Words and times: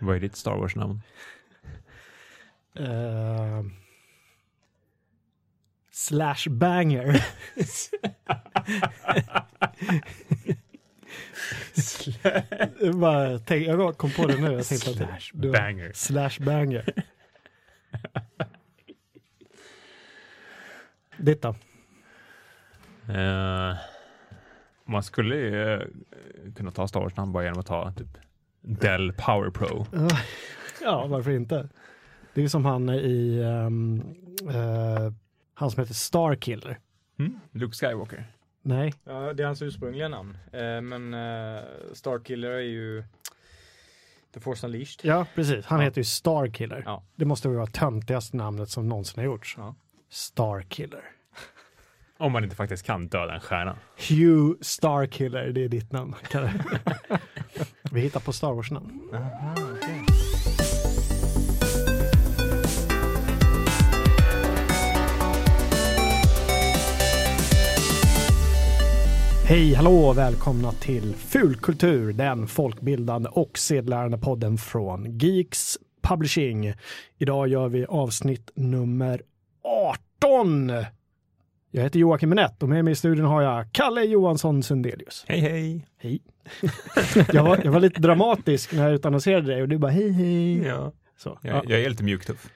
Vad 0.00 0.16
är 0.16 0.20
ditt 0.20 0.36
Star 0.36 0.56
Wars-namn? 0.56 1.02
Uh, 2.80 3.64
slash 5.90 6.48
banger. 6.50 7.24
bara, 12.92 13.38
tänk, 13.38 13.66
jag 13.66 13.98
kom 13.98 14.10
på 14.10 14.26
det 14.26 14.40
nu. 14.40 14.52
Jag 14.52 14.66
tänkte 14.66 14.94
slash 14.94 15.14
att 15.14 15.20
det, 15.32 15.50
banger. 15.50 15.92
Slash 15.94 16.40
banger. 16.40 17.04
Ditt 21.16 21.42
då? 21.42 21.54
Uh, 23.08 23.76
man 24.84 25.02
skulle 25.02 25.36
ju 25.36 25.76
uh, 25.76 25.82
kunna 26.56 26.70
ta 26.70 26.88
Star 26.88 27.00
Wars-namn 27.00 27.32
bara 27.32 27.44
genom 27.44 27.60
att 27.60 27.66
ta 27.66 27.92
typ 27.92 28.18
Dell 28.60 29.12
Power 29.12 29.50
Pro. 29.50 29.86
ja, 30.82 31.06
varför 31.06 31.30
inte? 31.30 31.68
Det 32.34 32.42
är 32.44 32.48
som 32.48 32.64
han 32.64 32.88
i, 32.88 33.40
um, 33.40 34.00
uh, 34.48 35.12
han 35.54 35.70
som 35.70 35.80
heter 35.80 35.94
Starkiller. 35.94 36.78
Mm? 37.18 37.40
Luke 37.52 37.74
Skywalker. 37.76 38.26
Nej. 38.62 38.94
Ja, 39.04 39.32
det 39.32 39.42
är 39.42 39.46
hans 39.46 39.62
ursprungliga 39.62 40.08
namn. 40.08 40.38
Eh, 40.52 40.80
men 40.80 41.14
eh, 41.14 41.62
Starkiller 41.92 42.50
är 42.50 42.60
ju 42.60 43.04
The 44.34 44.40
Force 44.40 44.66
Unleashed. 44.66 45.00
Ja, 45.02 45.26
precis. 45.34 45.66
Han 45.66 45.78
ja. 45.78 45.84
heter 45.84 46.00
ju 46.00 46.04
Starkiller. 46.04 46.82
Ja. 46.86 47.02
Det 47.14 47.24
måste 47.24 47.48
vara 47.48 47.66
töntigaste 47.66 48.36
namnet 48.36 48.68
som 48.68 48.88
någonsin 48.88 49.18
har 49.18 49.24
gjorts. 49.24 49.54
Ja. 49.58 49.74
Starkiller. 50.08 51.04
Om 52.18 52.32
man 52.32 52.44
inte 52.44 52.56
faktiskt 52.56 52.86
kan 52.86 53.08
döda 53.08 53.34
en 53.34 53.40
stjärna. 53.40 53.76
Hugh 54.08 54.58
Starkiller, 54.60 55.46
det 55.46 55.64
är 55.64 55.68
ditt 55.68 55.92
namn. 55.92 56.14
Vi 57.92 58.00
hittar 58.00 58.20
på 58.20 58.32
Star 58.32 58.52
Wars-namn. 58.52 59.00
Okay. 59.08 60.00
Hej, 69.44 69.74
hallå, 69.74 70.12
välkomna 70.12 70.72
till 70.72 71.14
Fulkultur, 71.14 72.12
den 72.12 72.46
folkbildande 72.46 73.28
och 73.28 73.58
sedlärande 73.58 74.18
podden 74.18 74.58
från 74.58 75.18
Geeks 75.18 75.78
Publishing. 76.02 76.74
Idag 77.18 77.48
gör 77.48 77.68
vi 77.68 77.86
avsnitt 77.86 78.50
nummer 78.54 79.22
18. 80.20 80.70
Jag 81.72 81.82
heter 81.82 81.98
Joakim 81.98 82.28
Minett 82.28 82.62
och 82.62 82.68
med 82.68 82.84
mig 82.84 82.92
i 82.92 82.94
studion 82.94 83.26
har 83.26 83.42
jag 83.42 83.72
Kalle 83.72 84.04
Johansson 84.04 84.62
Sundelius. 84.62 85.24
Hej 85.28 85.40
hej! 85.40 85.86
Hej. 85.98 86.22
jag, 87.32 87.44
var, 87.44 87.60
jag 87.64 87.72
var 87.72 87.80
lite 87.80 88.00
dramatisk 88.00 88.72
när 88.72 88.82
jag 88.82 88.92
utannonserade 88.92 89.46
dig 89.52 89.62
och 89.62 89.68
du 89.68 89.78
bara 89.78 89.90
hej 89.90 90.12
hej. 90.12 90.62
Ja. 90.66 90.92
Så, 91.22 91.38
Jag, 91.42 91.56
ja. 91.56 91.62
jag 91.66 91.80
är 91.80 91.90
lite 91.90 92.04
mjuktuff. 92.04 92.46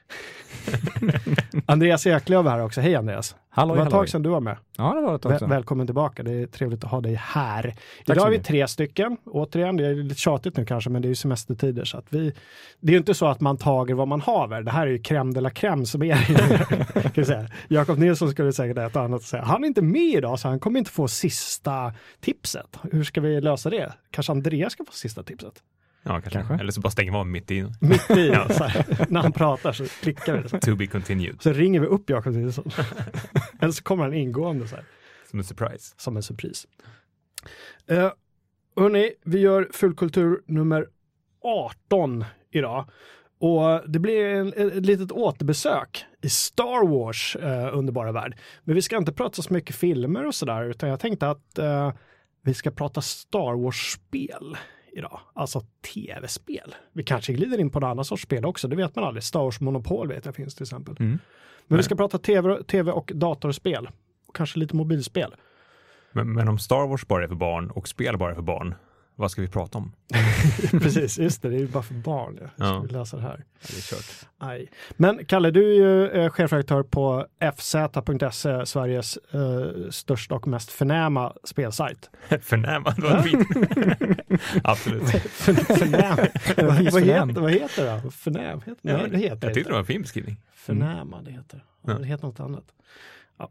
Andreas 1.67 2.07
Eklöf 2.07 2.47
är 2.47 2.51
här 2.51 2.61
också. 2.61 2.81
Hej 2.81 2.95
Andreas. 2.95 3.37
Halloj, 3.51 3.77
det 3.77 3.81
var 3.81 3.87
ett 3.87 3.93
tag 3.93 4.09
sedan 4.09 4.23
du 4.23 4.31
var 4.31 4.41
med. 4.41 4.57
Ja, 4.77 4.95
det 4.95 5.01
var 5.01 5.15
ett 5.15 5.23
tag 5.23 5.39
sedan. 5.39 5.51
välkommen 5.51 5.87
tillbaka. 5.87 6.23
Det 6.23 6.33
är 6.33 6.47
trevligt 6.47 6.85
att 6.85 6.91
ha 6.91 7.01
dig 7.01 7.15
här. 7.15 7.63
Tack 8.07 8.17
Idag 8.17 8.27
är 8.27 8.31
vi 8.31 8.39
tre 8.39 8.69
stycken. 8.69 9.17
Återigen, 9.25 9.77
det 9.77 9.87
är 9.87 9.95
lite 9.95 10.21
tjatigt 10.21 10.57
nu 10.57 10.65
kanske, 10.65 10.91
men 10.91 11.03
det 11.03 11.07
är 11.07 11.09
ju 11.09 11.15
semestertider 11.15 11.85
så 11.85 11.99
att 11.99 12.07
vi. 12.09 12.33
Det 12.81 12.89
är 12.89 12.93
ju 12.93 12.99
inte 12.99 13.15
så 13.15 13.27
att 13.27 13.41
man 13.41 13.57
tager 13.57 13.95
vad 13.95 14.09
man 14.09 14.21
haver. 14.21 14.63
Det 14.63 14.71
här 14.71 14.87
är 14.87 14.91
ju 14.91 14.99
crème 14.99 15.35
de 15.35 15.41
la 15.41 15.51
crème 15.51 15.85
som 15.85 16.03
är 16.03 16.17
kan 17.03 17.13
jag 17.15 17.27
säga. 17.27 17.49
Jakob 17.69 17.99
Nilsson 17.99 18.31
skulle 18.31 18.53
säkert 18.53 18.79
ett 18.79 18.97
annat 18.97 19.23
säga. 19.23 19.43
Han 19.43 19.65
är 19.65 19.69
inte 19.69 19.83
med 19.83 20.15
idag 20.15 20.39
så 20.39 20.49
han 20.49 20.61
kommer 20.61 20.79
inte 20.79 20.91
få 20.91 21.09
sista 21.09 21.93
tipset. 22.21 22.79
Hur 22.93 23.05
ska 23.05 23.21
vi 23.21 23.41
lösa 23.41 23.71
det? 23.71 23.93
Kanske 24.11 24.33
Andreas 24.33 24.73
ska 24.73 24.85
få 24.85 24.93
sista 24.93 25.23
tipset? 25.23 25.63
Ja, 26.07 26.11
kanske. 26.13 26.31
Kanske. 26.31 26.55
Eller 26.55 26.73
så 26.73 26.81
bara 26.81 26.91
stänger 26.91 27.13
man 27.13 27.21
av 27.21 27.27
mitt 27.27 27.51
i. 27.51 27.67
Mitt 27.81 28.11
i, 28.11 28.29
Ja. 28.33 28.47
här, 28.61 29.07
när 29.09 29.21
han 29.21 29.33
pratar 29.33 29.73
så 29.73 29.85
klickar 29.87 30.37
vi. 30.37 30.49
Så, 30.49 30.59
To 30.59 30.77
be 30.77 30.87
continued. 30.87 31.43
så 31.43 31.53
ringer 31.53 31.81
vi 31.81 31.87
upp 31.87 32.11
Jakob 32.11 32.33
Nilsson. 32.35 32.71
Eller 33.61 33.73
så 33.73 33.83
kommer 33.83 34.05
han 34.05 34.15
ingående 34.15 34.69
så 34.69 34.77
här. 34.77 34.85
Som 35.31 35.39
en 35.39 35.45
surprise. 35.45 35.95
som 35.97 36.17
en 36.17 36.23
surpris. 36.23 36.67
Uh, 37.93 38.11
hörni, 38.77 39.11
vi 39.25 39.39
gör 39.41 39.69
fullkultur 39.73 40.43
nummer 40.47 40.87
18 41.43 42.25
idag. 42.51 42.89
Och 43.39 43.91
det 43.91 43.99
blir 43.99 44.25
en, 44.27 44.49
ett 44.57 44.87
litet 44.87 45.13
återbesök 45.13 46.05
i 46.23 46.29
Star 46.29 46.87
Wars 46.89 47.37
uh, 47.43 47.79
underbara 47.79 48.13
värld. 48.13 48.37
Men 48.65 48.75
vi 48.75 48.83
ska 48.83 48.97
inte 48.97 49.13
prata 49.13 49.43
så 49.43 49.53
mycket 49.53 49.77
filmer 49.77 50.27
och 50.27 50.35
sådär, 50.35 50.65
utan 50.71 50.89
jag 50.89 51.01
tänkte 51.01 51.29
att 51.31 51.59
uh, 51.59 51.93
vi 52.43 52.55
ska 52.55 52.71
prata 52.71 53.01
Star 53.01 53.63
Wars-spel 53.63 54.57
idag. 54.97 55.21
Alltså 55.33 55.61
tv-spel. 55.95 56.75
Vi 56.93 57.03
kanske 57.03 57.33
glider 57.33 57.61
in 57.61 57.71
på 57.71 57.81
någon 57.81 57.91
annan 57.91 58.05
sorts 58.05 58.23
spel 58.23 58.45
också, 58.45 58.69
det 58.69 58.77
vet 58.77 58.97
man 58.97 59.05
aldrig. 59.05 59.23
Star 59.25 59.41
Wars 59.41 59.61
Monopol 59.61 60.09
vet 60.09 60.25
jag 60.25 60.35
finns 60.35 60.55
till 60.55 60.63
exempel. 60.63 60.97
Mm. 60.99 61.11
Men 61.11 61.19
Nej. 61.67 61.77
vi 61.77 61.83
ska 61.83 61.95
prata 61.95 62.19
tv, 62.19 62.63
tv 62.63 62.93
och 62.93 63.13
datorspel. 63.15 63.89
Och 64.27 64.37
kanske 64.37 64.59
lite 64.59 64.77
mobilspel. 64.77 65.35
Men, 66.13 66.33
men 66.33 66.49
om 66.49 66.59
Star 66.59 66.87
Wars 66.87 67.07
bara 67.07 67.25
är 67.25 67.29
för 67.29 67.35
barn 67.35 67.71
och 67.71 67.89
spel 67.89 68.19
bara 68.19 68.31
är 68.31 68.35
för 68.35 68.43
barn, 68.43 68.75
vad 69.17 69.31
ska 69.31 69.43
vi 69.43 69.49
prata 69.49 69.79
om? 69.79 69.93
Precis, 70.71 71.19
just 71.19 71.43
det, 71.43 71.49
det 71.49 71.57
är 71.57 71.61
ju 71.61 71.67
bara 71.69 71.83
för 71.83 71.95
barn. 71.95 72.39
Ja. 72.41 72.49
Ska 72.57 72.65
Ja. 72.65 72.81
vi 72.81 72.89
läsa 72.89 73.17
det 73.17 73.23
här? 73.23 73.45
Det 73.63 73.77
är 73.77 73.81
kört. 73.81 74.29
Aj. 74.39 74.69
Men 74.97 75.25
Kalle, 75.27 75.51
du 75.51 75.71
är 75.71 75.75
ju 75.75 76.09
eh, 76.25 76.31
chefredaktör 76.31 76.83
på 76.83 77.27
fz.se, 77.57 78.67
Sveriges 78.67 79.17
eh, 79.17 79.91
största 79.91 80.35
och 80.35 80.47
mest 80.47 80.71
förnäma 80.73 81.33
spelsajt. 81.45 82.11
Förnäma, 82.43 82.91
det 82.91 83.03
var 83.03 83.23
fint. 83.23 83.49
Absolut. 84.65 85.03
Förnäm. 85.11 86.17
vad, 86.57 86.75
heter, 86.77 87.41
vad 87.41 87.51
heter 87.53 87.85
det? 88.05 88.11
Förnäm? 88.11 88.61
Heter, 88.67 88.77
Ja, 88.83 88.97
det 89.11 89.19
heter 89.19 89.47
jag 89.47 89.55
tyckte 89.55 89.71
det 89.71 89.73
var 89.75 89.81
en 89.81 89.87
fin 89.87 90.03
beskrivning. 90.03 90.37
Förnäma, 90.55 91.23
det 91.23 91.31
heter. 91.31 91.65
Ja, 91.87 91.93
Ja. 91.93 91.99
Det 91.99 92.07
heter 92.07 92.27
något 92.27 92.41
annat. 92.41 92.65
Ja. 93.39 93.51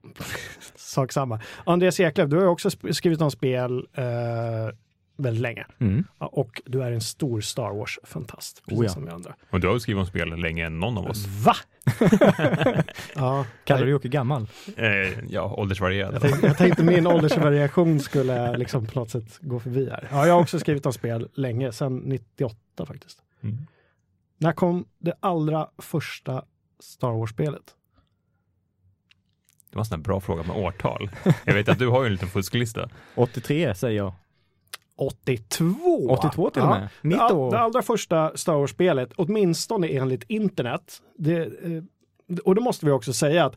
Sak 0.75 1.12
samma. 1.12 1.40
Andreas 1.66 2.00
Eklöf, 2.00 2.30
du 2.30 2.38
har 2.38 2.45
också 2.45 2.69
sk- 2.69 2.91
skrivit 2.94 3.22
om 3.22 3.31
spel 3.31 3.88
eh, 3.94 4.03
väldigt 5.18 5.41
länge. 5.41 5.66
Mm. 5.79 6.03
Ja, 6.19 6.25
och 6.28 6.62
du 6.66 6.84
är 6.84 6.91
en 6.91 7.01
stor 7.01 7.41
Star 7.41 7.74
Wars-fantast, 7.74 8.63
precis 8.66 8.79
Oh 8.79 8.85
ja. 8.85 8.91
som 8.91 9.06
vi 9.06 9.12
andra. 9.12 9.35
Och 9.50 9.59
du 9.59 9.68
har 9.68 9.74
ju 9.74 9.79
skrivit 9.79 10.00
om 10.00 10.06
spel 10.06 10.35
längre 10.40 10.68
än 10.68 10.79
någon 10.79 10.97
av 10.97 11.06
oss. 11.06 11.25
Va? 11.28 11.56
ja, 13.16 13.46
Kallar 13.63 13.85
du 13.85 13.91
Jocke 13.91 14.07
gammal? 14.07 14.47
Eh, 14.78 14.88
ja, 15.29 15.56
åldersvarierad. 15.57 16.13
Jag 16.13 16.22
tänkte, 16.22 16.47
jag 16.47 16.57
tänkte 16.57 16.84
min 16.84 17.07
åldersvariation 17.07 18.00
skulle 18.00 18.57
liksom 18.57 18.85
på 18.85 19.00
något 19.00 19.09
sätt 19.09 19.40
gå 19.41 19.59
förbi 19.59 19.90
här. 19.90 20.07
Ja, 20.12 20.28
jag 20.28 20.34
har 20.34 20.41
också 20.41 20.59
skrivit 20.59 20.85
om 20.85 20.94
spel 20.94 21.30
länge, 21.34 21.72
sedan 21.72 21.97
98 21.97 22.85
faktiskt. 22.85 23.18
Mm. 23.44 23.57
När 24.38 24.51
kom 24.51 24.85
det 25.00 25.13
allra 25.19 25.68
första 25.78 26.44
Star 26.80 27.12
Wars-spelet? 27.12 27.75
Det 29.69 29.78
var 29.78 29.81
en 29.81 29.85
sån 29.85 30.00
här 30.00 30.03
bra 30.03 30.22
fråga 30.22 30.44
med 30.44 30.56
årtal. 30.57 31.09
Jag 31.45 31.53
vet 31.53 31.69
att 31.69 31.80
du 31.80 31.88
har 31.88 32.01
ju 32.03 32.06
en 32.06 32.12
liten 32.12 32.30
fusklista. 32.30 32.90
83 33.16 33.75
säger 33.75 33.97
jag. 33.97 34.13
82! 34.96 36.09
82 36.09 36.50
till 36.50 36.62
och 36.62 36.68
med. 36.68 36.90
Mitt 37.02 37.18
det, 37.18 37.24
all, 37.24 37.36
år. 37.36 37.52
det 37.52 37.59
allra 37.59 37.81
första 37.81 38.38
Star 38.38 38.54
Wars-spelet, 38.54 39.09
åtminstone 39.16 39.88
enligt 39.88 40.24
internet, 40.28 41.02
det, 41.18 41.38
eh, 41.42 41.84
och 42.46 42.56
då 42.56 42.62
måste 42.62 42.86
vi 42.86 42.92
också 42.92 43.14
säga 43.14 43.46
att 43.46 43.56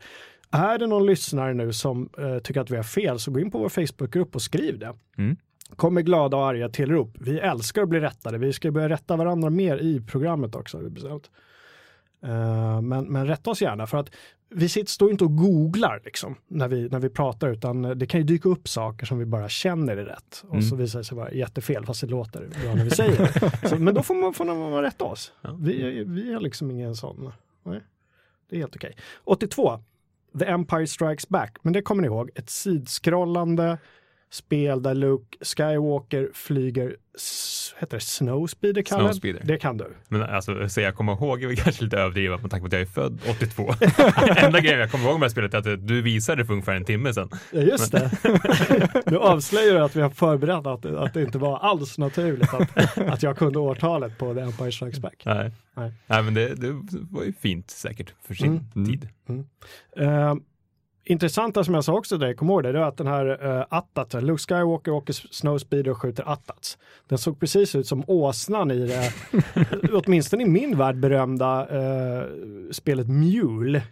är 0.51 0.79
det 0.79 0.87
någon 0.87 1.07
lyssnare 1.07 1.55
nu 1.55 1.73
som 1.73 2.09
eh, 2.19 2.39
tycker 2.39 2.61
att 2.61 2.71
vi 2.71 2.77
har 2.77 2.83
fel 2.83 3.19
så 3.19 3.31
gå 3.31 3.41
in 3.41 3.51
på 3.51 3.59
vår 3.59 3.69
Facebookgrupp 3.69 4.35
och 4.35 4.43
skriv 4.43 4.79
det. 4.79 4.95
Mm. 5.19 5.37
Kom 5.77 5.95
med 5.95 6.07
glada 6.07 6.37
och 6.37 6.47
arga 6.47 6.69
tillrop. 6.69 7.17
Vi 7.21 7.39
älskar 7.39 7.83
att 7.83 7.89
bli 7.89 8.01
rättade. 8.01 8.39
Vi 8.39 8.53
ska 8.53 8.71
börja 8.71 8.89
rätta 8.89 9.17
varandra 9.17 9.51
mer 9.51 9.79
i 9.79 10.01
programmet 10.01 10.55
också. 10.55 10.77
Har 10.77 10.85
vi 10.85 10.91
bestämt. 10.91 11.31
Eh, 12.27 12.81
men, 12.81 13.05
men 13.05 13.27
rätta 13.27 13.51
oss 13.51 13.63
gärna 13.63 13.87
för 13.87 13.99
att 13.99 14.11
vi 14.49 14.69
sitter, 14.69 14.91
står 14.91 15.11
inte 15.11 15.25
och 15.25 15.37
googlar 15.37 16.03
liksom 16.05 16.35
när 16.49 16.69
vi, 16.69 16.89
när 16.89 16.99
vi 16.99 17.09
pratar 17.09 17.49
utan 17.49 17.83
det 17.83 18.07
kan 18.07 18.21
ju 18.21 18.25
dyka 18.27 18.49
upp 18.49 18.69
saker 18.69 19.07
som 19.07 19.19
vi 19.19 19.25
bara 19.25 19.49
känner 19.49 19.97
är 19.97 20.05
rätt 20.05 20.43
och 20.45 20.51
Mm. 20.55 20.63
så 20.63 20.77
visar 20.77 20.99
det 20.99 21.05
sig 21.05 21.17
vara 21.17 21.33
jättefel 21.33 21.87
fast 21.87 22.01
det 22.01 22.07
låter 22.07 22.41
bra 22.63 22.75
när 22.75 22.85
vi 22.85 22.91
säger 22.91 23.19
det. 23.19 23.69
Så, 23.69 23.77
men 23.79 23.95
då 23.95 24.03
får 24.03 24.15
man, 24.15 24.35
får 24.35 24.45
man 24.45 24.83
rätta 24.83 25.05
oss. 25.05 25.33
Ja. 25.43 25.57
Vi, 25.61 26.05
vi 26.07 26.33
har 26.33 26.41
liksom 26.41 26.71
ingen 26.71 26.95
sån. 26.97 27.33
Nej, 27.63 27.81
det 28.51 28.57
är 28.57 28.61
helt 28.61 28.77
okej. 28.77 28.97
82, 29.25 29.79
The 30.39 30.45
Empire 30.45 30.87
Strikes 30.87 31.29
Back, 31.29 31.57
men 31.63 31.73
det 31.73 31.83
kommer 31.83 32.03
ni 32.03 32.07
ihåg, 32.07 32.31
ett 32.35 32.51
sidskrollande 32.51 33.79
spel 34.31 34.83
där 34.83 34.95
Luke 34.95 35.39
Skywalker 35.41 36.31
flyger, 36.35 36.97
heter 37.79 37.97
det 37.97 38.01
Snowspeeder? 38.01 38.83
Kalle? 38.83 39.03
Snowspeeder. 39.05 39.41
Det 39.45 39.59
kan 39.59 39.77
du. 39.77 39.87
Men 40.09 40.23
alltså, 40.23 40.69
så 40.69 40.81
jag 40.81 40.95
kommer 40.95 41.13
ihåg 41.13 41.43
är 41.43 41.47
väl 41.47 41.57
kanske 41.57 41.85
lite 41.85 41.97
överdrivet 41.99 42.43
med 42.43 42.51
tanke 42.51 42.63
på 42.63 42.67
att 42.67 42.73
jag 42.73 42.83
är 42.83 42.87
född 42.87 43.21
82. 43.31 43.63
Enda 44.37 44.61
grejen 44.61 44.79
jag 44.81 44.91
kommer 44.91 45.05
ihåg 45.05 45.21
med 45.21 45.21
det 45.21 45.25
här 45.25 45.49
spelet 45.49 45.55
är 45.55 45.73
att 45.73 45.87
du 45.89 46.03
visade 46.03 46.43
det 46.43 46.47
för 46.47 46.53
ungefär 46.53 46.75
en 46.75 46.85
timme 46.85 47.15
sedan. 47.15 47.31
Ja, 47.53 47.61
just 47.61 47.93
det. 47.93 48.11
nu 49.07 49.17
avslöjar 49.19 49.75
du 49.75 49.81
att 49.81 49.97
vi 49.97 50.01
har 50.01 50.11
förberett 50.11 50.67
att, 50.67 50.85
att 50.87 51.15
det 51.15 51.23
inte 51.23 51.39
var 51.39 51.59
alls 51.59 51.99
naturligt 51.99 52.55
att, 52.55 52.99
att 52.99 53.23
jag 53.23 53.37
kunde 53.39 53.59
årtalet 53.59 54.19
på 54.19 54.35
The 54.35 54.41
Empire 54.41 54.73
Strikes 54.73 55.01
Back. 55.01 55.23
Nej, 55.27 55.53
Nej. 55.75 56.23
men 56.23 56.35
det, 56.35 56.55
det 56.55 56.71
var 57.11 57.25
ju 57.25 57.33
fint 57.33 57.71
säkert 57.71 58.15
för 58.27 58.35
sin 58.35 58.71
Mm. 58.75 58.89
tid. 58.89 59.09
Eh, 59.97 60.35
intressanta 61.07 61.65
som 61.65 61.75
jag 61.75 61.85
sa 61.85 61.93
också 61.93 62.19
till 62.19 62.27
dig, 62.27 62.35
kom 62.35 62.51
ihåg 62.51 62.63
det, 62.63 62.73
det 62.73 62.79
är 62.79 62.83
att 62.83 62.97
den 62.97 63.07
här 63.07 63.47
uh, 63.47 63.65
Attat, 63.71 64.23
Luke 64.23 64.43
Skywalker 64.43 64.93
åker 64.93 65.13
Snowspeeder 65.13 65.91
och 65.91 66.03
skjuter 66.03 66.33
Attats. 66.33 66.79
Den 67.09 67.19
såg 67.19 67.41
precis 67.41 67.75
ut 67.75 67.87
som 67.87 68.05
åsnan 68.07 68.71
i 68.71 68.87
det, 68.87 69.13
åtminstone 69.93 70.43
i 70.43 70.47
min 70.47 70.79
värld 70.79 70.97
berömda 70.97 71.69
uh, 71.77 72.71
spelet 72.71 73.09
Mule. 73.09 73.83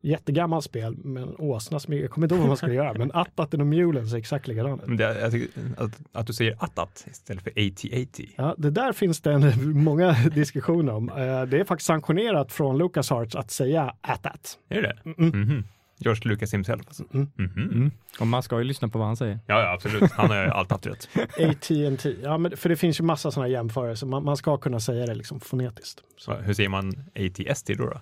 Jättegammalt 0.00 0.64
spel 0.64 0.96
med 0.96 1.22
en 1.22 1.34
åsna 1.38 1.80
som 1.80 1.94
jag 1.94 2.10
kommer 2.10 2.24
inte 2.24 2.34
ihåg 2.34 2.40
vad 2.40 2.48
man 2.48 2.56
ska 2.56 2.72
göra, 2.72 2.94
men 2.94 3.10
Attaten 3.14 3.60
och 3.60 3.66
Mulen 3.66 4.06
ser 4.06 4.16
exakt 4.16 4.48
likadana 4.48 4.82
ut. 4.82 4.88
Men 4.88 5.74
att, 5.78 6.00
att 6.12 6.26
du 6.26 6.32
säger 6.32 6.56
attat 6.58 7.06
istället 7.10 7.42
för 7.42 7.50
AT-AT. 7.50 8.20
Ja, 8.36 8.54
det 8.58 8.70
där 8.70 8.92
finns 8.92 9.20
det 9.20 9.32
en, 9.32 9.72
många 9.84 10.12
diskussioner 10.12 10.92
om. 10.92 11.08
Uh, 11.08 11.42
det 11.42 11.60
är 11.60 11.64
faktiskt 11.64 11.86
sanktionerat 11.86 12.52
från 12.52 12.78
LucasArts 12.78 13.36
att 13.36 13.50
säga 13.50 13.94
Attat. 14.00 14.58
Är 14.68 14.82
det? 14.82 14.96
Mm. 15.04 15.40
Mhm. 15.40 15.64
George 15.98 16.20
Lucas 16.24 16.54
himself 16.54 16.82
alltså. 16.86 17.04
Mm. 17.14 17.28
Mhm. 17.36 17.90
Och 18.20 18.26
man 18.26 18.42
ska 18.42 18.58
ju 18.58 18.64
lyssna 18.64 18.88
på 18.88 18.98
vad 18.98 19.06
han 19.06 19.16
säger. 19.16 19.38
Ja, 19.46 19.60
ja, 19.60 19.72
absolut. 19.72 20.12
Han 20.12 20.30
har 20.30 20.44
ju 20.44 20.50
alltid 20.50 20.72
haft 20.72 20.86
rätt. 20.86 21.08
AT&T, 21.40 22.16
ja 22.22 22.38
men 22.38 22.56
för 22.56 22.68
det 22.68 22.76
finns 22.76 23.00
ju 23.00 23.04
massa 23.04 23.30
sådana 23.30 23.48
jämförelser, 23.48 24.06
man, 24.06 24.24
man 24.24 24.36
ska 24.36 24.56
kunna 24.58 24.80
säga 24.80 25.06
det 25.06 25.14
liksom 25.14 25.40
fonetiskt. 25.40 26.02
Så. 26.16 26.34
Hur 26.34 26.54
säger 26.54 26.68
man 26.68 26.88
AT-ST 27.14 27.74
då? 27.74 27.86
då? 27.86 28.00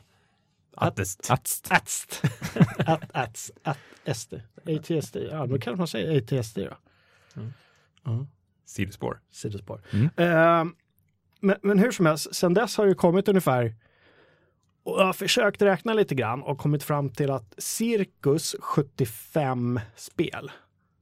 Attest. 0.76 1.30
Atst. 1.30 1.68
Atst. 1.70 2.22
At, 2.86 3.02
ats, 3.12 3.52
at, 3.62 3.78
SD. 4.16 4.34
ATSD, 4.66 5.16
ja 5.30 5.46
då 5.46 5.58
kanske 5.58 5.76
man 5.78 5.86
säger 5.88 6.18
ATSD 6.18 6.58
då. 6.58 6.76
Mm. 7.40 7.52
Ja, 8.04 8.26
Sidospår. 8.66 9.20
sidospår. 9.30 9.80
Mm. 9.92 10.04
Eh, 10.16 10.72
men, 11.40 11.56
men 11.62 11.78
hur 11.78 11.90
som 11.90 12.06
helst, 12.06 12.34
sen 12.34 12.54
dess 12.54 12.76
har 12.76 12.86
det 12.86 12.94
kommit 12.94 13.28
ungefär 13.28 13.74
och 14.86 15.00
jag 15.00 15.06
har 15.06 15.12
försökt 15.12 15.62
räkna 15.62 15.94
lite 15.94 16.14
grann 16.14 16.42
och 16.42 16.58
kommit 16.58 16.82
fram 16.82 17.10
till 17.10 17.30
att 17.30 17.54
cirkus 17.58 18.56
75 18.60 19.80
spel. 19.96 20.50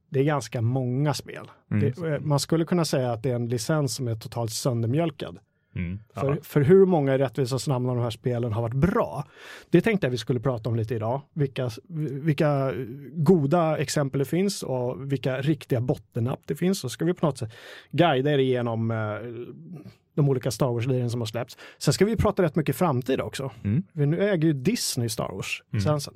Det 0.08 0.20
är 0.20 0.24
ganska 0.24 0.60
många 0.60 1.14
spel. 1.14 1.50
Mm. 1.70 1.92
Det, 1.96 2.08
eh, 2.08 2.20
man 2.20 2.40
skulle 2.40 2.64
kunna 2.64 2.84
säga 2.84 3.12
att 3.12 3.22
det 3.22 3.30
är 3.30 3.34
en 3.34 3.48
licens 3.48 3.94
som 3.94 4.08
är 4.08 4.14
totalt 4.14 4.50
söndermjölkad. 4.50 5.38
Mm. 5.74 5.98
För, 6.14 6.38
för 6.42 6.60
hur 6.60 6.86
många 6.86 7.14
i 7.14 7.18
rättvisans 7.18 7.68
namn 7.68 7.88
av 7.88 7.96
de 7.96 8.02
här 8.02 8.10
spelen 8.10 8.52
har 8.52 8.62
varit 8.62 8.74
bra? 8.74 9.24
Det 9.70 9.80
tänkte 9.80 10.06
jag 10.06 10.10
vi 10.10 10.18
skulle 10.18 10.40
prata 10.40 10.68
om 10.68 10.76
lite 10.76 10.94
idag. 10.94 11.20
Vilka, 11.32 11.70
vilka 12.22 12.72
goda 13.12 13.78
exempel 13.78 14.18
det 14.18 14.24
finns 14.24 14.62
och 14.62 15.12
vilka 15.12 15.40
riktiga 15.40 15.80
bottennapp 15.80 16.40
det 16.46 16.56
finns. 16.56 16.80
Så 16.80 16.88
ska 16.88 17.04
vi 17.04 17.14
på 17.14 17.26
något 17.26 17.38
sätt 17.38 17.52
guida 17.90 18.32
er 18.32 18.38
igenom 18.38 18.90
eh, 18.90 18.96
de 20.14 20.28
olika 20.28 20.50
Star 20.50 20.66
Wars-lirarna 20.72 21.08
som 21.10 21.20
har 21.20 21.26
släppts. 21.26 21.56
Sen 21.78 21.94
ska 21.94 22.04
vi 22.04 22.16
prata 22.16 22.42
rätt 22.42 22.56
mycket 22.56 22.76
framtid 22.76 23.20
också. 23.20 23.50
Mm. 23.64 23.82
För 23.94 24.06
nu 24.06 24.30
äger 24.30 24.44
ju 24.48 24.52
Disney 24.52 25.08
Star 25.08 25.28
Wars-licensen. 25.32 26.14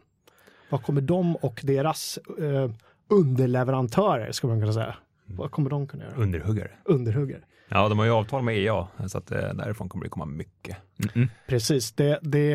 Vad 0.71 0.83
kommer 0.83 1.01
de 1.01 1.37
och 1.37 1.61
deras 1.65 2.19
eh, 2.39 2.71
underleverantörer, 3.09 4.33
ska 4.33 4.47
man 4.47 4.61
kunna 4.61 4.73
säga. 4.73 4.95
Vad 5.27 5.51
kommer 5.51 5.71
de 5.71 5.87
kunna 5.87 6.05
göra? 6.05 6.15
Underhuggare. 6.17 6.71
Underhuggare. 6.85 7.41
Ja, 7.71 7.89
de 7.89 7.99
har 7.99 8.07
ju 8.07 8.13
avtal 8.13 8.43
med 8.43 8.59
EA, 8.59 8.87
så 9.07 9.19
att 9.19 9.31
eh, 9.31 9.39
därifrån 9.55 9.89
kommer 9.89 10.05
det 10.05 10.11
komma 10.11 10.25
mycket. 10.27 10.77
Mm. 11.15 11.29
Precis, 11.47 11.93
det, 11.93 12.19
det, 12.23 12.55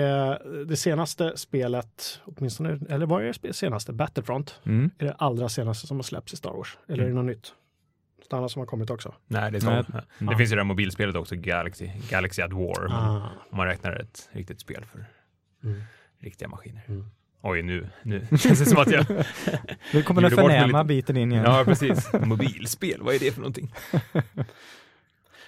det 0.67 0.75
senaste 0.75 1.37
spelet, 1.37 2.19
åtminstone, 2.25 2.79
eller 2.89 3.05
vad 3.05 3.23
är 3.25 3.35
det 3.41 3.53
senaste? 3.53 3.93
Battlefront, 3.93 4.59
Mm. 4.65 4.89
är 4.97 5.05
det 5.05 5.13
allra 5.13 5.49
senaste 5.49 5.87
som 5.87 5.97
har 5.97 6.03
släppts 6.03 6.33
i 6.33 6.35
Star 6.35 6.51
Wars. 6.51 6.77
Eller 6.87 7.03
är 7.03 7.07
det 7.07 7.13
något 7.13 7.25
nytt? 7.25 7.53
Annat 8.33 8.51
som 8.51 8.59
har 8.59 8.67
kommit 8.67 8.89
också? 8.89 9.13
Nej, 9.27 9.51
det 9.51 9.57
är 9.57 9.59
så. 9.59 9.69
Nej. 9.69 9.83
Det 10.19 10.25
Ja. 10.25 10.37
finns 10.37 10.51
ju 10.51 10.55
det 10.55 10.61
här 10.61 10.65
mobilspelet 10.67 11.15
också, 11.15 11.35
Galaxy, 11.35 11.89
Galaxy 12.09 12.41
at 12.41 12.53
War. 12.53 12.87
Ah. 12.91 13.29
om 13.51 13.57
man 13.57 13.67
räknar 13.67 13.95
ett 13.95 14.29
riktigt 14.31 14.59
spel 14.59 14.85
för 14.91 15.05
Mm. 15.63 15.81
riktiga 16.19 16.47
maskiner. 16.47 16.81
Mm. 16.87 17.05
Oj, 17.41 17.61
nu, 17.61 17.89
nu 18.03 18.27
känns 18.37 18.59
det 18.59 18.65
som 18.65 18.77
att 18.81 18.91
jag... 18.91 19.05
Nu 19.93 20.03
kommer 20.03 20.21
den 20.21 20.31
förnäma 20.31 20.77
lite. 20.81 20.87
biten 20.87 21.17
in 21.17 21.31
igen. 21.31 21.43
Ja, 21.47 21.63
precis. 21.65 22.09
Mobilspel, 22.25 23.01
vad 23.01 23.15
är 23.15 23.19
det 23.19 23.31
för 23.31 23.41
någonting? 23.41 23.73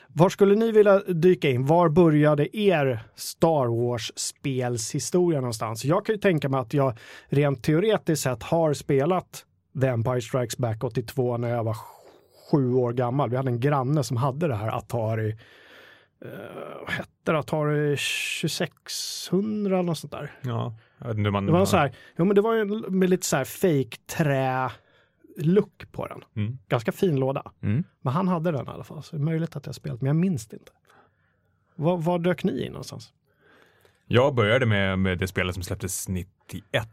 Var 0.08 0.30
skulle 0.30 0.56
ni 0.56 0.72
vilja 0.72 1.00
dyka 1.00 1.50
in? 1.50 1.66
Var 1.66 1.90
började 1.90 2.58
er 2.58 3.00
Star 3.16 3.66
Wars-spelshistoria 3.68 5.36
någonstans? 5.40 5.86
Jag 5.86 6.06
kan 6.06 6.16
ju 6.16 6.22
tänka 6.22 6.50
mig 6.50 6.60
att 6.60 6.74
jag 6.74 6.98
rent 7.30 7.64
teoretiskt 7.64 8.24
sett 8.24 8.44
har 8.44 8.74
spelat 8.74 9.46
The 9.82 9.88
Empire 9.88 10.22
Strikes 10.22 10.58
Back 10.58 10.84
82 10.84 11.38
när 11.38 11.50
jag 11.50 11.64
var 11.64 11.74
sju 12.56 12.74
år 12.74 12.94
gammal. 12.94 13.30
Vi 13.30 13.38
hade 13.38 13.50
en 13.50 13.60
granne 13.60 14.04
som 14.04 14.18
hade 14.18 14.48
det 14.48 14.56
här 14.56 14.78
Atari, 14.78 15.30
eh, 16.26 16.30
vad 16.82 16.92
hette 16.92 17.32
det? 17.32 17.40
Atari 17.40 17.98
2600 17.98 19.76
eller 19.76 19.84
något 19.84 19.98
sånt 19.98 20.12
där. 20.12 20.32
Ja, 20.42 20.76
hur 21.00 21.32
man... 21.32 21.46
Det 21.46 21.52
var 21.52 21.66
så 21.66 21.78
här, 21.78 21.96
jo 22.18 22.26
men 22.26 22.36
det 22.36 22.42
var 22.42 22.54
ju 22.54 22.90
med 22.90 23.10
lite 23.10 23.26
så 23.26 23.36
här 23.36 23.46
fake 23.46 23.98
trä 24.18 24.72
look 25.38 25.92
på 25.92 26.08
den. 26.08 26.24
Mm. 26.36 26.58
Ganska 26.68 26.92
fin 26.92 27.16
låda. 27.16 27.52
Mm. 27.62 27.84
Men 28.02 28.14
han 28.14 28.28
hade 28.28 28.52
den 28.52 28.66
i 28.66 28.70
alla 28.70 28.84
fall, 28.84 29.04
så 29.04 29.16
det 29.16 29.22
är 29.22 29.26
möjligt 29.26 29.56
att 29.56 29.66
jag 29.66 29.76
spelat, 29.76 30.02
men 30.02 30.08
jag 30.08 30.16
minns 30.16 30.48
det 30.48 30.56
inte. 30.56 30.72
Var, 31.76 31.98
var 31.98 32.20
dök 32.20 32.44
ni 32.44 32.66
in 32.66 32.72
någonstans? 32.72 33.14
Jag 34.08 34.36
började 34.36 34.66
med, 34.66 35.00
med 35.00 35.18
det 35.18 35.28
spelet 35.28 35.54
som 35.54 35.64
släpptes 35.64 36.08
91 36.08 36.88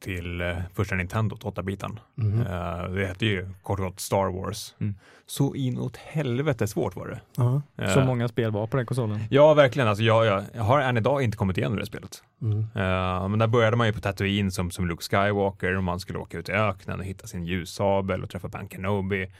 till 0.00 0.40
eh, 0.40 0.56
första 0.74 0.94
Nintendo, 0.94 1.36
8-bitan. 1.36 2.00
Mhm. 2.14 2.40
Eh, 2.40 2.90
det 2.90 3.06
hette 3.06 3.26
ju 3.26 3.48
kort 3.62 3.78
och 3.78 3.84
gott 3.84 4.00
Star 4.00 4.32
Wars. 4.40 4.74
Mm. 4.80 4.94
Så 5.26 5.54
inåt 5.54 5.96
helvete 5.96 6.66
svårt 6.66 6.96
var 6.96 7.06
det. 7.06 7.20
Ja. 7.36 7.62
Så 7.88 8.00
Eh, 8.00 8.06
många 8.06 8.28
spel 8.28 8.50
var 8.50 8.66
på 8.66 8.76
den 8.76 8.86
konsolen. 8.86 9.20
Ja, 9.30 9.54
verkligen. 9.54 9.88
Alltså, 9.88 10.04
jag, 10.04 10.26
jag, 10.26 10.44
jag 10.54 10.62
har 10.62 10.80
än 10.80 10.96
idag 10.96 11.22
inte 11.22 11.36
kommit 11.36 11.58
igenom 11.58 11.78
det 11.78 11.86
spelet. 11.86 12.22
Mm. 12.42 12.58
Eh, 12.58 13.28
men 13.28 13.38
där 13.38 13.46
började 13.46 13.76
man 13.76 13.86
ju 13.86 13.92
på 13.92 14.00
Tatooine 14.00 14.50
som, 14.50 14.70
som 14.70 14.88
Luke 14.88 15.02
Skywalker 15.02 15.76
och 15.76 15.84
man 15.84 16.00
skulle 16.00 16.18
åka 16.18 16.38
ut 16.38 16.48
i 16.48 16.52
öknen 16.52 16.98
och 17.00 17.06
hitta 17.06 17.26
sin 17.26 17.44
ljussabel 17.44 18.22
och 18.22 18.30
träffa 18.30 18.48
Ben 18.48 18.68
Kenobi 18.68 19.32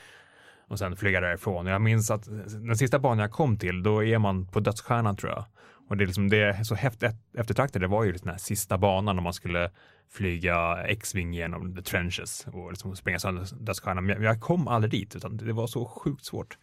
och 0.69 0.79
sen 0.79 0.97
flyga 0.97 1.21
därifrån. 1.21 1.67
Jag 1.67 1.83
minns 1.83 2.11
att 2.11 2.25
den 2.49 2.77
sista 2.77 2.99
banan 2.99 3.19
jag 3.19 3.31
kom 3.31 3.57
till, 3.57 3.83
då 3.83 4.05
är 4.05 4.19
man 4.19 4.47
på 4.47 4.61
dödsstjärnan 4.61 5.17
tror 5.17 5.33
jag. 5.33 5.45
Och 5.89 5.97
det 5.97 6.05
är 6.05 6.07
liksom 6.07 6.29
det 6.29 6.67
så 6.67 6.75
häftigt 6.75 7.11
eftertraktat. 7.39 7.81
Det 7.83 7.89
var 7.89 8.05
ju 8.05 8.13
den 8.13 8.29
här 8.31 8.39
sista 8.39 8.79
banan 8.79 9.19
om 9.19 9.25
man 9.25 9.33
skulle 9.33 9.71
flyga 10.13 10.77
X-Wing 10.87 11.35
genom 11.35 11.77
the 11.77 11.83
trenches 11.83 12.47
och 12.53 12.71
liksom 12.71 12.97
springa 12.97 13.19
sönder 13.19 13.47
dödsstjärnan. 13.61 14.05
Men 14.07 14.23
jag, 14.23 14.41
kom 14.41 14.69
aldrig 14.69 14.91
dit, 14.91 15.17
utan 15.17 15.37
det 15.37 15.53
var 15.53 15.67
så 15.67 15.85
sjukt 15.85 16.25
svårt. 16.25 16.59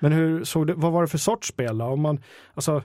Men 0.00 0.12
hur 0.12 0.44
såg 0.44 0.66
det, 0.66 0.74
vad 0.74 0.92
var 0.92 1.02
det 1.02 1.08
för 1.08 1.18
sorts 1.18 1.48
spel 1.48 1.78
då? 1.78 1.84
Om 1.84 2.00
man, 2.00 2.22
alltså, 2.54 2.82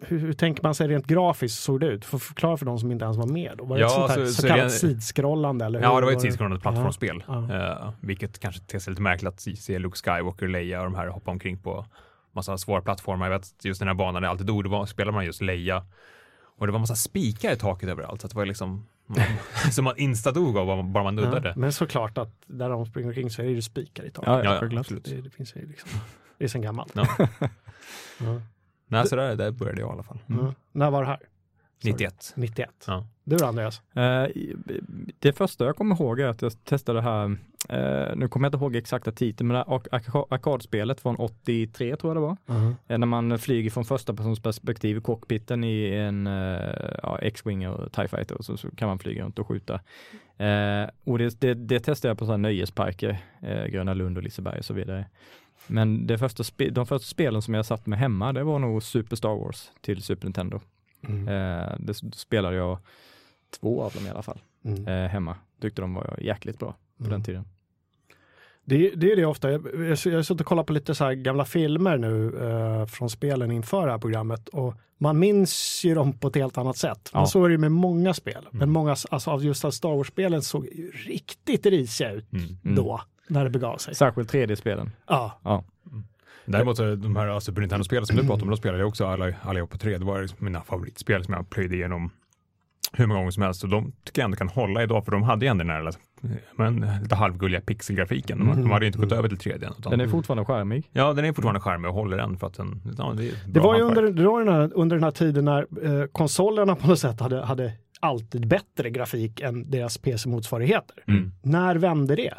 hur, 0.00 0.18
hur 0.18 0.32
tänker 0.32 0.62
man 0.62 0.74
sig 0.74 0.88
rent 0.88 1.06
grafiskt 1.06 1.62
såg 1.62 1.80
det 1.80 1.86
ut? 1.86 2.04
För 2.04 2.18
förklara 2.18 2.56
för 2.56 2.66
de 2.66 2.78
som 2.78 2.92
inte 2.92 3.04
ens 3.04 3.16
var 3.16 3.26
med. 3.26 3.52
Då. 3.58 3.64
Var 3.64 3.76
det 3.76 3.80
Ja, 3.82 3.86
ett 3.86 3.92
sånt 3.92 4.10
här 4.10 4.26
så- 4.26 4.32
så, 4.42 4.48
kallat 4.48 4.72
sidskrollande? 4.72 5.64
Eller 5.64 5.80
Ja, 5.80 5.94
hur 5.94 6.00
det 6.00 6.06
var 6.06 6.12
ett 6.12 6.18
det? 6.18 6.22
tidsskrollande 6.22 6.60
plattformsspel. 6.60 7.24
Ja, 7.26 7.54
Eh, 7.54 7.92
vilket 8.00 8.38
kanske 8.38 8.60
ter 8.62 8.78
sig 8.78 8.90
lite 8.90 9.02
märkligt 9.02 9.28
att 9.28 9.40
se 9.40 9.78
Luke 9.78 9.96
Skywalker, 9.98 10.48
Leia 10.48 10.78
och 10.78 10.84
de 10.84 10.94
här 10.94 11.06
hoppa 11.06 11.30
omkring 11.30 11.58
på 11.58 11.86
massa 12.32 12.58
svåra 12.58 12.82
plattformar. 12.82 13.30
Jag 13.30 13.38
vet 13.38 13.64
just 13.64 13.80
den 13.80 13.88
här 13.88 13.94
banan 13.94 14.22
jag 14.22 14.30
alltid 14.30 14.46
då 14.46 14.62
var, 14.62 14.86
spelade 14.86 15.14
man 15.14 15.24
just 15.24 15.40
Leia. 15.40 15.86
Och 16.56 16.66
det 16.66 16.72
var 16.72 16.80
massa 16.80 16.94
spikar 16.96 17.52
i 17.52 17.56
taket 17.56 17.88
överallt. 17.88 18.20
Så 18.20 18.28
det 18.28 18.34
var 18.34 18.46
liksom 18.46 18.86
som 19.72 19.84
man 19.84 19.94
instadog 19.96 20.58
av 20.58 20.84
bara 20.92 21.04
man 21.04 21.16
nuddade. 21.16 21.48
Ja, 21.48 21.54
men 21.56 21.72
såklart 21.72 22.18
att 22.18 22.34
där 22.46 22.68
de 22.68 22.86
springer 22.86 23.08
omkring 23.08 23.30
så 23.30 23.42
är 23.42 23.46
det 23.46 23.52
ju 23.52 23.62
spikar 23.62 24.04
i 24.04 24.10
taket. 24.10 24.28
Ja, 24.28 24.44
Ja, 24.44 24.68
ja, 24.70 24.78
absolut. 24.80 25.04
Det, 25.04 25.20
det 25.20 25.30
finns 25.30 25.56
ju 25.56 25.66
liksom, 25.68 25.90
det 26.38 26.44
är 26.44 26.48
sen 26.48 26.62
gammalt. 26.62 26.92
Ja. 26.94 27.06
Ja. 28.18 28.40
Nej, 28.86 29.08
så 29.08 29.16
där, 29.16 29.36
där 29.36 29.50
började 29.50 29.80
jag 29.80 29.90
i 29.90 29.92
alla 29.92 30.02
fall. 30.02 30.18
Ja. 30.26 30.54
När 30.72 30.90
var 30.90 31.02
det 31.02 31.08
här? 31.08 31.16
Sa 31.16 31.26
du? 31.80 31.90
91. 31.92 32.32
91. 32.36 32.70
Ja. 32.86 33.06
Du 33.24 33.36
då 33.36 33.46
Andreas? 33.46 33.82
Eh, 33.94 34.26
det 35.18 35.32
första 35.32 35.64
jag 35.64 35.76
kommer 35.76 35.94
ihåg 35.94 36.20
är 36.20 36.26
att 36.26 36.42
jag 36.42 36.64
testade 36.64 36.98
det 36.98 37.02
här, 37.02 37.24
eh, 37.68 38.16
nu 38.16 38.28
kommer 38.28 38.46
jag 38.46 38.48
inte 38.48 38.64
ihåg 38.64 38.76
exakta 38.76 39.12
titeln, 39.12 39.48
men 39.48 39.56
arkadspelet 40.30 41.00
från 41.00 41.16
83 41.16 41.96
tror 41.96 42.10
jag 42.10 42.16
det 42.16 42.20
var. 42.20 42.36
Eh, 42.88 42.98
när 42.98 43.06
man 43.06 43.38
flyger 43.38 43.70
från 43.70 43.84
första 43.84 44.14
persons 44.14 44.40
perspektiv 44.40 44.96
i 44.96 45.00
cockpiten 45.00 45.64
i 45.64 45.94
en 45.94 46.26
ja, 47.02 47.18
X-Wing 47.22 47.68
och 47.68 47.92
TIE 47.92 48.08
Fighter 48.08 48.34
och 48.34 48.44
så, 48.44 48.56
så 48.56 48.70
kan 48.70 48.88
man 48.88 48.98
flyga 48.98 49.24
runt 49.24 49.38
och 49.38 49.48
skjuta. 49.48 49.80
Och 51.04 51.18
det, 51.18 51.40
det, 51.40 51.54
det 51.54 51.80
testade 51.80 52.10
jag 52.10 52.18
på 52.18 52.24
sådana 52.24 52.42
nöjesparker, 52.42 53.18
Gröna 53.68 53.94
Lund 53.94 54.16
och 54.16 54.22
Liseberg 54.22 54.58
och 54.58 54.64
så 54.64 54.74
vidare. 54.74 55.06
Men 55.66 56.06
det 56.06 56.18
första 56.18 56.44
de 56.70 56.86
första 56.86 57.06
spelen 57.06 57.42
som 57.42 57.54
jag 57.54 57.66
satt 57.66 57.86
med 57.86 57.98
hemma, 57.98 58.32
det 58.32 58.44
var 58.44 58.58
nog 58.58 58.82
Super 58.82 59.16
Star 59.16 59.36
Wars 59.36 59.70
till 59.80 60.02
Super 60.02 60.26
Nintendo. 60.26 60.60
Mm. 61.08 61.26
Det 61.78 61.94
spelade 61.94 62.56
jag 62.56 62.78
två 63.60 63.82
av 63.82 63.92
dem 63.92 64.06
i 64.06 64.10
alla 64.10 64.22
fall 64.22 64.38
Mm. 64.64 64.88
eh, 64.88 65.10
hemma. 65.10 65.36
Tyckte 65.60 65.80
de 65.82 65.94
var 65.94 66.18
jäkligt 66.22 66.58
bra 66.58 66.72
på 66.98 67.04
Mm. 67.04 67.10
den 67.12 67.22
tiden. 67.22 67.44
Det, 68.64 68.90
det 68.90 69.12
är 69.12 69.16
det 69.16 69.24
ofta. 69.26 69.50
Jag, 69.52 69.66
jag, 69.74 69.82
jag 70.04 70.12
har 70.14 70.22
suttit 70.22 70.40
och 70.40 70.46
kollat 70.46 70.66
på 70.66 70.72
lite 70.72 70.94
så 70.94 71.04
här 71.04 71.12
gamla 71.12 71.44
filmer 71.44 71.96
nu 71.98 72.38
eh, 72.40 72.86
från 72.86 73.10
spelen 73.10 73.50
inför 73.50 73.86
det 73.86 73.92
här 73.92 73.98
programmet 73.98 74.48
och 74.48 74.74
man 74.98 75.18
minns 75.18 75.84
ju 75.84 75.94
dem 75.94 76.12
på 76.18 76.28
ett 76.28 76.34
helt 76.34 76.58
annat 76.58 76.76
sätt. 76.76 77.10
Men 77.12 77.20
Ja. 77.22 77.26
så 77.26 77.44
är 77.44 77.48
det 77.48 77.58
med 77.58 77.72
många 77.72 78.14
spel. 78.14 78.46
Men 78.50 78.62
Mm. 78.62 78.70
många 78.72 78.96
alltså, 79.10 79.30
av 79.30 79.44
just 79.44 79.62
de 79.62 79.72
Star 79.72 79.96
Wars-spelen 79.96 80.42
såg 80.42 80.64
ju 80.66 80.90
riktigt 80.90 81.66
risiga 81.66 82.12
ut 82.12 82.32
Mm. 82.32 82.44
Mm. 82.64 82.74
då, 82.76 83.00
när 83.28 83.44
det 83.44 83.50
begav 83.50 83.76
sig. 83.76 83.94
Särskilt 83.94 84.32
3D-spelen. 84.32 84.90
Ja, 85.06 85.64
Däremot 86.44 86.76
så 86.76 86.94
de 86.94 87.16
här 87.16 87.40
Super 87.40 87.60
Nintendo-spelen 87.60 88.06
som 88.06 88.16
du 88.16 88.22
pratade 88.22 88.42
om, 88.42 88.50
då 88.50 88.56
spelade 88.56 88.78
jag 88.78 88.88
också 88.88 89.06
alla, 89.06 89.34
allihop 89.42 89.70
på 89.70 89.78
tre. 89.78 89.98
Det 89.98 90.04
var 90.04 90.22
liksom 90.22 90.44
mina 90.44 90.60
favoritspel 90.62 91.24
som 91.24 91.34
jag 91.34 91.50
plöjde 91.50 91.74
igenom 91.76 92.10
hur 92.92 93.06
många 93.06 93.20
gånger 93.20 93.30
som 93.30 93.42
helst 93.42 93.64
och 93.64 93.70
de 93.70 93.92
tycker 94.04 94.22
jag 94.22 94.24
ändå 94.24 94.36
kan 94.36 94.48
hålla 94.48 94.82
idag 94.82 95.04
för 95.04 95.12
de 95.12 95.22
hade 95.22 95.44
ju 95.44 95.50
ändå 95.50 95.64
den 95.64 95.70
här 95.70 95.92
men, 96.56 96.86
lite 97.02 97.14
halvgulliga 97.14 97.60
pixelgrafiken. 97.60 98.38
De, 98.38 98.62
de 98.62 98.70
hade 98.70 98.86
inte 98.86 98.98
gått 98.98 99.12
över 99.12 99.28
till 99.28 99.38
3D. 99.38 99.70
Utan, 99.78 99.90
Den 99.90 100.00
är 100.00 100.08
fortfarande 100.08 100.44
charmig. 100.44 100.88
ja, 100.92 101.12
den 101.12 101.24
är 101.24 101.32
fortfarande 101.32 101.60
charmig 101.60 101.88
och 101.88 101.94
håller 101.94 102.18
än 102.18 102.38
för 102.38 102.46
att 102.46 102.54
den, 102.54 102.80
ja, 102.98 103.14
det, 103.16 103.28
är 103.28 103.34
Det 103.46 103.60
var 103.60 103.76
ju 103.76 103.82
under, 103.82 104.02
det 104.02 104.24
var 104.24 104.44
den 104.44 104.54
här, 104.54 104.70
under 104.74 104.96
den 104.96 105.04
här 105.04 105.10
tiden 105.10 105.44
när 105.44 105.66
eh, 106.00 106.06
konsolerna 106.06 106.76
på 106.76 106.86
något 106.86 106.98
sätt 106.98 107.20
hade, 107.20 107.44
hade 107.44 107.72
alltid 108.00 108.48
bättre 108.48 108.90
grafik 108.90 109.40
än 109.40 109.70
deras 109.70 109.98
PC-motsvarigheter. 109.98 110.96
Mm. 111.08 111.32
När 111.42 111.74
vände 111.74 112.16
det? 112.16 112.34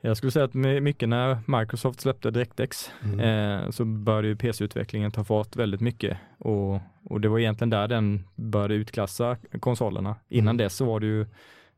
Jag 0.00 0.16
skulle 0.16 0.32
säga 0.32 0.44
att 0.44 0.54
my- 0.54 0.80
mycket 0.80 1.08
när 1.08 1.38
Microsoft 1.60 2.00
släppte 2.00 2.30
DirectX 2.30 2.90
eh, 3.20 3.70
så 3.70 3.84
började 3.84 4.28
ju 4.28 4.36
PC-utvecklingen 4.36 5.10
ta 5.10 5.24
fart 5.24 5.56
väldigt 5.56 5.80
mycket 5.80 6.18
och, 6.38 6.80
och 7.04 7.20
det 7.20 7.28
var 7.28 7.38
egentligen 7.38 7.70
där 7.70 7.88
den 7.88 8.24
började 8.34 8.74
utklassa 8.74 9.36
konsolerna. 9.60 10.16
Innan 10.28 10.46
Mm. 10.48 10.56
dess 10.56 10.74
så 10.74 10.84
var 10.84 11.00
det 11.00 11.06
ju 11.06 11.26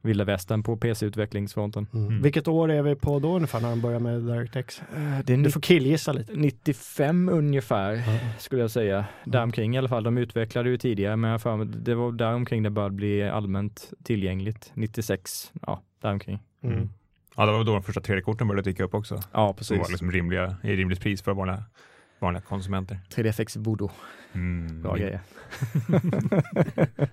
vilda 0.02 0.24
västern 0.24 0.62
på 0.62 0.76
PC-utvecklingsfronten. 0.76 1.86
Mm. 1.94 2.22
Vilket 2.22 2.48
år 2.48 2.70
är 2.70 2.82
vi 2.82 2.94
på 2.94 3.18
då 3.18 3.36
ungefär 3.36 3.60
när 3.60 3.70
de 3.70 3.80
börjar 3.80 4.00
med 4.00 4.20
DirectX? 4.22 4.80
Eh, 4.96 5.18
Det 5.24 5.32
är 5.32 5.36
Du 5.36 5.50
får 5.50 5.60
killgissa 5.60 6.12
lite. 6.12 6.32
95 6.36 7.28
ungefär 7.28 8.02
skulle 8.38 8.60
jag 8.62 8.70
säga. 8.70 9.04
Däromkring 9.24 9.74
i 9.74 9.78
alla 9.78 9.88
fall. 9.88 10.02
De 10.04 10.18
utvecklade 10.18 10.70
ju 10.70 10.76
tidigare 10.78 11.16
men 11.16 11.38
för 11.38 11.56
mig, 11.56 11.66
det 11.66 11.94
var 11.94 12.12
däromkring 12.12 12.62
det 12.62 12.70
började 12.70 12.94
bli 12.94 13.22
allmänt 13.28 13.90
tillgängligt. 14.04 14.70
96, 14.74 15.52
ja 15.66 15.82
däromkring. 16.02 16.38
Mm. 16.62 16.88
Ja, 17.40 17.46
det 17.46 17.52
var 17.52 17.64
då 17.64 17.72
de 17.72 17.82
första 17.82 18.00
3D-korten 18.00 18.48
började 18.48 18.70
dyka 18.70 18.84
upp 18.84 18.94
också. 18.94 19.14
Ja 19.14 19.20
Som 19.30 19.42
var 19.46 19.52
precis. 19.52 19.88
liksom 19.90 20.12
rimliga, 20.12 20.56
i 20.62 20.76
rimligt 20.76 21.00
pris 21.00 21.22
för 21.22 21.34
vanliga, 21.34 21.62
vanliga 22.18 22.40
konsumenter. 22.42 22.98
3DFX 23.14 23.56
Voodoo, 23.58 23.90
Mm. 24.34 24.82
bra 24.82 24.96
grejer. 24.96 25.20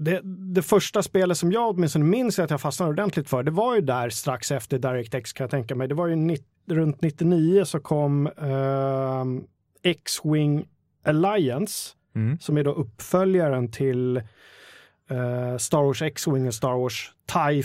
Det, 0.00 0.20
det 0.54 0.62
första 0.62 1.02
spelet 1.02 1.38
som 1.38 1.52
jag 1.52 1.68
åtminstone 1.70 2.04
minns 2.04 2.38
att 2.38 2.50
jag 2.50 2.60
fastnade 2.60 2.90
ordentligt 2.92 3.28
för, 3.28 3.42
det 3.42 3.50
var 3.50 3.74
ju 3.74 3.80
där 3.80 4.08
strax 4.10 4.52
efter 4.52 4.78
DirectX 4.78 5.32
kan 5.32 5.44
jag 5.44 5.50
tänka 5.50 5.74
mig. 5.74 5.88
Det 5.88 5.94
var 5.94 6.06
ju 6.06 6.14
nitt- 6.16 6.46
runt 6.66 7.00
99 7.02 7.64
så 7.64 7.80
kom 7.80 8.26
ehm, 8.26 9.44
X-Wing 9.82 10.68
Alliance 11.04 11.94
Mm. 12.14 12.38
som 12.40 12.56
är 12.58 12.64
då 12.64 12.72
uppföljaren 12.72 13.70
till 13.70 14.16
eh, 14.16 15.56
Star 15.58 15.82
Wars 15.82 16.02
X-Wing 16.02 16.46
och 16.46 16.54
Star 16.54 16.78
Wars 16.78 17.12
TIE 17.32 17.62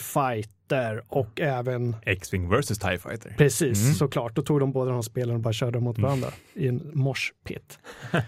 Fighter 0.69 1.03
och 1.07 1.41
även 1.41 1.95
X-Wing 2.05 2.49
vs 2.49 2.67
TIE 2.79 2.97
Fighter. 2.97 3.35
Precis, 3.37 3.83
Mm. 3.83 3.93
såklart. 3.93 4.35
Då 4.35 4.41
tog 4.41 4.59
de 4.59 4.71
båda 4.71 4.91
de 4.91 5.03
spelen 5.03 5.35
och 5.35 5.41
bara 5.41 5.53
körde 5.53 5.71
dem 5.71 5.83
mot 5.83 5.97
varandra 5.99 6.27
i 6.53 6.67
en 6.67 6.91
moshpit. 6.93 7.79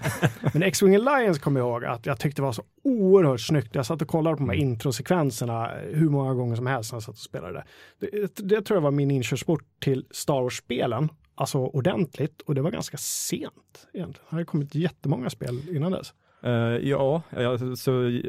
Men 0.53 0.63
X-Wing 0.63 0.95
Alliance 0.95 1.39
kommer 1.39 1.59
jag 1.59 1.69
ihåg 1.69 1.85
att 1.85 2.05
jag 2.05 2.19
tyckte 2.19 2.41
var 2.41 2.51
så 2.51 2.63
oerhört 2.83 3.41
snyggt. 3.41 3.75
Jag 3.75 3.85
satt 3.85 4.01
och 4.01 4.07
kollade 4.07 4.35
på 4.35 4.39
de 4.43 4.49
här 4.49 4.57
introsekvenserna 4.57 5.71
hur 5.91 6.09
många 6.09 6.33
gånger 6.33 6.55
som 6.55 6.67
helst 6.67 6.91
när 6.91 6.95
jag 6.95 7.03
satt 7.03 7.15
och 7.15 7.19
spelade. 7.21 7.63
Det, 7.99 8.09
det, 8.11 8.47
det 8.49 8.61
tror 8.61 8.77
jag 8.77 8.81
var 8.81 8.91
min 8.91 9.11
inkörsport 9.11 9.63
till 9.79 10.05
Star 10.11 10.41
Wars-spelen. 10.41 11.09
Alltså 11.37 11.57
ordentligt 11.57 12.41
och 12.41 12.55
det 12.55 12.61
var 12.61 12.71
ganska 12.71 12.97
sent 12.97 13.87
egentligen. 13.93 14.11
Det 14.29 14.35
hade 14.35 14.45
kommit 14.45 14.75
jättemånga 14.75 15.29
spel 15.29 15.61
innan 15.75 15.91
dess. 15.91 16.13
Eh, 16.43 16.51
ja, 16.89 17.21
ja, 17.29 17.57
så 17.75 17.91
uh, 17.91 18.21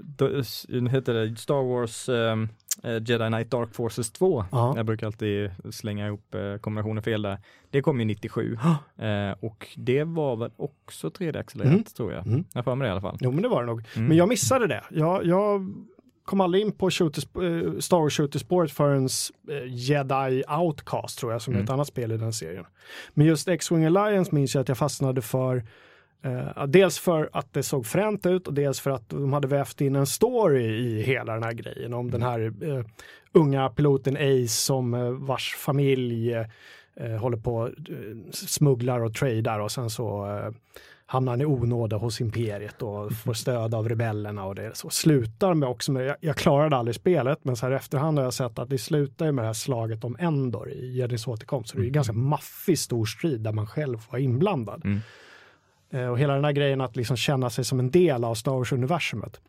då, 0.00 0.26
heter 0.90 1.14
det 1.14 1.36
Star 1.36 1.62
Wars 1.62 2.08
eh, 2.08 2.36
Jedi 2.82 3.26
Knight 3.28 3.50
Dark 3.50 3.74
Forces 3.74 4.10
2. 4.12 4.44
Ja. 4.52 4.72
Jag 4.76 4.86
brukar 4.86 5.06
alltid 5.06 5.50
slänga 5.70 6.06
ihop 6.06 6.34
uh, 6.34 6.56
kombinationen 6.58 7.02
fel 7.02 7.22
där. 7.22 7.38
Det 7.70 7.82
kom 7.82 7.98
ju 8.00 8.04
97 8.04 8.58
Eh, 8.98 9.32
och 9.40 9.68
det 9.76 10.04
var 10.04 10.36
väl 10.36 10.50
också 10.56 11.08
3D-accelererat 11.08 11.72
Mm. 11.72 11.84
tror 11.84 12.12
jag. 12.12 12.26
Mm. 12.26 12.44
Jag 12.54 12.64
för 12.64 12.74
mig 12.74 12.84
det 12.86 12.88
i 12.88 12.92
alla 12.92 13.00
fall. 13.00 13.16
Jo, 13.20 13.30
men 13.32 13.42
det 13.42 13.48
var 13.48 13.60
det 13.62 13.66
nog. 13.66 13.82
Mm. 13.96 14.08
Men 14.08 14.16
jag 14.16 14.28
missade 14.28 14.66
det. 14.66 14.84
Jag, 14.90 15.26
jag 15.26 15.72
kom 16.24 16.40
aldrig 16.40 16.64
in 16.64 16.72
på 16.72 16.90
shooter, 16.90 17.22
eh, 17.22 17.78
Star 17.78 17.96
Wars 18.00 18.16
Shooter-spåret 18.16 18.70
förrän 18.72 19.04
eh, 19.04 19.66
Jedi 19.66 20.42
Outcast 20.58 21.18
tror 21.18 21.32
jag, 21.32 21.42
som 21.42 21.52
är 21.54 21.56
Mm. 21.58 21.64
ett 21.64 21.70
annat 21.70 21.86
spel 21.88 22.12
i 22.12 22.16
den 22.16 22.32
serien. 22.32 22.64
Men 23.14 23.26
just 23.26 23.48
X-Wing 23.48 23.84
Alliance 23.84 24.34
minns 24.34 24.54
jag 24.54 24.62
att 24.62 24.68
jag 24.68 24.78
fastnade 24.78 25.22
för 25.22 25.64
eh, 26.22 26.66
dels 26.66 26.98
för 26.98 27.30
att 27.32 27.52
det 27.52 27.62
såg 27.62 27.86
fränt 27.86 28.26
ut 28.26 28.46
och 28.46 28.54
dels 28.54 28.80
för 28.80 28.90
att 28.90 29.08
de 29.08 29.32
hade 29.32 29.48
vävt 29.48 29.80
in 29.80 29.96
en 29.96 30.06
story 30.06 30.64
i 30.64 31.02
hela 31.02 31.34
den 31.34 31.42
här 31.42 31.52
grejen 31.52 31.94
om 31.94 32.10
den 32.10 32.22
här 32.22 32.52
eh, 32.62 32.84
unga 33.32 33.68
piloten 33.68 34.16
Ace 34.16 34.48
som 34.48 34.94
eh, 34.94 35.10
vars 35.10 35.54
familj 35.54 36.34
eh, 36.96 37.16
håller 37.20 37.36
på 37.36 37.66
eh, 37.66 38.30
smugglar 38.32 39.00
och 39.00 39.14
tradar 39.14 39.60
och 39.60 39.72
sen 39.72 39.90
så 39.90 40.26
eh, 40.26 40.50
hamnar 41.10 41.32
han 41.32 41.40
i 41.40 41.44
onåda 41.44 41.96
hos 41.96 42.20
imperiet 42.20 42.82
och 42.82 43.12
får 43.12 43.34
stöd 43.34 43.74
av 43.74 43.88
rebellerna 43.88 44.44
och 44.44 44.54
det 44.54 44.76
så 44.76 44.90
slutar 44.90 45.54
med 45.54 45.68
också 45.68 45.92
med, 45.92 46.06
jag, 46.06 46.16
jag 46.20 46.36
klarade 46.36 46.76
aldrig 46.76 46.94
spelet 46.94 47.38
men 47.42 47.56
så 47.56 47.66
här 47.66 47.72
efterhand 47.72 48.18
har 48.18 48.24
jag 48.24 48.34
sett 48.34 48.58
att 48.58 48.70
det 48.70 48.78
slutar 48.78 49.32
med 49.32 49.44
det 49.44 49.46
här 49.46 49.54
slaget 49.54 50.04
om 50.04 50.16
Endor 50.18 50.70
i 50.70 50.96
Jedins 50.96 51.28
återkomst. 51.28 51.70
Så 51.70 51.76
det 51.76 51.82
är 51.82 51.84
ju 51.84 51.90
ganska 51.90 52.12
maffig 52.12 52.78
stor 52.78 53.04
strid 53.04 53.40
där 53.40 53.52
man 53.52 53.66
själv 53.66 53.98
var 54.10 54.18
inblandad. 54.18 54.84
Mm. 54.84 55.00
Eh, 55.90 56.06
och 56.06 56.18
hela 56.18 56.34
den 56.34 56.44
här 56.44 56.52
grejen 56.52 56.80
att 56.80 56.96
liksom 56.96 57.16
känna 57.16 57.50
sig 57.50 57.64
som 57.64 57.80
en 57.80 57.90
del 57.90 58.24
av 58.24 58.34
Star 58.34 58.52
Wars-universumet. 58.52 59.40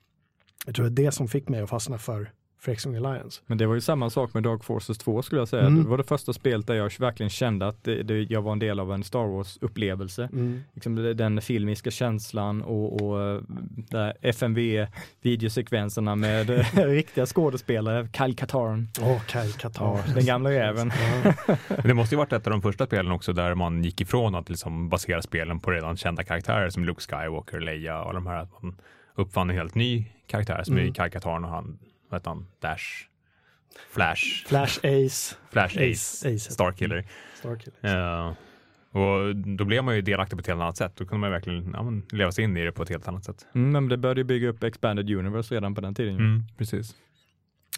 Jag 0.65 0.75
tror 0.75 0.89
det 0.89 1.01
är 1.01 1.05
det 1.05 1.12
som 1.12 1.27
fick 1.27 1.50
mig 1.50 1.62
att 1.62 1.69
fastna 1.69 1.98
för, 1.98 2.31
för 2.62 2.72
X-Wing 2.72 2.96
Alliance. 3.06 3.42
Men 3.46 3.58
det 3.58 3.66
var 3.68 3.75
ju 3.75 3.82
samma 3.82 4.10
sak 4.10 4.34
med 4.34 4.44
Dark 4.44 4.63
Forces 4.63 4.98
2 4.98 5.22
skulle 5.22 5.42
jag 5.42 5.48
säga. 5.48 5.66
Mm. 5.66 5.84
Det 5.84 5.89
var 5.89 5.98
det 5.98 6.04
första 6.04 6.34
spelet 6.34 6.68
där 6.68 6.74
jag 6.74 6.92
verkligen 7.00 7.30
kände 7.30 7.68
att 7.68 7.84
det, 7.84 8.04
det, 8.04 8.24
jag 8.24 8.42
var 8.42 8.51
en 8.51 8.60
del 8.60 8.80
av 8.80 8.94
en 8.94 9.04
Star 9.04 9.28
Wars-upplevelse. 9.28 10.30
Mm. 10.34 10.62
Liksom 10.74 10.96
den 10.96 11.42
filmiska 11.42 11.92
känslan 11.92 12.62
och, 12.62 13.01
och 13.01 13.22
eh, 13.22 14.12
FMV-videosekvenserna 14.22 16.16
med 16.16 16.50
eh, 16.50 16.66
riktiga 16.86 17.25
skådespelare, 17.25 18.08
Kyle 18.13 18.36
Katarn, 18.36 18.88
Åh, 19.01 19.22
Kyle 19.28 19.54
Katarn. 19.54 20.13
den 20.16 20.25
gamla 20.25 20.50
räven. 20.51 20.92
Ja. 21.24 21.34
Men 21.68 21.88
det 21.88 21.94
måste 21.94 22.16
ju 22.16 22.18
varit 22.20 22.34
ett 22.34 22.48
av 22.48 22.51
de 22.51 22.62
första 22.62 22.86
spelen 22.86 23.12
också 23.12 23.34
där 23.34 23.56
man 23.56 23.84
gick 23.84 24.01
ifrån 24.01 24.36
att 24.36 24.50
liksom 24.50 24.89
basera 24.89 25.22
spelen 25.22 25.60
på 25.60 25.72
redan 25.72 25.98
kända 25.98 26.24
karaktärer 26.24 26.70
som 26.70 26.86
Luke 26.86 27.01
Skywalker, 27.01 27.60
Leia 27.60 28.01
och 28.01 28.13
de 28.13 28.28
här. 28.28 28.38
Att 28.38 28.63
man 28.63 28.75
uppfann 29.16 29.50
en 29.50 29.56
helt 29.56 29.75
ny 29.75 30.06
karaktär 30.28 30.63
som 30.63 30.74
Mm. 30.78 30.89
är 30.89 30.94
Kyle 30.94 31.10
Katarn 31.12 31.44
och 31.46 31.50
han, 31.51 31.78
vad 32.10 32.20
heter 32.20 32.30
han, 32.30 32.48
Dash, 32.60 32.84
Flash, 33.92 34.48
Flash 34.48 34.80
Ace, 34.84 35.36
Flash 35.51 35.78
Ace, 35.78 36.36
Ace. 36.36 36.51
Starkiller. 36.51 37.06
Starkiller. 37.36 38.28
Eh, 38.28 38.34
och 38.92 39.36
då 39.36 39.66
blev 39.66 39.84
man 39.84 39.96
ju 39.96 40.01
delaktig 40.01 40.38
på 40.38 40.42
ett 40.42 40.48
helt 40.48 40.62
annat 40.62 40.78
sätt. 40.78 40.92
Då 40.96 41.06
kunde 41.06 41.20
man 41.20 41.32
verkligen 41.32 41.72
ja, 41.74 41.84
men, 41.84 42.06
leva 42.12 42.32
sig 42.32 42.44
in 42.44 42.58
i 42.58 42.66
det 42.66 42.72
på 42.72 42.84
ett 42.84 42.89
helt 42.89 43.08
annat 43.08 43.25
sätt. 43.25 43.46
Mm, 43.56 43.72
men 43.72 43.88
det 43.89 43.98
började 43.98 44.20
ju 44.20 44.25
bygga 44.25 44.50
upp 44.50 44.63
Expanded 44.63 45.10
Universe 45.10 45.56
redan 45.56 45.75
på 45.75 45.82
den 45.82 45.96
tiden. 45.96 46.16
Mm, 46.16 46.44
precis. 46.58 46.96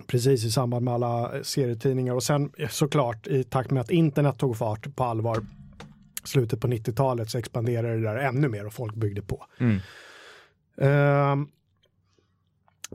Precis 0.08 0.46
i 0.46 0.52
samband 0.52 0.86
med 0.86 0.94
alla 0.94 1.44
serietidningar 1.44 2.14
och 2.14 2.24
sen 2.24 2.52
eh, 2.58 2.70
såklart 2.70 3.28
i 3.28 3.44
takt 3.44 3.72
med 3.72 3.82
att 3.82 3.92
internet 3.92 4.38
tog 4.38 4.58
fart 4.58 4.96
på 4.96 5.04
allvar 5.04 5.38
slutet 6.24 6.62
på 6.62 6.68
90-talet 6.68 7.30
så 7.30 7.38
expanderade 7.38 7.96
det 7.96 8.02
där 8.02 8.16
ännu 8.16 8.48
mer 8.48 8.66
och 8.66 8.74
folk 8.74 8.96
byggde 8.96 9.22
på. 9.22 9.46
Mm. 9.60 9.80
Uh, 10.82 11.48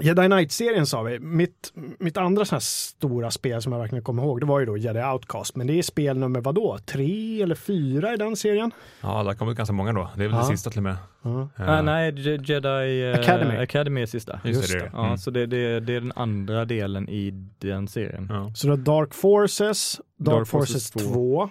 Jedi 0.00 0.26
Knight-serien 0.26 0.86
sa 0.86 1.02
vi. 1.02 1.18
Mitt, 1.18 1.72
mitt 1.98 2.16
andra 2.16 2.44
sån 2.44 2.56
här 2.56 2.60
stora 2.60 3.30
spel 3.30 3.62
som 3.62 3.72
jag 3.72 3.80
verkligen 3.80 4.04
kommer 4.04 4.22
ihåg, 4.22 4.40
det 4.40 4.46
var 4.46 4.60
ju 4.60 4.66
då 4.66 4.76
Jedi 4.76 5.00
Outcast. 5.02 5.56
Men 5.56 5.66
det 5.66 5.78
är 5.78 5.82
spel 5.82 6.18
nummer 6.18 6.40
vadå? 6.40 6.78
Tre 6.86 7.42
eller 7.42 7.54
fyra 7.54 8.14
i 8.14 8.16
den 8.16 8.36
serien? 8.36 8.70
Ja, 9.00 9.22
där 9.22 9.34
kom 9.34 9.48
det 9.48 9.54
ganska 9.54 9.72
många 9.72 9.92
då. 9.92 10.10
Det 10.16 10.24
är 10.24 10.28
väl 10.28 10.36
Ja. 10.36 10.40
det 10.42 10.46
sista 10.46 10.70
till 10.70 10.78
och 10.78 10.82
med. 10.82 10.96
Ja. 11.22 11.48
Eh, 11.58 11.70
Ah, 11.70 11.82
nej, 11.82 12.12
Je- 12.12 12.42
Jedi 12.44 13.10
eh, 13.12 13.20
Academy. 13.20 13.56
Academy 13.56 14.02
är 14.02 14.06
sista. 14.06 14.40
Just, 14.44 14.60
just 14.60 14.72
det. 14.72 14.78
det. 14.78 14.84
det. 14.84 14.90
Ja, 14.92 15.04
Mm. 15.06 15.18
så 15.18 15.30
det, 15.30 15.46
det, 15.46 15.80
det 15.80 15.94
är 15.94 16.00
den 16.00 16.12
andra 16.16 16.64
delen 16.64 17.08
i 17.08 17.30
den 17.58 17.88
serien. 17.88 18.26
Ja. 18.30 18.52
Så 18.54 18.66
det 18.66 18.72
är 18.72 18.76
Dark 18.76 19.14
Forces, 19.14 20.00
Dark, 20.16 20.36
Dark 20.38 20.48
Forces, 20.48 20.92
Forces 20.92 21.12
2. 21.12 21.50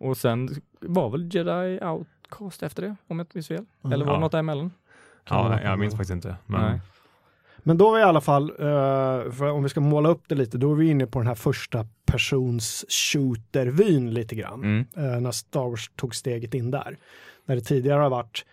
Och 0.00 0.16
sen 0.16 0.48
var 0.80 1.10
väl 1.10 1.34
Jedi 1.34 1.78
Outcast 1.84 2.62
efter 2.62 2.82
det, 2.82 2.96
om 3.08 3.18
jag 3.18 3.24
inte 3.24 3.36
minns 3.36 3.48
fel? 3.48 3.64
Mm. 3.84 3.92
Eller 3.92 4.04
var 4.04 4.12
det 4.12 4.16
Ja. 4.16 4.20
något 4.20 4.32
däremellan? 4.32 4.70
Ja, 5.28 5.60
jag 5.62 5.78
minns 5.78 5.94
faktiskt 5.94 6.10
inte. 6.12 6.36
Men, 6.46 6.60
Nej. 6.60 6.80
Men 7.62 7.78
då 7.78 7.90
var 7.90 7.98
i 7.98 8.02
alla 8.02 8.20
fall, 8.20 8.52
eh, 8.58 9.42
om 9.54 9.62
vi 9.62 9.68
ska 9.68 9.80
måla 9.80 10.08
upp 10.08 10.22
det 10.28 10.34
lite, 10.34 10.58
då 10.58 10.72
är 10.72 10.76
vi 10.76 10.90
inne 10.90 11.06
på 11.06 11.18
den 11.18 11.28
här 11.28 11.34
första 11.34 11.86
persons 12.06 12.84
shooter-vyn 12.88 14.14
lite 14.14 14.34
grann. 14.34 14.64
Mm. 14.64 14.86
eh, 14.96 15.20
när 15.20 15.30
Star 15.30 15.68
Wars 15.68 15.90
tog 15.96 16.14
steget 16.14 16.54
in 16.54 16.70
där. 16.70 16.96
När 17.46 17.56
det 17.56 17.62
tidigare 17.62 18.02
har 18.02 18.10
varit 18.10 18.44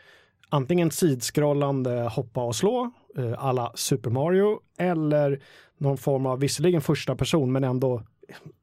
antingen 0.50 0.92
sidskrollande 0.92 1.92
hoppa 2.12 2.44
och 2.44 2.56
slå, 2.56 2.92
eh, 3.18 3.34
alla 3.38 3.72
Super 3.76 4.10
Mario, 4.10 4.60
eller 4.78 5.40
någon 5.78 5.98
form 5.98 6.26
av, 6.26 6.40
visserligen 6.40 6.82
första 6.82 7.16
person, 7.16 7.52
men 7.52 7.64
ändå 7.64 8.04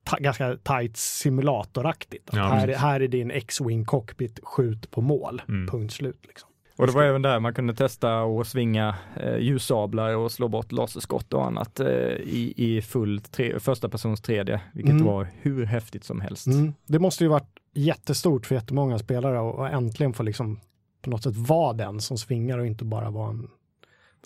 ta, 0.05 0.17
ganska 0.17 0.57
tight 0.57 0.97
simulatoraktigt. 0.97 2.31
Ja, 2.33 2.43
här, 2.43 2.69
här 2.69 3.01
är 3.01 3.09
din 3.09 3.31
X-Wing 3.31 3.85
cockpit, 3.85 4.41
skjut 4.43 4.91
på 4.91 5.01
mål, 5.01 5.43
Mm. 5.49 5.67
punkt 5.69 5.93
slut. 5.93 6.21
Liksom. 6.27 6.49
Och 6.77 6.87
det 6.87 6.93
var 6.93 7.03
även 7.03 7.23
där 7.23 7.41
man 7.41 7.55
kunde 7.55 7.75
testa 7.75 8.23
och 8.23 8.47
svinga 8.47 8.95
eh, 9.17 9.37
ljussablar 9.37 10.17
och 10.17 10.33
slå 10.33 10.49
bort 10.49 10.73
laserskott 10.73 11.33
och 11.33 11.47
annat 11.47 11.81
eh, 11.81 11.89
i, 11.89 12.55
i 12.57 12.83
full 12.83 13.21
tre, 13.21 13.61
första 13.61 13.89
persons 13.89 14.23
3D, 14.23 14.59
vilket 14.73 14.93
Mm. 14.93 15.07
var 15.07 15.29
hur 15.41 15.65
häftigt 15.65 16.05
som 16.05 16.21
helst. 16.21 16.47
Mm. 16.47 16.75
Det 16.87 16.99
måste 16.99 17.25
ju 17.25 17.31
varit 17.31 17.49
jättestort 17.75 18.47
för 18.47 18.55
jättemånga 18.55 18.99
spelare 18.99 19.41
och, 19.41 19.55
och 19.55 19.69
äntligen 19.69 20.13
få 20.13 20.23
liksom 20.23 20.61
på 21.03 21.11
något 21.11 21.23
sätt 21.23 21.37
vara 21.37 21.73
den 21.73 22.01
som 22.01 22.19
svingar 22.19 22.59
och 22.59 22.67
inte 22.67 22.85
bara 22.85 23.11
vara 23.11 23.31
en 23.31 23.49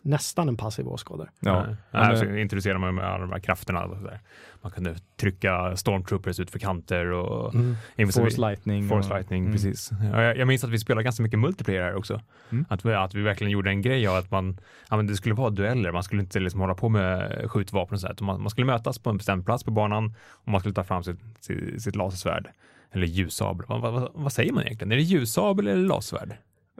nästan 0.02 0.48
en 0.48 0.56
passiv 0.56 0.88
åskådare. 0.88 1.28
Ja, 1.40 1.66
Ja. 1.68 1.76
ja. 1.90 2.08
Men, 2.08 2.16
så 2.18 2.24
eh, 2.24 2.40
introducerade 2.42 2.80
man 2.80 2.94
med 2.94 3.04
alla 3.04 3.18
de 3.20 3.32
här 3.32 3.38
krafterna. 3.40 3.88
Så 3.88 3.94
där. 3.94 4.20
Man 4.62 4.72
kunde 4.72 4.96
trycka 5.20 5.76
stormtroopers 5.76 6.40
ut 6.40 6.50
för 6.50 6.58
kanter 6.58 7.06
och 7.12 7.54
Mm. 7.54 7.76
Force 8.12 8.40
lightning. 8.40 8.88
Force 8.88 9.08
och- 9.10 9.14
lightning, 9.16 9.40
Mm. 9.42 9.52
precis. 9.52 9.90
Ja, 10.12 10.22
Jag, 10.22 10.36
jag 10.36 10.48
minns 10.48 10.64
att 10.64 10.70
vi 10.70 10.78
spelade 10.78 11.04
ganska 11.04 11.22
mycket 11.22 11.38
multiplayer 11.38 11.82
här 11.82 11.94
också. 11.94 12.20
Mm. 12.50 12.64
Att, 12.68 12.84
vi, 12.84 12.94
att 12.94 13.14
vi 13.14 13.22
verkligen 13.22 13.50
gjorde 13.50 13.70
en 13.70 13.82
grej 13.82 14.06
av 14.06 14.16
att 14.16 14.30
man, 14.30 14.60
ja, 14.90 14.96
men 14.96 15.06
det 15.06 15.16
skulle 15.16 15.34
vara 15.34 15.50
dueller, 15.50 15.92
man 15.92 16.02
skulle 16.02 16.22
inte 16.22 16.40
liksom 16.40 16.60
hålla 16.60 16.74
på 16.74 16.88
med 16.88 17.44
skjutvapen 17.50 17.94
och 17.94 18.00
sådär. 18.00 18.16
Man, 18.20 18.40
man 18.40 18.50
skulle 18.50 18.66
mötas 18.66 18.98
på 18.98 19.10
en 19.10 19.16
bestämd 19.16 19.44
plats 19.46 19.64
på 19.64 19.70
banan 19.70 20.14
och 20.30 20.48
man 20.48 20.60
skulle 20.60 20.74
ta 20.74 20.84
fram 20.84 21.02
sitt, 21.02 21.20
sitt, 21.40 21.82
sitt 21.82 21.96
lasersvärd. 21.96 22.48
Eller 22.92 23.06
ljussabel. 23.06 23.66
Vad, 23.68 23.80
vad, 23.80 23.92
vad, 23.92 24.10
vad 24.14 24.32
säger 24.32 24.52
man 24.52 24.64
egentligen? 24.64 24.92
Är 24.92 24.96
det 24.96 25.02
ljussabel 25.02 25.66
eller 25.66 25.86
lasersvärd? 25.88 26.34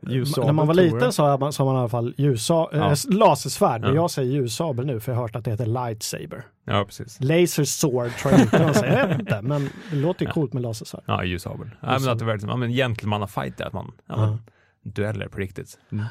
Ljussabel, 0.06 0.46
När 0.46 0.52
man 0.52 0.66
var 0.66 0.74
liten 0.74 1.12
sa 1.12 1.36
man, 1.36 1.52
sa 1.52 1.64
man 1.64 1.74
i 1.76 1.78
alla 1.78 1.88
fall 1.88 2.14
ljusa, 2.18 2.54
Ja. 2.54 2.90
äh, 2.92 2.96
lasersvärd, 3.08 3.80
men 3.80 3.90
Ja. 3.90 3.96
jag 3.96 4.10
säger 4.10 4.32
ljussabel 4.32 4.86
nu 4.86 5.00
för 5.00 5.12
jag 5.12 5.16
har 5.16 5.22
hört 5.22 5.36
att 5.36 5.44
det 5.44 5.50
heter 5.50 5.66
lightsaber. 5.66 6.44
Ja, 6.64 6.84
precis. 6.84 7.20
Laser 7.20 7.64
sword 7.64 8.10
tror 8.16 8.32
jag 8.32 8.40
inte 8.42 8.58
de 8.66 8.74
säger, 8.74 8.98
jag 8.98 9.08
vet 9.08 9.18
inte, 9.20 9.42
men 9.42 9.70
det 9.90 9.96
låter 9.96 10.26
ju 10.26 10.32
coolt 10.32 10.52
med 10.52 10.62
lasersvärd. 10.62 11.02
Ja, 11.06 11.24
ljussabel. 11.24 11.70
Ja, 11.80 11.98
men 12.00 12.08
att 12.08 12.18
det 12.18 12.24
var 12.24 12.32
liksom, 12.32 12.50
ja, 12.50 12.56
men 12.56 12.70
gentlemannafight 12.70 13.60
att 13.60 13.72
man, 13.72 13.92
ja, 14.06 14.14
Ja. 14.16 14.26
men, 14.26 14.38
dueller 14.82 15.28
på 15.28 15.38
riktigt. 15.38 15.78
Mm. 15.92 16.04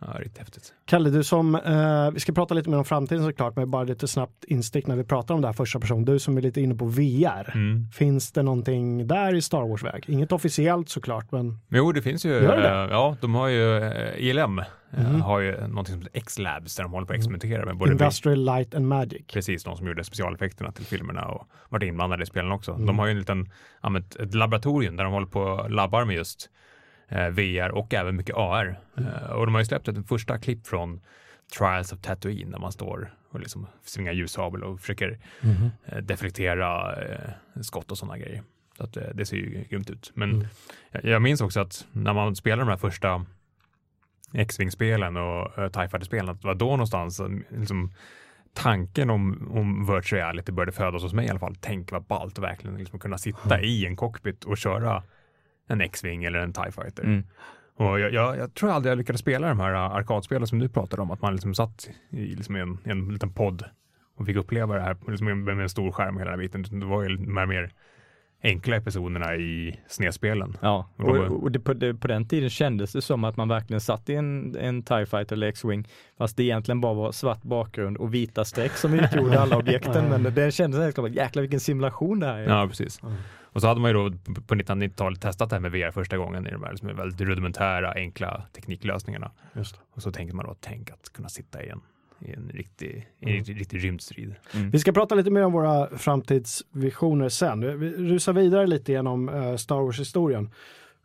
Ja, 0.00 0.06
riktigt 0.18 0.38
häftigt. 0.38 0.74
Kalle, 0.84 1.10
du 1.10 1.24
som, 1.24 1.54
eh, 1.54 2.10
vi 2.10 2.20
ska 2.20 2.32
prata 2.32 2.54
lite 2.54 2.70
mer 2.70 2.78
om 2.78 2.84
framtiden 2.84 3.24
såklart, 3.24 3.56
men 3.56 3.70
bara 3.70 3.84
lite 3.84 4.08
snabbt 4.08 4.44
instick 4.44 4.86
när 4.86 4.96
vi 4.96 5.04
pratar 5.04 5.34
om 5.34 5.40
det 5.40 5.48
här 5.48 5.52
första 5.52 5.80
person. 5.80 6.04
Du 6.04 6.18
som 6.18 6.36
är 6.36 6.40
lite 6.42 6.60
inne 6.60 6.74
på 6.74 6.84
VR. 6.86 7.50
Mm. 7.54 7.86
Finns 7.92 8.32
det 8.32 8.42
någonting 8.42 9.06
där 9.06 9.34
i 9.34 9.42
Star 9.42 9.62
Wars-väg? 9.68 10.04
Inget 10.08 10.32
officiellt 10.32 10.88
såklart, 10.88 11.32
men 11.32 11.58
Jo, 11.68 11.92
det 11.92 12.02
finns 12.02 12.24
ju. 12.24 12.28
Gör 12.30 12.56
det? 12.56 12.68
eh, 12.68 12.90
ja, 12.90 13.16
de 13.20 13.34
har 13.34 13.48
ju, 13.48 13.76
eh, 13.78 14.14
ILM 14.28 14.58
eh, 14.58 14.64
Mhm. 14.92 15.20
har 15.20 15.40
ju 15.40 15.52
någonting 15.66 15.92
som 15.94 16.02
heter 16.02 16.18
X-Labs 16.18 16.76
där 16.76 16.82
de 16.82 16.92
håller 16.92 17.06
på 17.06 17.12
att 17.12 17.16
experimentera 17.16 17.64
med 17.66 17.76
både 17.76 17.92
Industrial 17.92 18.44
Light 18.44 18.74
and 18.74 18.88
Magic. 18.88 19.22
precis 19.32 19.64
de 19.64 19.76
som 19.76 19.86
gjorde 19.86 20.04
specialeffekterna 20.04 20.72
till 20.72 20.84
filmerna 20.86 21.24
och 21.24 21.46
varit 21.68 21.82
inblandade 21.82 22.22
i 22.22 22.26
spelen 22.26 22.52
också. 22.52 22.72
Mm. 22.72 22.86
De 22.86 22.98
har 22.98 23.06
ju 23.06 23.12
en 23.12 23.18
liten, 23.18 23.50
ja, 23.82 23.98
ett, 23.98 24.16
ett 24.16 24.34
laboratorium 24.34 24.96
där 24.96 25.04
de 25.04 25.12
håller 25.12 25.26
på 25.26 25.40
och 25.40 25.70
labbar 25.70 26.04
med 26.04 26.16
just 26.16 26.50
VR 27.30 27.68
och 27.70 27.94
även 27.94 28.16
mycket 28.16 28.36
AR. 28.36 28.78
Mm. 28.96 29.08
Eh, 29.10 29.30
och 29.30 29.46
de 29.46 29.54
har 29.54 29.60
ju 29.60 29.64
släppt 29.64 29.88
ett 29.88 30.08
första 30.08 30.38
klipp 30.38 30.66
från 30.66 31.00
Trials 31.58 31.92
of 31.92 32.00
Tatooine 32.00 32.50
där 32.50 32.58
man 32.58 32.72
står 32.72 33.14
och 33.30 33.40
liksom 33.40 33.66
svingar 33.84 34.12
ljussabel 34.12 34.64
och 34.64 34.80
försöker 34.80 35.18
eh, 35.86 35.98
deflektera 35.98 36.96
eh, 37.02 37.30
skott 37.62 37.90
och 37.90 37.98
sådana 37.98 38.18
grejer. 38.18 38.42
Så 38.76 38.84
att, 38.84 38.96
eh, 38.96 39.02
det 39.14 39.26
ser 39.26 39.36
ju 39.36 39.64
grymt 39.70 39.90
ut. 39.90 40.12
Men 40.14 40.30
Mm. 40.30 40.46
jag, 41.02 41.22
minns 41.22 41.40
också 41.40 41.60
att 41.60 41.86
när 41.92 42.12
man 42.12 42.36
spelade 42.36 42.62
de 42.62 42.68
här 42.68 42.76
första 42.76 43.24
X-Wing-spelen 44.32 45.16
och 45.16 45.58
uh, 45.58 45.68
TIE 45.68 45.88
Fighter-spelen, 45.88 46.28
att 46.28 46.40
det 46.42 46.46
var 46.46 46.54
då 46.54 46.70
någonstans 46.70 47.20
eh, 47.20 47.28
liksom, 47.58 47.92
tanken 48.54 49.10
om, 49.10 49.50
om 49.54 49.86
virtual 49.94 50.20
reality 50.20 50.52
började 50.52 50.72
födas 50.72 51.02
hos 51.02 51.12
mig 51.12 51.26
i 51.26 51.30
alla 51.30 51.38
fall. 51.38 51.56
Tänk 51.60 51.92
vad 51.92 52.02
ballt 52.04 52.38
att 52.38 52.44
verkligen 52.44 52.76
liksom 52.78 52.98
kunna 52.98 53.18
sitta 53.18 53.54
Mm. 53.54 53.64
i 53.64 53.86
en 53.86 53.96
cockpit 53.96 54.44
och 54.44 54.58
köra 54.58 55.02
en 55.70 55.80
X-Wing 55.80 56.24
eller 56.24 56.38
en 56.38 56.52
TIE 56.52 56.72
Fighter. 56.72 57.02
Mm. 57.02 57.24
Och 57.74 58.00
jag, 58.00 58.12
jag, 58.12 58.38
jag 58.38 58.54
tror 58.54 58.70
aldrig 58.70 58.90
jag 58.90 58.98
lyckades 58.98 59.20
spela 59.20 59.48
de 59.48 59.60
här 59.60 59.72
uh, 59.72 59.78
arkadspelen 59.78 60.46
som 60.46 60.58
du 60.58 60.68
pratade 60.68 61.02
om, 61.02 61.10
att 61.10 61.22
man 61.22 61.32
liksom 61.32 61.54
satt 61.54 61.90
i 62.10 62.34
liksom 62.34 62.56
en, 62.56 62.78
en 62.84 63.12
liten 63.12 63.32
podd 63.32 63.64
och 64.16 64.26
fick 64.26 64.36
uppleva 64.36 64.74
det 64.74 64.80
här 64.80 64.96
liksom 65.08 65.26
med, 65.26 65.36
med 65.36 65.62
en 65.62 65.68
stor 65.68 65.92
skärm 65.92 66.18
hela 66.18 66.36
biten. 66.36 66.62
Det 66.70 66.86
var 66.86 67.02
ju 67.02 67.16
de 67.16 67.36
här 67.36 67.46
mer 67.46 67.72
enkla 68.42 68.76
episoderna 68.76 69.36
i 69.36 69.80
snedspelen. 69.88 70.56
Ja, 70.60 70.90
Och 70.96 71.16
och, 71.16 71.52
det, 71.52 71.60
på, 71.60 71.74
det, 71.74 71.94
på 71.94 72.08
den 72.08 72.28
tiden 72.28 72.50
kändes 72.50 72.92
det 72.92 73.02
som 73.02 73.24
att 73.24 73.36
man 73.36 73.48
verkligen 73.48 73.80
satt 73.80 74.08
i 74.08 74.14
en, 74.14 74.56
en 74.56 74.82
TIE 74.82 75.06
Fighter 75.06 75.36
eller 75.36 75.46
X-Wing, 75.46 75.88
fast 76.18 76.36
det 76.36 76.42
egentligen 76.42 76.80
bara 76.80 76.94
var 76.94 77.12
svart 77.12 77.42
bakgrund 77.42 77.96
och 77.96 78.14
vita 78.14 78.44
streck 78.44 78.72
som 78.72 78.94
utgjorde 78.94 79.40
alla 79.40 79.56
objekten. 79.56 80.04
men 80.08 80.22
det, 80.22 80.30
det 80.30 80.50
kändes 80.52 80.80
helt 80.80 80.94
klart, 80.94 81.10
jäklar 81.10 81.40
vilken 81.40 81.60
simulation 81.60 82.20
det 82.20 82.26
här 82.26 82.38
är. 82.38 82.48
Ja, 82.48 82.68
precis. 82.68 83.02
Mm. 83.02 83.14
Och 83.52 83.60
så 83.60 83.66
hade 83.68 83.80
man 83.80 83.90
ju 83.90 83.94
då 83.94 84.10
på- 84.34 84.42
på 84.42 84.54
1990-talet 84.54 85.20
testat 85.20 85.50
det 85.50 85.56
här 85.56 85.60
med 85.60 85.72
VR 85.72 85.90
första 85.90 86.16
gången 86.16 86.46
i 86.46 86.50
de 86.50 86.62
här 86.62 86.70
liksom 86.72 86.96
väldigt 86.96 87.20
rudimentära, 87.20 87.92
enkla 87.92 88.42
tekniklösningarna. 88.52 89.30
Just 89.56 89.74
det. 89.74 89.80
Och 89.94 90.02
så 90.02 90.12
tänkte 90.12 90.36
man 90.36 90.46
då, 90.46 90.56
tänk 90.60 90.90
att 90.90 91.12
kunna 91.12 91.28
sitta 91.28 91.62
i 91.64 91.68
en, 91.68 91.80
i 92.20 92.32
en 92.32 92.50
riktig, 92.54 92.88
i 93.18 93.24
en 93.24 93.28
Mm. 93.28 93.36
riktig, 93.38 93.60
riktig 93.60 93.84
rymdstrid. 93.84 94.34
Mm. 94.54 94.70
Vi 94.70 94.78
ska 94.78 94.92
prata 94.92 95.14
lite 95.14 95.30
mer 95.30 95.42
om 95.44 95.52
våra 95.52 95.88
framtidsvisioner 95.98 97.28
sen. 97.28 97.80
Vi 97.80 97.90
rusar 97.96 98.32
vidare 98.32 98.66
lite 98.66 98.92
genom 98.92 99.28
eh, 99.28 99.56
Star 99.56 99.76
Wars-historien. 99.80 100.50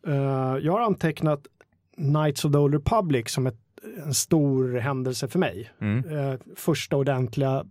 Eh, 0.08 0.14
jag 0.62 0.72
har 0.72 0.82
antecknat 0.82 1.48
Knights 1.96 2.46
of 2.46 2.52
the 2.52 2.58
Old 2.58 2.74
Republic 2.74 3.30
som 3.32 3.48
ett, 3.48 3.58
en 4.06 4.14
stor 4.14 4.78
händelse 4.78 5.28
för 5.28 5.40
mig. 5.40 5.72
Mm. 5.82 6.18
Eh, 6.18 6.40
första 6.56 6.98
ordentliga 6.98 7.66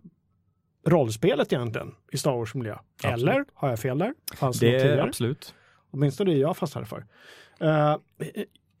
rollspelet 0.85 1.53
egentligen 1.53 1.95
i 2.11 2.17
Star 2.17 2.31
Wars-miljö. 2.31 2.75
Absolut. 3.03 3.29
Eller 3.29 3.45
har 3.53 3.69
jag 3.69 3.79
fel 3.79 3.97
där? 3.97 4.13
Fanns 4.35 4.59
det 4.59 4.75
är 4.75 4.97
absolut. 4.97 5.55
Åtminstone 5.91 6.31
det 6.31 6.37
jag 6.37 6.57
fastnade 6.57 6.87
för. 6.87 7.05
Eh, 7.59 7.97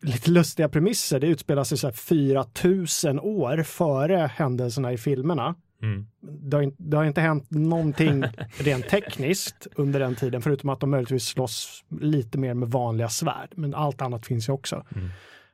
lite 0.01 0.31
lustiga 0.31 0.69
premisser. 0.69 1.19
Det 1.19 1.27
utspelar 1.27 1.63
sig 1.63 1.77
så 1.77 1.87
här 1.87 1.93
4000 1.93 3.19
år 3.19 3.63
före 3.63 4.31
händelserna 4.33 4.93
i 4.93 4.97
filmerna. 4.97 5.55
Mm. 5.81 6.07
Det 6.21 6.57
har, 6.57 6.61
inte, 6.61 6.83
det 6.83 6.97
har 6.97 7.05
inte 7.05 7.21
hänt 7.21 7.51
någonting 7.51 8.23
rent 8.57 8.89
tekniskt 8.89 9.67
under 9.75 9.99
den 9.99 10.15
tiden, 10.15 10.41
förutom 10.41 10.69
att 10.69 10.79
de 10.79 10.89
möjligtvis 10.89 11.25
slåss 11.25 11.83
lite 12.01 12.37
mer 12.37 12.53
med 12.53 12.67
vanliga 12.67 13.09
svärd. 13.09 13.49
Men 13.55 13.73
allt 13.73 14.01
annat 14.01 14.25
finns 14.25 14.49
ju 14.49 14.53
också. 14.53 14.85
Mm. 14.95 15.09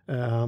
Eh, 0.07 0.47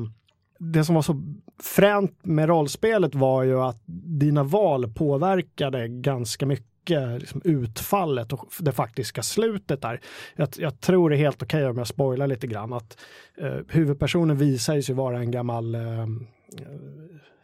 det 0.72 0.86
som 0.86 0.96
var 0.96 1.02
så 1.02 1.22
fränt 1.64 2.26
med 2.26 2.50
rollspelet 2.50 3.16
var 3.16 3.44
ju 3.44 3.62
att 3.62 3.84
dina 4.20 4.44
val 4.44 4.94
påverkade 4.94 5.88
ganska 5.88 6.46
mycket 6.46 7.20
liksom, 7.20 7.42
utfallet 7.44 8.34
och 8.34 8.48
det 8.60 8.72
faktiska 8.72 9.24
slutet 9.24 9.82
där. 9.82 10.02
Jag, 10.36 10.50
jag 10.58 10.80
tror 10.80 11.10
det 11.10 11.16
är 11.16 11.18
helt 11.18 11.44
okej 11.44 11.68
om 11.68 11.78
jag 11.78 11.88
spoilar 11.88 12.28
lite 12.28 12.48
grann 12.48 12.74
att 12.74 12.98
eh, 13.38 13.58
huvudpersonen 13.70 14.38
visar 14.38 14.82
sig 14.82 14.96
vara 14.96 15.20
en 15.20 15.32
gammal 15.32 15.76
eh, 15.76 16.02
eh, 16.02 16.08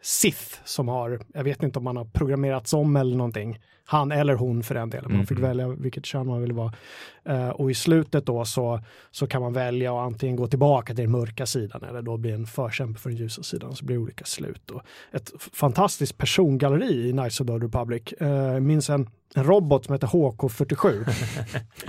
Sith 0.02 0.58
som 0.64 0.88
har, 0.88 1.20
jag 1.34 1.44
vet 1.44 1.62
inte 1.62 1.78
om 1.78 1.84
man 1.84 1.96
har 1.96 2.04
programmerats 2.04 2.72
om 2.72 2.96
eller 2.96 3.16
någonting. 3.16 3.58
Han 3.90 4.12
eller 4.12 4.34
hon 4.34 4.62
för 4.62 4.74
den 4.74 4.90
delen, 4.90 5.12
man 5.16 5.26
fick 5.26 5.38
Mhm. 5.38 5.46
välja 5.46 5.68
vilket 5.68 6.06
kön 6.06 6.26
man 6.26 6.40
ville 6.40 6.54
vara. 6.54 6.72
Eh, 7.24 7.48
och 7.48 7.70
i 7.70 7.74
slutet 7.74 8.26
då 8.26 8.44
så, 8.44 8.80
så 9.10 9.26
kan 9.26 9.42
man 9.42 9.52
välja 9.52 9.92
att 9.92 10.06
antingen 10.06 10.36
gå 10.36 10.46
tillbaka 10.46 10.94
till 10.94 11.04
den 11.04 11.10
mörka 11.10 11.46
sidan 11.46 11.84
eller 11.84 12.02
då 12.02 12.16
bli 12.16 12.30
en 12.32 12.46
förkämpe 12.46 13.00
för 13.00 13.10
den 13.10 13.18
ljusa 13.18 13.42
sidan. 13.42 13.74
Så 13.76 13.84
blir 13.84 13.96
det 13.96 14.02
olika 14.02 14.24
slut. 14.24 14.70
Och 14.70 14.82
ett 15.12 15.30
fantastiskt 15.52 16.18
persongalleri 16.18 17.08
i 17.08 17.12
Knights 17.12 17.40
of 17.40 17.46
the 17.46 17.52
Republic. 17.52 18.02
Eh, 18.20 18.28
jag 18.28 18.62
minns 18.62 18.90
en, 18.90 19.08
en 19.34 19.44
robot 19.44 19.84
som 19.84 19.92
heter 19.92 20.06
HK47. 20.06 21.04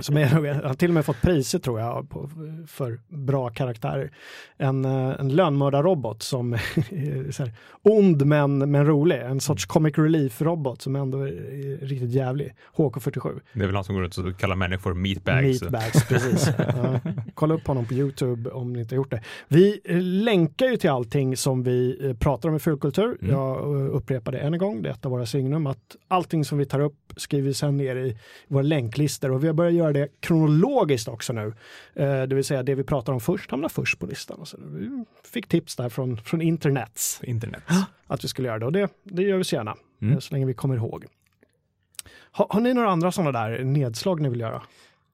som 0.00 0.16
är, 0.16 0.26
har 0.64 0.74
till 0.74 0.90
och 0.90 0.94
med 0.94 1.04
fått 1.04 1.20
priser 1.22 1.58
tror 1.58 1.80
jag 1.80 2.10
på, 2.10 2.30
för 2.66 3.00
bra 3.08 3.50
karaktärer. 3.50 4.10
En, 4.56 4.84
eh, 4.84 5.20
en 5.20 5.28
lönnmördarrobot 5.28 6.22
som 6.22 6.52
är 6.90 7.32
så 7.32 7.42
här, 7.42 7.52
ond 7.82 8.26
men, 8.26 8.70
men 8.70 8.86
rolig. 8.86 9.20
En 9.20 9.40
sorts 9.40 9.66
comic 9.66 9.98
relief-robot 9.98 10.82
som 10.82 10.96
ändå 10.96 11.18
är 11.18 11.86
riktigt 11.92 12.10
jävlig. 12.10 12.54
HK47. 12.76 13.40
Det 13.52 13.62
är 13.62 13.66
väl 13.66 13.74
han 13.74 13.84
som 13.84 13.94
går 13.94 14.02
runt 14.02 14.18
och 14.18 14.38
kallar 14.38 14.56
människor 14.56 14.94
meatbags. 14.94 15.60
Meatbags, 15.62 16.08
precis. 16.08 16.48
Ja. 16.58 17.00
Kolla 17.34 17.54
upp 17.54 17.66
honom 17.66 17.86
på 17.86 17.94
YouTube 17.94 18.50
om 18.50 18.72
ni 18.72 18.80
inte 18.80 18.94
har 18.94 18.96
gjort 18.96 19.10
det. 19.10 19.22
Vi 19.48 19.80
länkar 20.24 20.66
ju 20.66 20.76
till 20.76 20.90
allting 20.90 21.36
som 21.36 21.62
vi 21.62 22.06
eh, 22.08 22.16
pratar 22.16 22.48
om 22.48 22.56
i 22.56 22.58
Fulkultur. 22.58 23.18
Mm. 23.22 23.34
Jag 23.34 23.56
eh, 23.58 23.94
upprepar 23.96 24.32
det 24.32 24.38
än 24.38 24.52
en 24.52 24.58
gång, 24.58 24.82
det 24.82 24.88
är 24.88 24.92
ett 24.92 25.04
av 25.04 25.10
våra 25.10 25.26
signum, 25.26 25.66
att 25.66 25.96
allting 26.08 26.44
som 26.44 26.58
vi 26.58 26.66
tar 26.66 26.80
upp 26.80 27.12
skriver 27.16 27.48
vi 27.48 27.54
sen 27.54 27.76
ner 27.76 27.96
i 27.96 28.18
våra 28.48 28.62
länklistor 28.62 29.32
och 29.32 29.42
vi 29.42 29.46
har 29.46 29.54
börjat 29.54 29.74
göra 29.74 29.92
det 29.92 30.08
kronologiskt 30.20 31.08
också 31.08 31.32
nu. 31.32 31.52
Eh, 31.94 32.22
Det 32.22 32.34
vill 32.34 32.44
säga 32.44 32.62
det 32.62 32.74
vi 32.74 32.84
pratar 32.84 33.12
om 33.12 33.20
först 33.20 33.50
hamnar 33.50 33.68
först 33.68 33.98
på 33.98 34.06
listan. 34.06 34.40
Och 34.40 34.48
så 34.48 34.56
vi 34.72 35.04
fick 35.32 35.48
tips 35.48 35.76
där 35.76 35.88
från, 35.88 36.16
från 36.16 36.42
internets 36.42 37.20
Internet. 37.24 37.62
att 38.06 38.24
vi 38.24 38.28
skulle 38.28 38.48
göra 38.48 38.58
det 38.58 38.66
och 38.66 38.72
det, 38.72 38.88
det 39.04 39.22
gör 39.22 39.38
vi 39.38 39.44
så 39.44 39.54
gärna, 39.56 39.76
Mm. 40.02 40.20
så 40.20 40.34
länge 40.34 40.46
vi 40.46 40.54
kommer 40.54 40.76
ihåg. 40.76 41.04
Har, 42.30 42.46
har 42.50 42.60
ni 42.60 42.74
några 42.74 42.90
andra 42.90 43.12
sådana 43.12 43.32
där 43.32 43.64
nedslag 43.64 44.20
ni 44.20 44.28
vill 44.28 44.40
göra? 44.40 44.62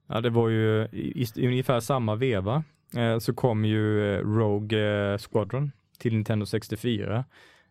Ja, 0.07 0.21
det 0.21 0.29
var 0.29 0.49
ju 0.49 0.87
i, 0.91 1.25
i 1.35 1.47
ungefär 1.47 1.79
samma 1.79 2.15
veva 2.15 2.63
eh, 2.97 3.19
så 3.19 3.33
kom 3.33 3.65
ju 3.65 4.15
eh, 4.15 4.19
Rogue 4.19 5.11
eh, 5.11 5.17
Squadron 5.17 5.71
till 5.97 6.13
Nintendo 6.13 6.45
64 6.45 7.25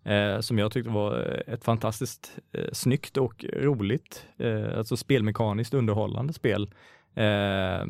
eh, 0.05 0.41
som 0.41 0.59
jag 0.59 0.73
tyckte 0.73 0.91
var 0.91 1.21
eh, 1.21 1.55
ett 1.55 1.65
fantastiskt 1.65 2.39
eh, 2.53 2.65
snyggt 2.73 3.17
och 3.17 3.45
roligt, 3.53 4.27
eh, 4.39 4.79
alltså 4.79 4.97
spelmekaniskt 4.97 5.75
underhållande 5.75 6.33
spel. 6.33 6.71
Eh, 7.15 7.87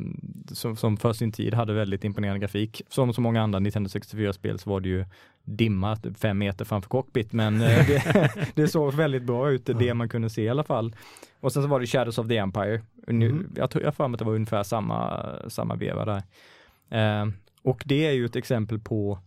som, 0.53 0.77
som 0.77 0.97
för 0.97 1.13
sin 1.13 1.33
tid 1.33 1.55
hade 1.55 1.73
väldigt 1.73 2.05
imponerande 2.05 2.41
grafik. 2.41 2.83
Som 2.89 3.13
så 3.13 3.21
många 3.21 3.43
andra 3.43 3.59
Nintendo 3.59 3.89
64-spel 3.89 4.59
så 4.59 4.71
var 4.71 4.81
det 4.81 4.89
ju 4.89 5.05
dimma 5.45 5.97
typ 5.97 6.19
fem 6.19 6.39
meter 6.39 6.65
framför 6.65 6.89
cockpit, 6.89 7.33
men 7.33 7.61
eh, 7.61 7.87
det, 7.87 8.31
det 8.55 8.69
såg 8.69 8.95
väldigt 8.95 9.23
bra 9.23 9.51
ut, 9.51 9.67
det 9.79 9.95
man 9.95 10.09
kunde 10.09 10.31
se 10.31 10.43
i 10.43 10.49
alla 10.49 10.65
fall. 10.65 10.95
Och 11.41 11.53
sen 11.53 11.63
så 11.63 11.69
var 11.69 11.81
det 11.81 11.87
Shadows 11.87 12.19
of 12.19 12.29
the 12.29 12.37
Empire. 12.37 12.83
Nu, 13.07 13.31
Mm. 13.31 13.53
Jag 13.57 13.71
tror 13.71 13.85
jag 13.85 13.95
för 13.95 14.09
mig 14.09 14.15
att 14.15 14.19
det 14.19 14.25
var 14.25 14.35
ungefär 14.35 14.63
samma, 14.63 15.25
samma 15.49 15.75
veva 15.75 16.05
där. 16.05 16.23
Eh, 16.91 17.27
och 17.63 17.83
det 17.87 18.07
är 18.07 18.13
ju 18.13 18.25
ett 18.25 18.37
exempel 18.37 18.79
på 18.79 19.19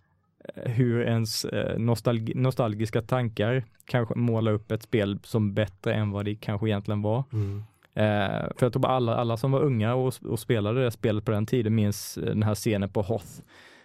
eh, 0.56 0.72
hur 0.72 1.02
ens 1.02 1.46
eh, 1.46 1.80
nostalgi 1.80 2.34
nostalgiska 2.36 3.02
tankar 3.02 3.64
kanske 3.86 4.16
målar 4.16 4.52
upp 4.52 4.72
ett 4.72 4.84
spel 4.84 5.20
som 5.24 5.54
bättre 5.54 5.94
än 5.94 6.12
vad 6.12 6.26
det 6.26 6.36
kanske 6.36 6.68
egentligen 6.68 7.02
var. 7.02 7.24
Mm. 7.34 7.64
Eh, 7.94 8.48
för 8.56 8.66
jag 8.66 8.74
tror 8.74 8.80
bara 8.80 8.94
alla, 8.94 9.16
alla 9.16 9.38
som 9.38 9.52
var 9.52 9.62
unga 9.62 9.94
och, 9.94 10.14
och 10.26 10.40
spelade 10.40 10.84
det 10.84 10.92
spelet 10.92 11.26
på 11.26 11.32
den 11.32 11.46
tiden 11.46 11.76
minns 11.76 12.18
eh, 12.18 12.26
den 12.26 12.44
här 12.44 12.56
scenen 12.56 12.90
på 12.90 13.02
Hoth. 13.02 13.42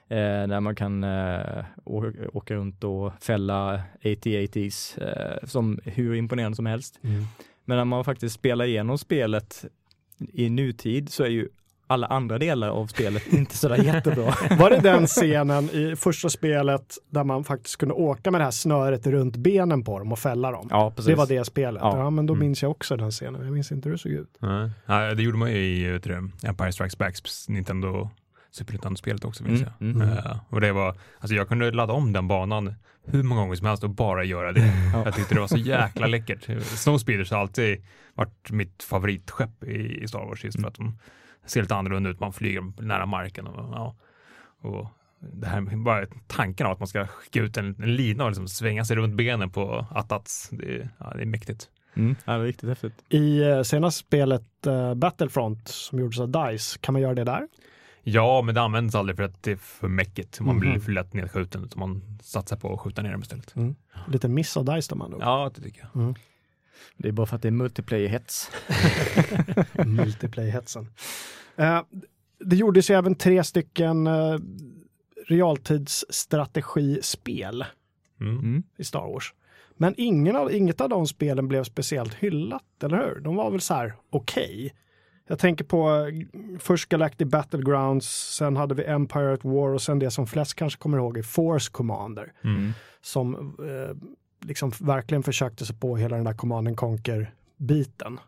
Eh, 0.09 0.49
där 0.49 0.61
man 0.61 0.75
kan 0.75 1.05
eh, 1.05 1.65
åka, 1.85 2.13
åka 2.33 2.55
runt 2.55 2.85
och 2.85 3.13
fälla 3.21 3.83
AT-ATs 4.03 4.99
eh, 4.99 5.47
som 5.47 5.81
hur 5.85 6.15
imponerande 6.15 6.57
som 6.57 6.67
helst. 6.67 7.01
Mm. 7.03 7.25
Men 7.65 7.77
när 7.77 7.85
man 7.85 8.05
faktiskt 8.05 8.35
spelar 8.35 8.65
igenom 8.65 8.99
spelet 8.99 9.65
i 10.33 10.51
nutid 10.51 11.09
så 11.13 11.25
är 11.25 11.29
ju 11.29 11.49
alla 11.87 12.07
andra 12.07 12.39
delar 12.39 12.69
av 12.69 12.87
spelet 12.87 13.27
inte 13.33 13.57
sådär 13.57 13.77
jättebra. 13.77 14.25
Var 14.59 14.71
det 14.71 14.81
den 14.81 15.07
scenen 15.07 15.65
i 15.65 15.97
första 15.97 16.29
spelet 16.29 16.95
där 17.11 17.25
man 17.25 17.45
faktiskt 17.45 17.77
kunde 17.77 17.95
åka 17.95 18.31
med 18.31 18.41
det 18.41 18.45
här 18.45 18.51
snöret 18.51 19.07
runt 19.07 19.37
benen 19.37 19.85
på 19.85 19.99
dem 19.99 20.13
och 20.13 20.19
fälla 20.19 20.51
dem? 20.51 20.67
Ja, 20.71 20.91
precis. 20.91 21.07
Det 21.07 21.15
var 21.15 21.27
det 21.27 21.45
spelet. 21.45 21.83
Ja, 21.83 21.99
Ja. 21.99 22.11
men 22.11 22.27
då 22.27 22.35
Mm. 22.35 22.47
minns 22.47 22.63
jag 22.63 22.71
också 22.71 22.97
den 22.97 23.11
scenen. 23.11 23.45
Jag 23.45 23.53
minns 23.53 23.73
inte 23.73 23.89
hur 23.89 23.93
det 23.97 23.99
såg 24.03 24.13
ut. 24.13 24.37
Nej. 24.39 24.71
Ja, 24.87 25.15
det 25.15 25.23
gjorde 25.23 25.39
man 25.39 25.51
ju 25.53 25.59
i 25.59 25.99
du, 26.03 26.31
Empire 26.45 26.73
Strikes 26.73 26.99
Backs 26.99 27.49
Nintendo 27.49 28.11
Super 28.51 28.73
Nintendo-spelet 28.73 29.25
också 29.25 29.45
vill 29.45 29.53
jag 29.53 29.59
säga. 29.61 29.73
Mm, 29.81 30.03
mm. 30.03 30.19
Eh, 30.19 30.37
och 30.49 30.61
det 30.61 30.73
var, 30.73 30.97
alltså 31.21 31.35
jag 31.35 31.49
kunde 31.49 31.71
ladda 31.71 31.93
om 31.93 32.13
den 32.13 32.29
banan 32.29 32.75
hur 33.09 33.23
många 33.23 33.41
gånger 33.41 33.55
som 33.55 33.67
helst 33.67 33.85
och 33.85 33.91
bara 33.91 34.25
göra 34.25 34.53
det. 34.53 34.61
Ja. 34.93 35.03
Jag 35.05 35.15
tyckte 35.15 35.35
det 35.35 35.41
var 35.41 35.49
så 35.49 35.57
jäkla 35.57 36.07
läckert. 36.07 36.63
Snowspeeders 36.65 37.31
har 37.31 37.39
alltid 37.39 37.85
varit 38.15 38.51
mitt 38.51 38.83
favoritskepp 38.83 39.65
i, 39.65 40.01
i 40.03 40.09
Star 40.09 40.19
Wars 40.27 40.45
just 40.45 40.61
för 40.61 40.69
att 40.69 40.75
de 40.75 40.99
ser 41.47 41.63
lite 41.63 41.75
annorlunda 41.75 42.11
ut. 42.11 42.21
Man 42.21 42.33
flyger 42.33 42.83
nära 42.83 43.07
marken 43.07 43.47
och, 43.47 43.55
ja, 43.75 43.97
och 44.61 44.87
det 45.33 45.47
här 45.47 45.61
med 45.61 45.79
bara 45.83 46.07
tanken 46.27 46.67
av 46.67 46.73
att 46.73 46.79
man 46.79 46.89
ska 46.89 47.07
skicka 47.07 47.41
ut 47.43 47.57
en, 47.57 47.77
en 47.83 47.97
lina 47.97 48.25
och 48.25 48.31
liksom 48.31 48.49
svänga 48.49 48.85
sig 48.85 48.97
runt 48.97 49.15
benen 49.17 49.51
på 49.51 49.87
attats. 49.91 50.49
Det, 50.53 50.75
är- 50.77 50.89
ja, 50.99 51.13
det 51.17 51.23
är 51.23 51.27
mäktigt. 51.27 51.69
Mm, 51.95 52.17
ja, 52.25 52.33
det 52.33 52.39
är 52.41 52.45
riktigt 52.45 52.69
häftigt. 52.69 53.05
I 53.09 53.43
eh, 53.43 53.63
senaste 53.63 53.99
spelet 54.01 54.67
eh, 54.67 54.95
Battlefront 54.95 55.69
som 55.69 55.99
gjordes 55.99 56.21
av 56.21 56.29
DICE, 56.29 56.79
kan 56.81 56.93
man 56.93 57.03
göra 57.03 57.15
det 57.15 57.25
där? 57.25 57.49
Ja, 58.03 58.43
men 58.43 58.55
det 58.55 58.61
används 58.63 58.95
aldrig 58.95 59.17
för 59.17 59.23
att 59.23 59.43
det 59.43 59.53
är 59.53 59.57
för 59.57 59.89
mäckigt. 59.89 60.41
Man 60.41 60.59
blir 60.61 60.71
Mhm. 60.71 60.81
för 60.81 60.93
lätt 60.93 61.15
nedskjuten. 61.15 61.65
Utan 61.65 61.79
man 61.81 62.19
satsar 62.23 62.57
på 62.57 62.75
att 62.75 62.81
skjuta 62.81 63.03
ner 63.03 63.13
dem 63.13 63.21
istället. 63.23 63.55
Lite 64.09 64.29
miss 64.29 64.57
av 64.57 64.65
DICE 64.65 64.89
de 64.93 65.03
andra 65.03 65.17
ord. 65.17 65.23
Ja, 65.23 65.51
det 65.55 65.61
tycker 65.63 65.89
jag. 65.95 66.19
Det 66.97 67.09
är 67.09 67.13
bara 67.13 67.27
för 67.27 67.37
att 67.37 67.43
det 67.43 67.49
är 67.49 67.53
multiplayer-hets. 67.53 68.51
Multiplay-hetsen. 69.87 70.87
Eh, 71.57 71.81
det 72.41 72.57
gjordes 72.57 72.91
ju 72.91 72.95
även 72.95 73.15
tre 73.15 73.45
stycken 73.45 74.07
eh, 74.07 74.39
realtidsstrategispel 75.29 77.65
Mm. 78.21 78.39
Mm. 78.39 78.63
i 78.79 78.85
Star 78.85 79.13
Wars. 79.13 79.35
Men 79.77 79.95
ingen 79.97 80.37
av, 80.37 80.53
inget 80.53 80.81
av 80.81 80.89
de 80.89 81.07
spelen 81.07 81.49
blev 81.49 81.65
speciellt 81.65 82.15
hyllat, 82.15 82.63
eller 82.83 82.97
hur? 82.97 83.21
De 83.21 83.37
var 83.37 83.51
väl 83.51 83.61
så 83.61 83.75
här 83.75 83.95
okej. 84.11 84.75
Jag 85.29 85.39
tänker 85.39 85.65
på 85.65 85.91
eh, 85.91 86.07
först 86.59 86.89
Galactic 86.89 87.29
Battlegrounds, 87.29 88.35
sen 88.37 88.57
hade 88.57 88.75
vi 88.75 88.85
Empire 88.85 89.33
at 89.33 89.45
War 89.45 89.75
och 89.75 89.83
sen 89.83 89.99
det 89.99 90.11
som 90.11 90.27
flest 90.27 90.55
kanske 90.55 90.81
kommer 90.81 90.99
ihåg 90.99 91.19
är 91.19 91.23
Force 91.23 91.71
Commander. 91.73 92.33
Mm. 92.45 92.73
Som 93.01 93.35
eh, 93.59 93.97
liksom 94.41 94.73
verkligen 94.81 95.23
försökte 95.23 95.67
sig 95.67 95.77
på 95.77 95.97
hela 95.97 96.17
den 96.17 96.25
där 96.25 96.33
Command 96.33 96.69
and 96.69 96.77
Conquer-biten. 96.77 98.21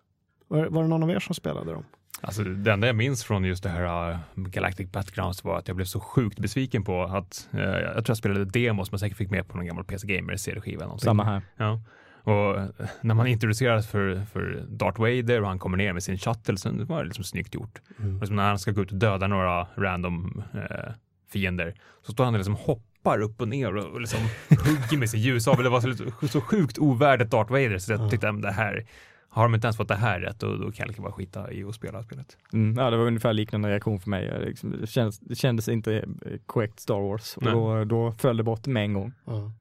Var, 0.49 0.67
var 0.67 0.83
det 0.83 0.89
någon 0.89 1.03
av 1.03 1.11
er 1.11 1.21
som 1.21 1.35
spelade 1.35 1.73
dem? 1.73 1.85
Alltså, 2.21 2.45
det 2.45 2.73
enda 2.73 2.87
jag 2.87 2.97
minns 2.97 3.25
från 3.25 3.45
just 3.45 3.63
det 3.63 3.69
här 3.69 4.11
uh, 4.11 4.19
Galactic 4.35 4.91
Battlegrounds 4.91 5.45
var 5.45 5.59
att 5.59 5.69
jag 5.69 5.77
blev 5.77 5.87
så 5.87 6.01
sjukt 6.01 6.39
besviken 6.39 6.85
på 6.85 7.03
att 7.03 7.49
uh, 7.55 7.61
jag 7.61 7.95
tror 7.95 8.05
jag 8.09 8.17
spelade 8.17 8.45
demos 8.45 8.93
men 8.93 8.99
säkert 8.99 9.17
fick 9.17 9.31
med 9.31 9.49
på 9.49 9.57
någon 9.57 9.67
gammal 9.67 9.85
PC 9.85 10.07
Gamer 10.07 10.37
CD-skiva. 10.37 10.99
Samma 10.99 11.25
här. 11.25 11.43
Ja. 11.57 11.81
Och 12.23 12.57
uh, 12.57 12.67
när 13.01 13.15
man 13.15 13.27
introduceras 13.27 13.87
för, 13.87 14.25
för 14.33 14.67
Darth 14.69 15.01
Vader 15.01 15.43
och 15.43 15.49
han 15.49 15.59
kommer 15.59 15.77
ner 15.77 15.93
med 15.93 16.03
sin 16.03 16.19
shuttle 16.19 16.57
så 16.57 16.85
var 16.85 16.99
det 16.99 17.05
liksom 17.05 17.25
snyggt 17.25 17.55
gjort. 17.55 17.81
Och 17.97 18.05
liksom 18.05 18.37
när 18.37 18.49
han 18.49 18.59
ska 18.59 18.71
gå 18.71 18.83
ut 18.83 18.93
och 18.93 18.99
döda 18.99 19.27
några 19.27 19.67
random 19.77 20.43
eh, 20.55 20.93
fiender 21.33 21.75
så 22.03 22.13
står 22.13 22.25
han 22.25 22.35
och 22.35 22.39
liksom 22.39 22.55
hoppar 22.55 22.88
upp 23.17 23.41
och 23.41 23.49
ner 23.49 23.77
och, 23.77 23.85
och 23.85 24.01
liksom 24.01 24.21
hugger 24.51 24.99
med 24.99 25.11
sin 25.11 25.21
ljusabel. 25.21 25.65
Det 25.65 25.71
var 25.71 25.81
så, 25.81 26.29
så 26.29 26.41
sjukt 26.41 26.79
ovärdigt 26.79 27.31
Darth 27.31 27.53
Vader 27.53 27.79
så 27.79 27.93
jag 27.93 28.11
tyckte 28.11 28.29
att 28.29 28.43
det 28.43 28.53
här 28.53 28.87
har 29.31 29.43
de 29.43 29.55
inte 29.55 29.67
ens 29.67 29.77
fått 29.77 29.89
det 29.89 29.95
här 29.95 30.21
rätt 30.21 30.43
och 30.43 30.59
då 30.59 30.65
kan 30.65 30.85
jag 30.85 30.89
lika 30.89 31.03
bara 31.03 31.13
skita 31.13 31.53
i 31.53 31.65
att 31.65 31.75
spela 31.75 32.03
spelet. 32.03 32.37
Mm, 32.53 32.77
ja, 32.79 32.91
det 32.91 32.97
var 32.97 33.07
ungefär 33.07 33.33
liknande 33.33 33.69
reaktion 33.69 34.01
för 34.01 34.11
mig. 34.11 34.45
Liksom, 34.47 34.77
det, 34.81 34.87
kändes, 34.87 35.19
det 35.19 35.35
kändes 35.35 35.69
inte 35.69 35.97
eh, 35.97 36.07
korrekt 36.47 36.81
Star 36.81 37.01
Wars 37.01 37.37
och 37.37 37.43
då, 37.43 37.85
då 37.85 38.13
föll 38.13 38.37
det 38.37 38.43
bort 38.43 38.67
med 38.67 38.85
en 38.85 38.95
gång. 38.95 39.13
Ja. 39.25 39.53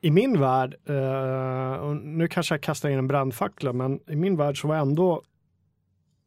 I 0.00 0.10
min 0.10 0.40
värld, 0.40 0.74
eh, 0.84 1.72
och 1.72 1.96
nu 1.96 2.28
kanske 2.28 2.54
jag 2.54 2.62
kastar 2.62 2.88
in 2.88 2.98
en 2.98 3.08
brandfackla, 3.08 3.72
men 3.72 4.00
i 4.10 4.16
min 4.16 4.36
värld 4.36 4.60
så 4.60 4.68
var 4.68 4.76
ändå 4.76 5.22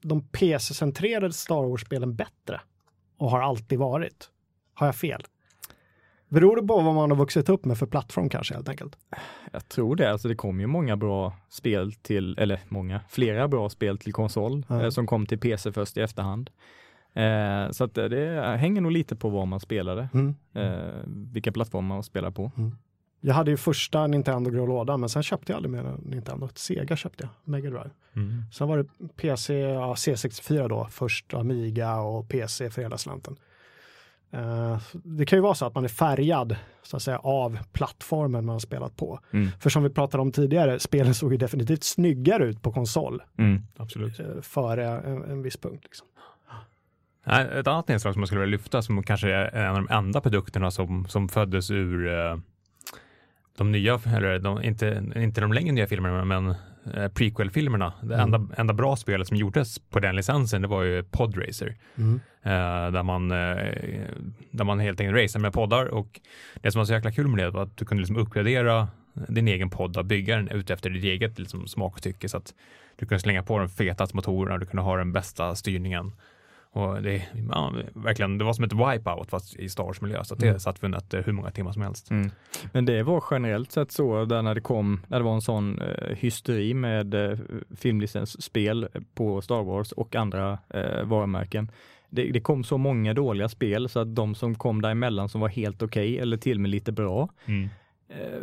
de 0.01 0.27
PC-centrerade 0.27 1.33
Star 1.33 1.69
Wars-spelen 1.69 2.15
bättre 2.15 2.61
och 3.17 3.31
har 3.31 3.41
alltid 3.41 3.79
varit. 3.79 4.29
Har 4.73 4.85
jag 4.85 4.95
fel? 4.95 5.23
Beror 6.33 6.55
det 6.55 6.61
på 6.67 6.81
vad 6.81 6.93
man 6.95 7.11
har 7.11 7.17
vuxit 7.17 7.49
upp 7.49 7.65
med 7.65 7.77
för 7.77 7.85
plattform 7.85 8.29
kanske 8.29 8.53
helt 8.53 8.69
enkelt? 8.69 8.97
Jag 9.51 9.69
tror 9.69 9.95
det, 9.95 10.11
alltså 10.11 10.27
det 10.27 10.35
kom 10.35 10.59
ju 10.59 10.67
många 10.67 10.97
bra 10.97 11.33
spel 11.49 11.93
till, 11.93 12.37
eller 12.39 12.59
många, 12.69 13.01
flera 13.09 13.47
bra 13.47 13.69
spel 13.69 13.97
till 13.97 14.13
konsol 14.13 14.65
eh, 14.69 14.89
som 14.89 15.07
kom 15.07 15.25
till 15.25 15.39
PC 15.39 15.71
först 15.71 15.97
i 15.97 16.01
efterhand. 16.01 16.49
Eh, 17.13 17.71
så 17.71 17.83
att 17.83 17.93
det, 17.93 18.09
det 18.09 18.57
hänger 18.57 18.81
nog 18.81 18.91
lite 18.91 19.15
på 19.15 19.29
vad 19.29 19.47
man 19.47 19.59
spelade, 19.59 20.09
Mm. 20.13 20.35
eh, 20.53 20.93
vilka 21.05 21.51
plattformar 21.51 21.95
man 21.95 22.03
spelar 22.03 22.31
på. 22.31 22.51
Jag 23.21 23.33
hade 23.33 23.51
ju 23.51 23.57
första 23.57 24.07
Nintendo 24.07 24.49
grå 24.51 24.65
lådan, 24.65 24.99
men 24.99 25.09
sen 25.09 25.23
köpte 25.23 25.51
jag 25.51 25.57
aldrig 25.57 25.71
mer 25.71 25.95
Nintendo. 26.05 26.49
Sega 26.55 26.95
köpte 26.95 27.23
jag, 27.23 27.51
Mega 27.53 27.69
Drive. 27.69 27.89
Mm. 28.15 28.43
Sen 28.51 28.67
var 28.67 28.77
det 28.77 28.85
PC, 29.15 29.59
ja, 29.59 29.93
C64 29.93 30.69
då, 30.69 30.87
först 30.91 31.33
Amiga 31.33 31.99
och 31.99 32.29
PC 32.29 32.69
för 32.69 32.81
hela 32.81 32.97
slanten. 32.97 33.35
Eh, 34.33 34.77
det 34.93 35.25
kan 35.25 35.37
ju 35.37 35.43
vara 35.43 35.55
så 35.55 35.65
att 35.65 35.75
man 35.75 35.83
är 35.83 35.87
färgad 35.87 36.55
så 36.83 36.97
att 36.97 37.03
säga, 37.03 37.17
av 37.17 37.57
plattformen 37.73 38.45
man 38.45 38.53
har 38.53 38.59
spelat 38.59 38.95
på. 38.97 39.19
Mm. 39.33 39.49
För 39.59 39.69
som 39.69 39.83
vi 39.83 39.89
pratade 39.89 40.21
om 40.21 40.31
tidigare, 40.31 40.79
spelen 40.79 41.13
såg 41.13 41.31
ju 41.31 41.37
definitivt 41.37 41.83
snyggare 41.83 42.45
ut 42.45 42.61
på 42.61 42.71
konsol 42.71 43.23
Mm. 43.37 43.61
Absolut. 43.77 44.19
eh, 44.19 44.25
före 44.41 44.85
en, 44.85 45.23
en 45.23 45.41
viss 45.41 45.57
punkt. 45.57 45.83
Liksom. 45.83 46.07
Ett 47.59 47.67
annat 47.67 47.89
inslag 47.89 48.13
som 48.13 48.21
jag 48.21 48.27
skulle 48.27 48.41
vilja 48.41 48.57
lyfta 48.57 48.81
som 48.81 49.03
kanske 49.03 49.31
är 49.33 49.55
en 49.55 49.69
av 49.69 49.75
de 49.75 49.87
enda 49.89 50.21
produkterna 50.21 50.71
som, 50.71 51.05
som 51.07 51.29
föddes 51.29 51.71
ur 51.71 52.07
eh, 52.13 52.37
de 53.57 53.71
nya, 53.71 53.99
eller 54.05 54.39
de, 54.39 54.63
inte, 54.63 55.03
inte 55.15 55.41
de 55.41 55.53
längre 55.53 55.71
nya 55.71 55.87
filmerna, 55.87 56.25
men 56.25 56.55
eh, 56.95 57.07
prequel-filmerna. 57.07 57.93
Det 58.03 58.13
Mm. 58.15 58.33
enda, 58.33 58.55
enda 58.57 58.73
bra 58.73 58.95
spelet 58.95 59.27
som 59.27 59.37
gjordes 59.37 59.79
på 59.79 59.99
den 59.99 60.15
licensen, 60.15 60.61
det 60.61 60.67
var 60.67 60.83
ju 60.83 61.03
Podracer. 61.03 61.75
Eh, 62.45 62.91
där, 62.91 63.03
man, 63.03 63.31
eh, 63.31 63.37
där 64.51 64.63
man 64.63 64.79
helt 64.79 64.99
enkelt 64.99 65.17
racear 65.23 65.41
med 65.41 65.53
poddar 65.53 65.85
och 65.85 66.19
det 66.61 66.71
som 66.71 66.79
var 66.79 66.85
så 66.85 66.93
jäkla 66.93 67.11
kul 67.11 67.27
med 67.27 67.39
det 67.45 67.49
var 67.49 67.63
att 67.63 67.77
du 67.77 67.85
kunde 67.85 68.01
liksom 68.01 68.17
uppgradera 68.17 68.87
din 69.13 69.47
egen 69.47 69.69
podd 69.69 69.97
och 69.97 70.05
bygga 70.05 70.35
den 70.35 70.47
ut 70.49 70.69
efter 70.69 70.89
ditt 70.89 71.03
eget 71.03 71.39
liksom, 71.39 71.67
smak 71.67 71.95
och 71.95 72.01
tycke 72.01 72.29
så 72.29 72.37
att 72.37 72.53
du 72.95 73.05
kunde 73.05 73.19
slänga 73.19 73.43
på 73.43 73.59
de 73.59 73.69
fetaste 73.69 74.15
motorerna, 74.15 74.57
du 74.57 74.65
kunde 74.65 74.81
ha 74.83 74.97
den 74.97 75.11
bästa 75.13 75.55
styrningen. 75.55 76.11
Och 76.75 77.01
det, 77.01 77.23
ja, 77.51 77.73
verkligen, 77.93 78.37
det 78.37 78.43
var 78.45 78.53
som 78.53 78.63
ett 78.63 78.73
wipeout 78.73 79.29
fast 79.29 79.55
i 79.55 79.69
Star 79.69 79.83
Wars-miljö 79.83 80.23
så 80.23 80.35
det 80.35 80.47
Mm. 80.47 80.59
satt 80.59 80.83
vi 80.83 80.87
nötte 80.87 81.23
hur 81.25 81.33
många 81.33 81.51
timmar 81.51 81.71
som 81.71 81.81
helst. 81.81 82.11
Mm. 82.11 82.31
Men 82.71 82.85
det 82.85 83.03
var 83.03 83.23
generellt 83.31 83.71
sett 83.71 83.91
så 83.91 84.25
där 84.25 84.41
när 84.41 84.55
det 84.55 84.61
kom, 84.61 85.01
när 85.07 85.17
det 85.19 85.23
var 85.25 85.33
en 85.33 85.41
sån 85.41 85.81
eh, 85.81 86.15
hysteri 86.17 86.73
med 86.73 87.13
eh, 87.13 87.37
filmlicensspel 87.75 88.87
på 89.15 89.41
Star 89.41 89.63
Wars 89.63 89.91
och 89.91 90.15
andra 90.15 90.57
eh, 90.69 91.03
varumärken. 91.03 91.71
Det, 92.09 92.23
det 92.31 92.39
kom 92.41 92.63
så 92.63 92.77
många 92.77 93.13
dåliga 93.13 93.49
spel 93.49 93.89
så 93.89 93.99
att 93.99 94.15
de 94.15 94.35
som 94.35 94.55
kom 94.55 94.81
däremellan 94.81 95.29
som 95.29 95.41
var 95.41 95.49
helt 95.49 95.81
okej 95.81 96.19
eller 96.19 96.37
till 96.37 96.57
och 96.57 96.61
med 96.61 96.71
lite 96.71 96.91
bra 96.91 97.29
Mm. 97.45 97.69
Eh, 98.09 98.41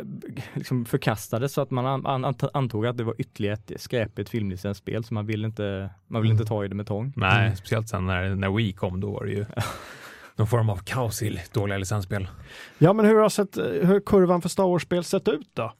liksom 0.53 0.85
förkastades 0.85 1.53
så 1.53 1.61
att 1.61 1.71
man 1.71 1.85
an, 1.85 2.05
an, 2.05 2.25
ant- 2.25 2.49
antog 2.53 2.85
att 2.85 2.97
det 2.97 3.03
var 3.03 3.15
ytterligare 3.17 3.53
ett 3.67 3.81
skräpigt 3.81 4.29
filmlicensspel 4.29 5.03
så 5.03 5.13
man 5.13 5.25
vill 5.25 5.45
inte, 5.45 5.89
man 6.07 6.21
vill 6.21 6.31
inte 6.31 6.45
ta 6.45 6.65
i 6.65 6.67
det 6.67 6.75
med 6.75 6.87
tång. 6.87 7.13
Nej, 7.15 7.45
Mm. 7.45 7.55
speciellt 7.55 7.89
sen 7.89 8.05
när, 8.05 8.35
när 8.35 8.49
Wii 8.49 8.73
kom, 8.73 8.99
då 8.99 9.11
var 9.11 9.25
det 9.25 9.31
ju 9.31 9.45
någon 10.35 10.47
form 10.47 10.69
av 10.69 10.77
kaos 10.77 11.21
i 11.21 11.41
dåliga 11.53 11.77
licensspel. 11.77 12.27
Ja, 12.77 12.93
men 12.93 13.05
hur 13.05 13.15
har 13.15 13.29
sett, 13.29 13.57
hur 13.57 13.99
kurvan 13.99 14.41
för 14.41 14.49
Star 14.49 14.63
Wars-spel 14.67 15.03
sett 15.03 15.27
ut 15.27 15.49
då? 15.53 15.73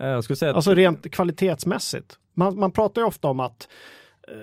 Eh, 0.00 0.06
jag 0.08 0.24
skulle 0.24 0.36
säga 0.36 0.50
att 0.50 0.56
Alltså 0.56 0.74
rent 0.74 1.10
kvalitetsmässigt. 1.12 2.18
Man, 2.34 2.58
man 2.58 2.70
pratar 2.72 3.00
ju 3.02 3.06
ofta 3.06 3.28
om 3.28 3.40
att 3.40 3.68
eh, 4.28 4.34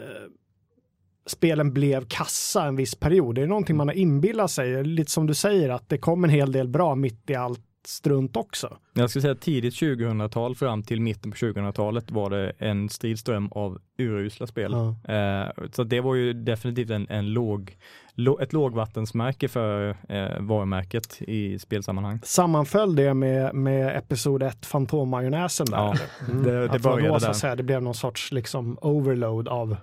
spelen 1.26 1.74
blev 1.74 2.06
kassa 2.08 2.64
en 2.66 2.76
viss 2.76 2.96
period. 2.96 3.36
Det 3.36 3.42
är 3.42 3.48
någonting 3.48 3.76
man 3.78 3.88
har 3.88 3.96
inbillat 3.96 4.52
sig, 4.52 4.84
lite 4.84 5.12
som 5.12 5.28
du 5.28 5.34
säger 5.34 5.70
att 5.70 5.90
det 5.90 5.98
kom 5.98 6.24
en 6.24 6.30
hel 6.30 6.52
del 6.52 6.68
bra 6.68 6.96
mitt 6.96 7.30
i 7.30 7.36
allt 7.36 7.62
strunt 7.88 8.38
också. 8.38 8.78
Jag 8.94 9.10
skulle 9.10 9.22
säga 9.22 9.36
tidigt 9.36 9.74
2000-tal 9.74 10.56
fram 10.56 10.84
till 10.84 11.02
mitten 11.02 11.32
på 11.32 11.38
2000-talet 11.38 12.12
var 12.12 12.30
det 12.30 12.52
en 12.58 12.90
stridström 12.90 13.48
av 13.52 13.78
urusla 13.98 14.48
spel. 14.48 14.72
Ja. 15.06 15.14
Eh, 15.14 15.50
så 15.72 15.84
det 15.84 16.02
var 16.02 16.16
ju 16.16 16.34
definitivt 16.34 16.90
en, 16.90 17.08
en 17.10 17.34
låg, 17.34 17.78
lå, 18.14 18.40
ett 18.40 18.54
lågvattensmärke 18.54 19.48
för 19.48 19.90
eh, 20.10 20.40
varumärket 20.40 21.22
i 21.22 21.60
spelsammanhang. 21.60 22.20
Sammanföll 22.24 22.96
det 22.96 23.14
med, 23.14 23.56
med 23.56 23.98
episod 23.98 24.44
1 24.44 24.66
Fantommajonnäsen 24.66 25.66
där? 25.66 25.78
Ja? 25.78 25.96
Mm. 26.30 26.44
det- 26.44 26.68
det 26.68 26.80
började 26.80 27.10
så 27.10 27.16
att 27.16 27.22
där. 27.22 27.34
säga, 27.34 27.56
det 27.56 27.64
blev 27.64 27.82
någon 27.82 27.94
sorts 27.96 28.32
liksom 28.32 28.78
overload 28.82 29.48
av 29.48 29.76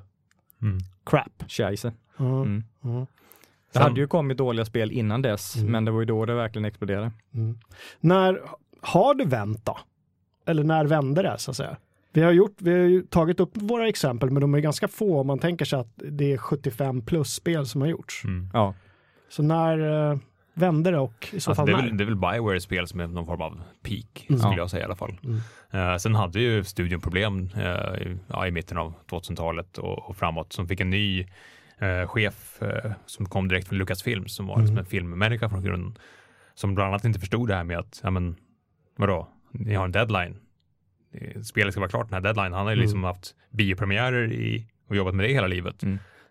Mm. 0.63 0.79
crap. 1.07 1.45
Scheisse. 1.49 1.93
Mm. 2.19 2.33
Mm. 2.43 2.65
Mm. 2.85 3.01
Det 3.01 3.07
Sen- 3.73 3.83
hade 3.83 4.01
ju 4.01 4.07
kommit 4.07 4.39
dåliga 4.39 4.65
spel 4.65 4.91
innan 4.91 5.23
dess, 5.23 5.57
Mm. 5.57 5.73
men 5.73 5.85
det 5.85 5.91
var 5.91 6.01
ju 6.01 6.07
då 6.07 6.25
det 6.27 6.35
verkligen 6.35 6.65
exploderade. 6.65 7.13
Mm. 7.35 7.59
När 8.01 8.41
har 8.81 9.15
det 9.15 9.25
vänt 9.25 9.65
då? 9.67 9.79
Eller 10.47 10.65
när 10.65 10.85
vände 10.85 11.23
det 11.23 11.39
så 11.39 11.51
att 11.51 11.57
säga? 11.57 11.77
Vi 12.13 12.23
har, 12.23 12.33
gjort, 12.33 12.55
vi 12.59 12.71
har 12.71 12.79
ju 12.79 13.03
tagit 13.03 13.41
upp 13.41 13.51
våra 13.55 13.89
exempel, 13.89 14.31
men 14.31 14.41
de 14.41 14.55
är 14.55 14.59
ganska 14.61 14.89
få 14.89 15.21
om 15.21 15.27
man 15.27 15.39
tänker 15.39 15.65
sig 15.65 15.79
att 15.79 15.93
det 15.97 16.33
är 16.33 16.37
75 16.39 17.03
plus 17.03 17.35
spel 17.35 17.67
som 17.67 17.81
har 17.81 17.89
gjorts. 17.89 18.25
Mm. 18.25 18.49
Ja, 18.53 18.75
Så 19.29 19.43
när 19.43 20.11
eh, 20.13 20.19
vände 20.55 20.91
det 20.91 20.99
och 20.99 21.29
i 21.33 21.41
så 21.41 21.51
Alltså, 21.51 21.55
fall 21.55 21.67
det, 21.67 21.73
är 21.73 21.77
väl, 21.77 21.97
det 21.97 22.05
är 22.05 22.07
väl 22.07 22.17
Bioware-spel 22.17 22.87
som 22.87 23.01
är 23.01 23.07
någon 23.07 23.27
form 23.27 23.43
av 23.43 23.61
peak, 23.83 24.27
Mm. 24.29 24.39
skulle 24.39 24.53
Ja. 24.55 24.59
jag 24.59 24.71
säga 24.71 24.83
i 24.83 24.85
alla 24.85 24.97
fall. 24.97 25.19
Mm. 25.25 25.41
Eh, 25.93 25.97
sen 25.97 26.15
hade 26.15 26.41
ju 26.41 26.65
studion 26.65 27.01
problem 27.01 27.51
eh, 27.57 27.63
i- 28.03 28.19
ja, 28.29 28.47
i 28.47 28.51
mitten 28.51 28.79
av 28.79 28.95
2000-talet 29.11 29.79
och, 29.79 30.09
och 30.11 30.17
framåt 30.17 30.53
som 30.53 30.69
fick 30.69 30.81
en 30.81 30.91
ny 30.91 31.27
eh, 31.79 32.07
chef 32.09 32.61
som 33.07 33.27
kom 33.27 33.49
direkt 33.49 33.69
från 33.69 33.79
Lucasfilm 33.79 34.29
som 34.29 34.47
var 34.47 34.57
liksom 34.57 34.75
Mm. 34.75 34.79
en 34.85 34.87
filmmänniska 34.91 35.49
från 35.49 35.63
grunden. 35.65 35.99
Som 36.55 36.75
bland 36.75 36.89
annat 36.89 37.05
inte 37.05 37.21
förstod 37.21 37.49
det 37.49 37.55
här 37.55 37.65
med 37.65 37.79
att, 37.79 38.01
ja 38.03 38.11
men 38.11 38.37
vadå, 38.97 39.29
ni 39.53 39.75
har 39.75 39.85
en 39.85 39.93
deadline. 39.93 40.37
Spelet 41.45 41.73
ska 41.75 41.81
vara 41.81 41.91
klart 41.91 42.09
den 42.09 42.15
här 42.15 42.21
deadline. 42.21 42.53
Han 42.53 42.65
har 42.67 42.71
ju 42.71 42.75
Mm. 42.75 42.83
liksom 42.83 43.05
haft 43.05 43.35
biopremiärer 43.51 44.33
i, 44.33 44.67
och 44.89 44.97
jobbat 44.97 45.15
med 45.15 45.25
det 45.27 45.33
hela 45.33 45.47
livet. 45.47 45.83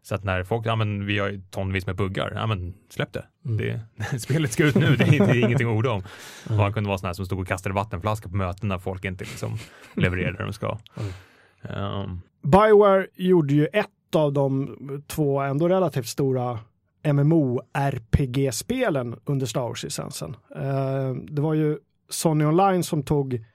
Så 0.01 0.15
att 0.15 0.23
när 0.23 0.43
folk, 0.43 0.65
ja 0.65 0.75
men 0.75 1.05
vi 1.05 1.19
har 1.19 1.41
tonvis 1.51 1.85
med 1.85 1.95
buggar, 1.95 2.31
ja 2.35 2.47
men 2.47 2.73
släpp 2.89 3.13
det. 3.13 3.25
Mm. 3.45 3.57
det 3.57 3.81
spelet 4.19 4.51
ska 4.51 4.65
ut 4.65 4.75
nu, 4.75 4.95
det 4.95 5.03
är, 5.03 5.27
det 5.27 5.31
är 5.31 5.45
ingenting 5.45 5.67
att 5.67 5.77
orda 5.77 5.91
om. 5.91 6.03
Mm. 6.49 6.59
Han 6.59 6.73
kunde 6.73 6.87
vara 6.87 6.97
sån 6.97 7.07
här 7.07 7.13
som 7.13 7.25
stod 7.25 7.39
och 7.39 7.47
kastade 7.47 7.75
vattenflaska 7.75 8.29
på 8.29 8.35
möten 8.35 8.69
när 8.69 8.77
folk 8.77 9.05
inte 9.05 9.23
liksom 9.23 9.57
levererade 9.93 10.37
det 10.37 10.43
de 10.43 10.53
ska. 10.53 10.77
Mm. 10.97 11.83
Um, 11.83 12.21
Bioware 12.43 13.07
gjorde 13.15 13.53
ju 13.53 13.65
ett 13.65 14.15
av 14.15 14.33
de 14.33 14.75
två 15.07 15.39
ändå 15.39 15.69
relativt 15.69 16.07
stora 16.07 16.59
MMO-RPG-spelen 17.03 19.19
under 19.25 19.45
Star 19.45 19.61
Wars-licensen. 19.61 20.35
Eh, 20.55 21.13
det 21.13 21.41
var 21.41 21.53
ju 21.53 21.77
Sony 22.09 22.45
Online 22.45 22.83
som 22.83 23.03
tog 23.03 23.45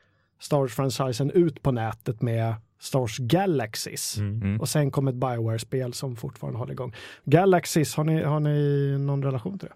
Star 0.41 0.59
Wars-franchisen 0.59 1.31
ut 1.31 1.63
på 1.63 1.73
nätet 1.73 2.23
med 2.23 2.55
Star 2.85 2.99
Wars 3.01 3.19
Galaxies. 3.19 4.19
mm. 4.19 4.43
mm. 4.43 4.61
Och 4.61 4.69
sen 4.69 4.91
kom 4.91 5.09
ett 5.09 5.15
Bioware-spel 5.15 5.93
som 5.93 6.17
fortfarande 6.17 6.59
håller 6.59 6.73
igång. 6.73 6.95
Galaxies, 7.25 7.95
har 7.97 8.05
ni, 8.05 8.23
har 8.23 8.41
ni 8.41 8.99
någon 8.99 9.23
relation 9.25 9.59
till 9.59 9.69
det? 9.69 9.75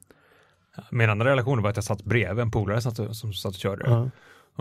Min 0.91 1.11
andra 1.11 1.31
relation 1.31 1.63
var 1.63 1.71
att 1.71 1.77
jag 1.77 1.85
satt 1.85 2.05
bredvid 2.05 2.43
en 2.43 2.51
polare 2.51 2.81
satt, 2.81 3.17
som 3.17 3.33
satt 3.33 3.55
och 3.55 3.61
körde. 3.61 3.85
Ja. 3.91 4.11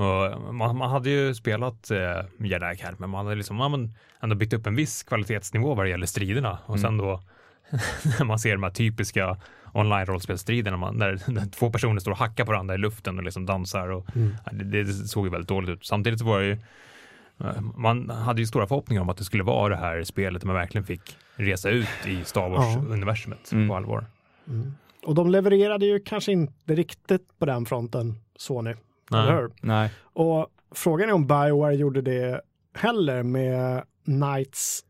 Och 0.04 0.54
man, 0.54 0.78
man 0.78 0.90
hade 0.92 1.10
ju 1.10 1.34
spelat 1.36 1.92
eh, 1.92 1.98
Jedi 2.40 2.66
Academy, 2.66 2.98
men 3.00 3.10
man 3.10 3.26
hade 3.26 3.36
liksom, 3.38 3.58
men 3.58 3.94
ändå 4.24 4.36
byggt 4.36 4.54
upp 4.54 4.68
en 4.68 4.76
viss 4.76 5.04
kvalitetsnivå 5.04 5.76
vad 5.76 5.86
det 5.86 5.90
gäller 5.90 6.06
striderna. 6.06 6.58
Och 6.66 6.80
sen 6.80 6.98
då 6.98 7.22
när 8.20 8.26
man 8.26 8.40
ser 8.40 8.52
de 8.52 8.64
här 8.64 8.70
typiska 8.70 9.38
online-rollspelsstriderna, 9.74 10.78
man- 10.78 10.98
där, 11.00 11.20
där 11.28 11.52
två 11.60 11.72
personer 11.72 12.00
står 12.00 12.12
och 12.12 12.18
hackar 12.18 12.46
på 12.46 12.52
varandra 12.52 12.76
i 12.76 12.78
luften 12.78 13.18
och 13.18 13.24
liksom 13.24 13.46
dansar. 13.46 13.88
Och, 13.90 14.16
Mm. 14.16 14.34
det, 14.52 14.84
det 14.84 14.94
såg 14.94 15.26
ju 15.26 15.32
väldigt 15.32 15.50
dåligt 15.50 15.70
ut. 15.70 15.86
Samtidigt 15.86 16.20
så 16.20 16.26
var 16.26 16.40
det 16.40 16.46
ju, 16.46 16.58
man 17.76 18.10
hade 18.10 18.42
ju 18.42 18.48
stora 18.48 18.68
förhoppningar 18.68 19.02
om 19.02 19.10
att 19.10 19.18
det 19.18 19.24
skulle 19.24 19.44
vara 19.44 19.70
det 19.70 19.76
här 19.76 20.04
spelet 20.04 20.42
där 20.42 20.48
man 20.48 20.56
verkligen 20.56 20.86
fick 20.86 21.18
resa 21.36 21.70
ut 21.70 21.88
i 22.08 22.24
Star 22.24 22.50
Wars-universumet 22.50 23.52
Mm. 23.52 23.68
på 23.70 23.76
allvar. 23.76 24.06
Mm. 24.48 24.74
Och 25.06 25.16
de 25.16 25.30
levererade 25.30 25.86
ju 25.86 26.00
kanske 26.00 26.32
inte 26.32 26.76
riktigt 26.76 27.40
på 27.40 27.46
den 27.46 27.66
fronten, 27.66 28.16
Sony. 28.36 28.74
Eller 29.14 29.36
hur? 29.42 29.52
Nej, 29.62 29.90
Och 30.14 30.48
frågan 30.72 31.10
är 31.10 31.14
om 31.14 31.28
Bioware 31.28 31.76
gjorde 31.76 32.02
det 32.02 32.42
heller 32.76 33.24
med 33.24 33.84
Knights 34.06 34.84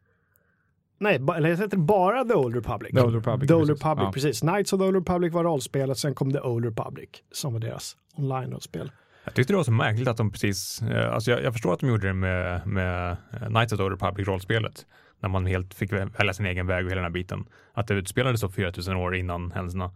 Nej, 1.00 1.16
eller 1.16 1.50
heter 1.50 1.68
det 1.68 1.78
bara 1.78 2.24
The 2.26 2.34
Old 2.34 2.56
Republic? 2.56 2.92
The 2.94 3.02
Old 3.02 3.16
Republic, 3.16 3.48
The 3.48 3.54
Old 3.54 3.68
precis. 3.68 3.82
Republic, 3.84 4.06
Ja. 4.06 4.12
precis. 4.12 4.40
Knights 4.40 4.74
of 4.74 4.80
the 4.80 4.86
Old 4.86 4.96
Republic 4.96 5.34
var 5.34 5.44
rollspelet, 5.44 5.98
sen 5.98 6.16
kom 6.16 6.32
The 6.34 6.40
Old 6.40 6.66
Republic 6.66 7.10
som 7.32 7.54
var 7.54 7.60
deras 7.60 7.98
online-rollspel. 8.16 8.92
Jag 9.28 9.36
tyckte 9.36 9.54
det 9.54 9.58
var 9.58 9.64
så 9.64 9.72
märkligt 9.72 10.08
att 10.08 10.18
de 10.18 10.32
precis, 10.32 10.82
eh, 10.82 11.14
alltså 11.14 11.32
jag, 11.32 11.44
jag 11.44 11.54
förstår 11.54 11.74
att 11.74 11.80
de 11.80 11.90
gjorde 11.90 12.08
det 12.08 12.14
med, 12.14 12.68
med 12.68 13.12
eh, 13.12 13.48
Knights 13.48 13.74
of 13.74 13.80
the 13.80 13.84
Republic 13.84 14.28
rollspelet, 14.28 14.86
när 15.20 15.30
man 15.30 15.46
helt 15.46 15.74
fick 15.74 15.94
välja 15.94 16.34
sin 16.34 16.46
egen 16.46 16.68
väg 16.68 16.86
och 16.86 16.92
hela 16.92 17.02
den 17.02 17.12
här 17.12 17.14
biten. 17.14 17.46
Att 17.74 17.88
det 17.88 17.94
utspelades 17.94 18.42
så 18.42 18.50
4000 18.50 18.96
år 18.96 19.16
innan 19.16 19.52
händelserna. 19.52 19.92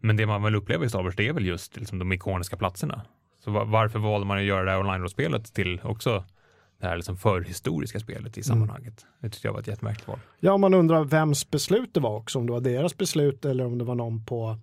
Men 0.00 0.16
det 0.16 0.26
man 0.26 0.42
väl 0.42 0.54
upplever 0.54 0.86
i 0.86 0.88
Star 0.88 1.02
Wars, 1.02 1.16
det 1.16 1.28
är 1.28 1.32
väl 1.32 1.46
just 1.46 1.76
liksom, 1.76 1.98
de 1.98 2.12
ikoniska 2.12 2.56
platserna. 2.56 3.02
Så 3.44 3.50
va- 3.50 3.64
varför 3.64 3.98
valde 3.98 4.26
man 4.26 4.38
att 4.38 4.44
göra 4.44 4.64
det 4.64 4.70
här 4.70 4.80
online-rollspelet 4.80 5.54
till 5.54 5.80
också 5.84 6.24
det 6.80 6.86
här 6.86 6.96
liksom 6.96 7.16
förhistoriska 7.16 8.00
spelet 8.00 8.38
i 8.38 8.42
sammanhanget? 8.42 9.06
Det 9.20 9.28
tyckte 9.30 9.48
jag 9.48 9.52
var 9.52 9.60
ett 9.60 9.66
jättemärkligt 9.68 10.08
val. 10.08 10.18
Ja, 10.40 10.56
man 10.56 10.74
undrar 10.74 11.04
vems 11.04 11.50
beslut 11.50 11.94
det 11.94 12.00
var 12.00 12.16
också, 12.16 12.38
om 12.38 12.46
det 12.46 12.52
var 12.52 12.60
deras 12.60 12.96
beslut 12.96 13.44
eller 13.44 13.66
om 13.66 13.78
det 13.78 13.84
var 13.84 13.94
någon 13.94 14.24
på 14.24 14.56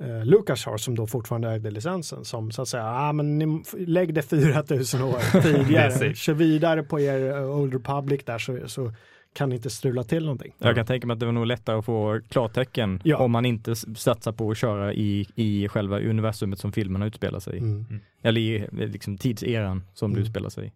eh, 0.00 0.24
LucasArts 0.24 0.84
som 0.84 0.94
då 0.94 1.06
fortfarande 1.06 1.50
ägde 1.50 1.70
licensen 1.70 2.24
som 2.24 2.50
så 2.50 2.62
att 2.62 2.68
säga, 2.68 2.84
ah, 2.86 3.12
men 3.12 3.38
ni, 3.38 3.62
lägg 3.78 4.14
det 4.14 4.22
4000 4.22 5.02
år 5.02 5.18
Det 5.32 5.42
tidigare, 5.42 6.14
kör 6.14 6.34
vidare 6.34 6.82
på 6.82 7.00
er 7.00 7.30
eh, 7.36 7.50
Old 7.58 7.72
Republic 7.72 8.20
där 8.24 8.38
så, 8.38 8.68
så 8.68 8.92
kan 9.32 9.52
inte 9.52 9.70
strula 9.70 10.04
till 10.04 10.22
någonting. 10.24 10.54
jag 10.58 10.74
kan 10.76 10.86
tänka 10.86 11.06
mig 11.06 11.14
att 11.14 11.20
det 11.20 11.26
var 11.26 11.32
nog 11.32 11.46
lättare 11.46 11.78
att 11.78 11.84
få 11.84 12.20
klartecken 12.28 13.00
Ja. 13.04 13.16
om 13.18 13.30
man 13.30 13.44
inte 13.46 13.76
satsar 13.76 14.32
på 14.32 14.50
att 14.50 14.56
köra 14.58 14.92
i, 14.94 15.26
i 15.34 15.68
själva 15.68 16.00
universumet 16.00 16.58
som 16.58 16.72
filmerna 16.72 17.06
utspelar 17.06 17.40
sig 17.40 17.54
i. 17.56 17.58
Mm. 17.58 17.84
Eller 18.22 18.40
i 18.40 18.56
eh, 18.56 18.66
liksom 18.72 19.18
tidseran 19.18 19.84
som 19.94 20.10
det 20.10 20.14
Mm. 20.16 20.22
utspelar 20.24 20.50
sig 20.50 20.66
i. 20.66 20.72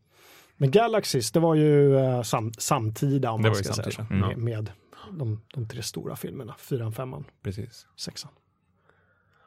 Men 0.57 0.71
Galaxies, 0.71 1.31
det 1.33 1.41
var 1.41 1.55
ju 1.55 1.97
eh, 1.99 2.23
sam, 2.23 2.53
samtida 2.59 3.31
om 3.31 3.43
Det 3.43 3.49
man 3.49 3.55
ska 3.57 3.73
säga 3.73 3.85
så, 3.85 3.91
samtida, 3.91 4.27
med, 4.27 4.39
med 4.39 4.71
de, 5.19 5.41
de 5.55 5.69
tre 5.69 5.83
stora 5.83 6.17
filmerna, 6.17 6.55
fyran, 6.59 6.93
femman, 6.93 7.25
Precis. 7.43 7.87
sexan. 7.97 8.31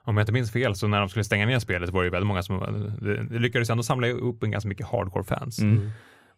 Om 0.07 0.17
jag 0.17 0.21
inte 0.23 0.31
minns 0.31 0.51
fel 0.51 0.75
så 0.75 0.87
när 0.87 0.99
de 0.99 1.09
skulle 1.09 1.23
stänga 1.23 1.45
ner 1.45 1.59
spelet 1.59 1.89
var 1.89 2.01
det 2.01 2.05
ju 2.05 2.11
väldigt 2.11 2.27
många 2.27 2.43
som, 2.43 2.59
det, 3.01 3.39
lyckades 3.39 3.69
ändå 3.69 3.83
samla 3.83 4.07
upp 4.07 4.43
en 4.43 4.51
ganska 4.51 4.67
mycket 4.67 4.85
hardcore-fans. 4.87 5.59
Mm. 5.59 5.89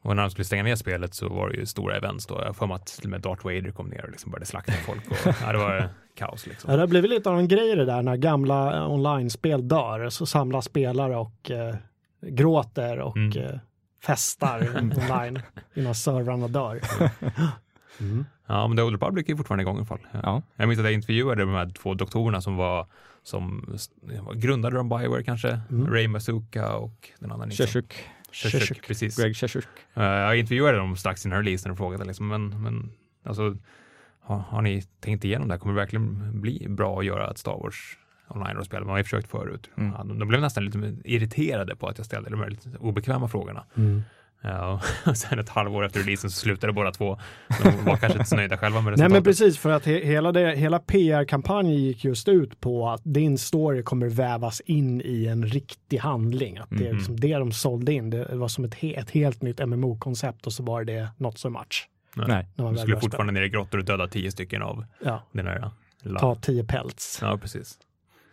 Och 0.02 0.16
när 0.16 0.24
de 0.24 0.32
skulle 0.32 0.46
stänga 0.46 0.64
ner 0.64 0.76
spelet 0.76 1.14
så 1.14 1.30
var 1.30 1.50
det 1.50 1.56
ju 1.56 1.66
stora 1.66 1.98
events 1.98 2.26
då. 2.28 2.42
Jag 2.46 2.56
för 2.56 2.68
mig 2.68 2.76
att 2.76 2.86
till 2.88 3.04
och 3.06 3.10
med 3.10 3.22
Darth 3.22 3.44
Vader 3.46 3.72
kom 3.72 3.88
ner 3.88 4.04
och 4.04 4.12
liksom 4.12 4.32
började 4.32 4.46
slakta 4.46 4.72
folk. 4.72 5.12
Och, 5.12 5.34
ja, 5.42 5.52
det 5.52 5.58
var 5.58 5.90
kaos 6.16 6.48
liksom. 6.48 6.70
Ja, 6.72 6.76
det 6.76 6.82
har 6.84 6.88
blivit 6.88 7.10
lite 7.10 7.30
av 7.30 7.40
en 7.40 7.48
grej 7.48 7.76
det 7.76 7.86
där 7.86 8.02
när 8.02 8.16
gamla 8.16 8.78
eh, 8.78 8.92
online-spel 8.92 9.68
dör 9.68 10.10
så 10.10 10.26
samlas 10.26 10.66
spelare 10.66 11.16
och 11.18 11.52
eh, 11.52 11.76
gråter 12.22 13.00
och 13.00 13.18
Mm. 13.18 13.38
eh, 13.44 13.60
festar 14.06 14.70
online 14.82 15.40
innan 15.74 15.96
servrarna 15.96 16.48
dör. 16.48 16.80
Mm. 18.00 18.26
Ja, 18.48 18.68
men 18.68 18.78
The 18.78 18.84
Old 18.84 18.94
Republic 18.94 19.30
är 19.30 19.36
fortfarande 19.36 19.62
igång 19.62 19.76
i 19.76 19.80
alla 19.80 19.86
fall. 19.86 20.00
Ja. 20.24 20.42
Jag 20.56 20.68
minns 20.68 20.80
att 20.80 20.86
jag 20.86 20.94
intervjuade 20.94 21.42
de 21.42 21.50
här 21.54 21.70
två 21.70 21.94
doktorerna 21.94 22.42
som 22.42 22.56
var 22.56 22.88
som 23.28 23.76
grundade 24.36 24.76
de 24.76 24.90
Bioware 24.90 25.24
kanske, 25.24 25.60
Mm. 25.70 25.88
Ray 25.94 26.08
Mazuka 26.08 26.76
och 26.76 27.10
den 27.20 27.32
andra 27.32 27.46
nixon. 27.46 27.68
Sheshuk, 27.68 27.94
Sheshuk, 28.32 28.62
Sheshuk. 28.62 28.88
precis. 28.88 29.18
Greg 29.18 29.36
Sheshuk. 29.36 29.68
Eh, 29.94 30.04
jag 30.04 30.38
intervjuade 30.40 30.78
dem 30.78 30.96
strax 30.98 31.26
innan 31.26 31.38
releasen 31.38 31.72
och 31.72 31.78
frågade 31.78 32.06
liksom, 32.06 32.28
men, 32.28 32.62
men 32.64 32.92
alltså, 33.24 33.58
har, 34.22 34.38
har 34.38 34.62
ni 34.62 34.82
tänkt 34.82 35.26
igenom 35.26 35.48
det 35.48 35.54
här? 35.54 35.60
Kommer 35.60 35.74
det 35.74 35.80
verkligen 35.82 36.42
bli 36.42 36.66
bra 36.70 37.00
att 37.00 37.06
göra 37.06 37.32
ett 37.32 37.38
Star 37.38 37.58
Wars 37.64 37.98
online-spel? 38.28 38.80
Man 38.82 38.90
har 38.90 38.98
ju 38.98 39.04
försökt 39.04 39.32
förut. 39.32 39.70
Mm. 39.78 39.92
Ja, 39.98 40.04
de, 40.04 40.20
de 40.20 40.28
blev 40.28 40.42
nästan 40.42 40.66
lite 40.66 40.96
irriterade 41.06 41.76
på 41.76 41.88
att 41.88 41.98
jag 41.98 42.06
ställde 42.06 42.30
de 42.30 42.40
här 42.40 42.50
lite 42.50 42.70
obekväma 42.80 43.28
frågorna. 43.28 43.66
Mm. 43.76 44.02
Ja, 44.42 44.82
och 45.06 45.18
sen 45.18 45.40
ett 45.40 45.50
halvår 45.50 45.86
efter 45.86 46.00
releasen 46.00 46.30
så 46.32 46.40
slutade 46.40 46.74
båda 46.74 46.92
två. 46.92 47.18
De 47.64 47.86
var 47.86 47.98
kanske 47.98 48.18
inte 48.20 48.30
så 48.30 48.36
nöjda 48.36 48.58
själva 48.58 48.82
med 48.82 48.86
Nej 48.86 48.92
resultatet. 48.92 49.12
men 49.14 49.24
precis 49.24 49.58
för 49.58 49.70
att 49.70 49.86
he 49.86 50.06
hela, 50.06 50.32
det, 50.32 50.56
hela 50.56 50.80
PR-kampanjen 50.80 51.76
gick 51.84 52.04
just 52.04 52.28
ut 52.28 52.60
på 52.62 52.90
att 52.90 53.02
din 53.04 53.38
story 53.38 53.84
kommer 53.84 54.08
vävas 54.10 54.62
in 54.62 55.02
i 55.06 55.26
en 55.26 55.46
riktig 55.46 55.98
handling. 55.98 56.58
Att 56.58 56.70
det 56.70 56.84
är 56.84 56.88
Mhm. 56.88 56.98
liksom 56.98 57.20
det 57.20 57.34
de 57.38 57.52
sålde 57.52 57.94
in. 57.94 58.10
Det 58.10 58.36
var 58.36 58.48
som 58.48 58.66
ett, 58.66 58.74
he 58.76 58.94
ett 58.94 59.12
helt 59.12 59.42
nytt 59.42 59.60
MMO-koncept 59.60 60.46
och 60.48 60.54
så 60.54 60.64
var 60.64 60.84
det 60.84 61.08
not 61.18 61.38
so 61.38 61.50
much. 61.50 61.90
Nej. 62.16 62.26
När 62.28 62.36
man 62.36 62.74
De 62.74 62.80
skulle 62.80 62.86
började 62.96 63.02
fortfarande 63.02 63.34
ner 63.34 63.42
i 63.42 63.50
grottor 63.50 63.78
och 63.78 63.86
döda 63.86 64.08
tio 64.08 64.32
stycken 64.32 64.62
av 64.62 64.86
Ja, 65.06 65.24
den 65.32 65.48
här 65.48 65.70
la- 66.04 66.20
ta 66.20 66.36
tio 66.36 66.64
pelts. 66.64 67.20
Ja, 67.22 67.38
precis. 67.38 67.78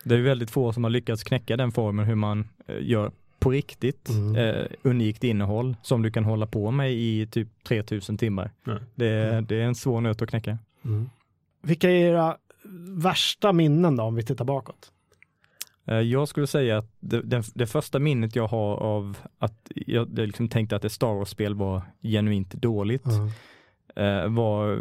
Det 0.05 0.15
är 0.15 0.19
väldigt 0.21 0.51
få 0.51 0.73
som 0.73 0.85
har 0.85 0.91
lyckats 0.91 1.25
knäcka 1.25 1.57
den 1.57 1.73
formen 1.73 2.05
hur 2.07 2.15
man 2.15 2.49
eh, 2.67 2.77
gör 2.81 3.11
på 3.45 3.51
riktigt 3.51 4.09
Mm. 4.09 4.37
eh, 4.37 4.67
unikt 4.83 5.25
innehåll 5.25 5.77
som 5.83 6.03
du 6.03 6.11
kan 6.11 6.25
hålla 6.25 6.47
på 6.47 6.71
med 6.71 6.93
i 6.93 7.27
typ 7.31 7.49
3000 7.65 8.19
timmar. 8.19 8.51
Ja. 8.65 8.79
Det, 8.95 9.09
Mm. 9.29 9.47
det 9.47 9.57
är 9.61 9.65
en 9.65 9.75
svår 9.75 10.01
nöt 10.01 10.23
att 10.23 10.29
knäcka. 10.29 10.59
Mm. 10.85 11.11
Vilka 11.63 11.91
är 11.91 11.95
era 11.95 12.37
värsta 12.89 13.53
minnen 13.53 13.97
då 13.97 14.03
om 14.05 14.15
vi 14.15 14.23
tittar 14.23 14.45
bakåt? 14.45 14.91
Eh, 15.87 15.95
Jag 16.01 16.29
skulle 16.29 16.47
säga 16.47 16.79
att 16.79 16.91
det, 17.01 17.23
det, 17.23 17.45
det 17.55 17.67
första 17.67 17.99
minnet 17.99 18.37
jag 18.37 18.47
har 18.47 18.77
av 18.77 19.19
att 19.39 19.71
jag 19.75 20.19
liksom 20.19 20.49
tänkte 20.49 20.77
att 20.77 20.85
ett 20.85 20.93
Star 20.93 21.15
Wars-spel 21.15 21.55
var 21.55 21.83
genuint 22.03 22.55
dåligt 22.55 23.05
eh, 23.97 24.29
var 24.29 24.73
eh, 24.73 24.79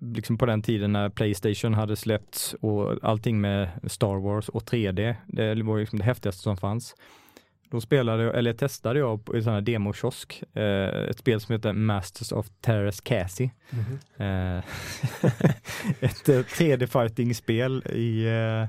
liksom 0.00 0.38
på 0.38 0.46
den 0.46 0.62
tiden 0.62 0.92
när 0.92 1.08
Playstation 1.08 1.74
hade 1.74 1.96
släppts 1.96 2.54
och 2.60 2.98
allting 3.02 3.40
med 3.40 3.68
Star 3.86 4.16
Wars 4.16 4.48
och 4.48 4.62
3D. 4.70 5.14
Det 5.26 5.62
var 5.62 5.78
liksom 5.78 5.98
det 5.98 6.04
häftigaste 6.04 6.42
som 6.42 6.56
fanns. 6.56 6.94
Då 7.70 7.80
spelade 7.80 8.22
jag, 8.22 8.38
eller 8.38 8.52
testade 8.52 8.98
jag 8.98 9.24
på 9.24 9.36
en 9.36 9.44
sån 9.44 9.52
här 9.52 9.60
demokiosk, 9.60 10.42
eh, 10.54 10.62
ett 11.10 11.18
spel 11.18 11.40
som 11.40 11.52
heter 11.52 11.72
Masters 11.72 12.32
of 12.32 12.46
Terrace 12.60 13.02
Cassie. 13.04 13.50
Mhm. 13.70 13.98
Eh, 14.16 14.58
ett 16.00 16.28
eh, 16.28 16.38
3D-fighting-spel 16.42 17.82
i, 17.92 18.24
eh, 18.26 18.68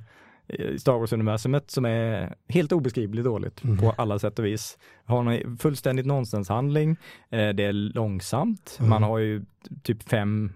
i 0.59 0.79
Star 0.79 0.93
Wars-universumet 0.99 1.71
som 1.71 1.85
är 1.85 2.35
helt 2.49 2.71
obeskrivligt 2.71 3.25
dåligt 3.25 3.63
Mhm. 3.63 3.77
på 3.77 3.91
alla 3.97 4.19
sätt 4.19 4.39
och 4.39 4.45
vis. 4.45 4.77
Har 5.05 5.31
en 5.31 5.57
fullständigt 5.57 6.05
nonsenshandling, 6.05 6.91
eh, 7.29 7.49
det 7.49 7.63
är 7.63 7.73
långsamt, 7.73 8.75
Mm. 8.79 8.89
man 8.89 9.03
har 9.03 9.17
ju 9.17 9.41
typ 9.83 10.09
fem, 10.09 10.53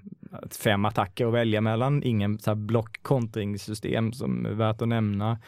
fem 0.64 0.86
attacker 0.86 1.26
att 1.28 1.34
välja 1.34 1.62
mellan, 1.62 2.04
ingen 2.04 2.38
block-kontringssystem 2.56 4.14
som 4.14 4.46
är 4.46 4.50
värt 4.54 4.82
att 4.82 4.88
nämna. 4.88 5.40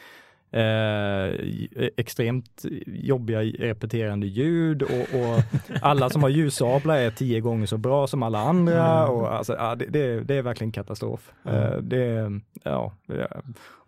Eh, 0.56 1.88
extremt 1.96 2.64
jobbiga 2.86 3.40
repeterande 3.42 4.26
ljud 4.26 4.82
och, 4.82 4.90
och 4.90 5.42
alla 5.82 6.10
som 6.10 6.22
har 6.22 6.28
ljussablar 6.30 6.96
är 6.96 7.10
tio 7.10 7.40
gånger 7.40 7.66
så 7.66 7.78
bra 7.78 8.06
som 8.06 8.22
alla 8.22 8.38
andra. 8.38 8.98
Mm. 9.02 9.14
Och 9.14 9.34
alltså, 9.34 9.54
ja, 9.56 9.74
det, 9.74 9.86
det, 9.86 9.98
är- 10.00 10.20
det 10.20 10.34
är 10.34 10.42
verkligen 10.42 10.72
katastrof. 10.72 11.32
Mm. 11.44 11.62
Eh, 11.62 11.78
det, 11.78 12.30
ja. 12.62 12.92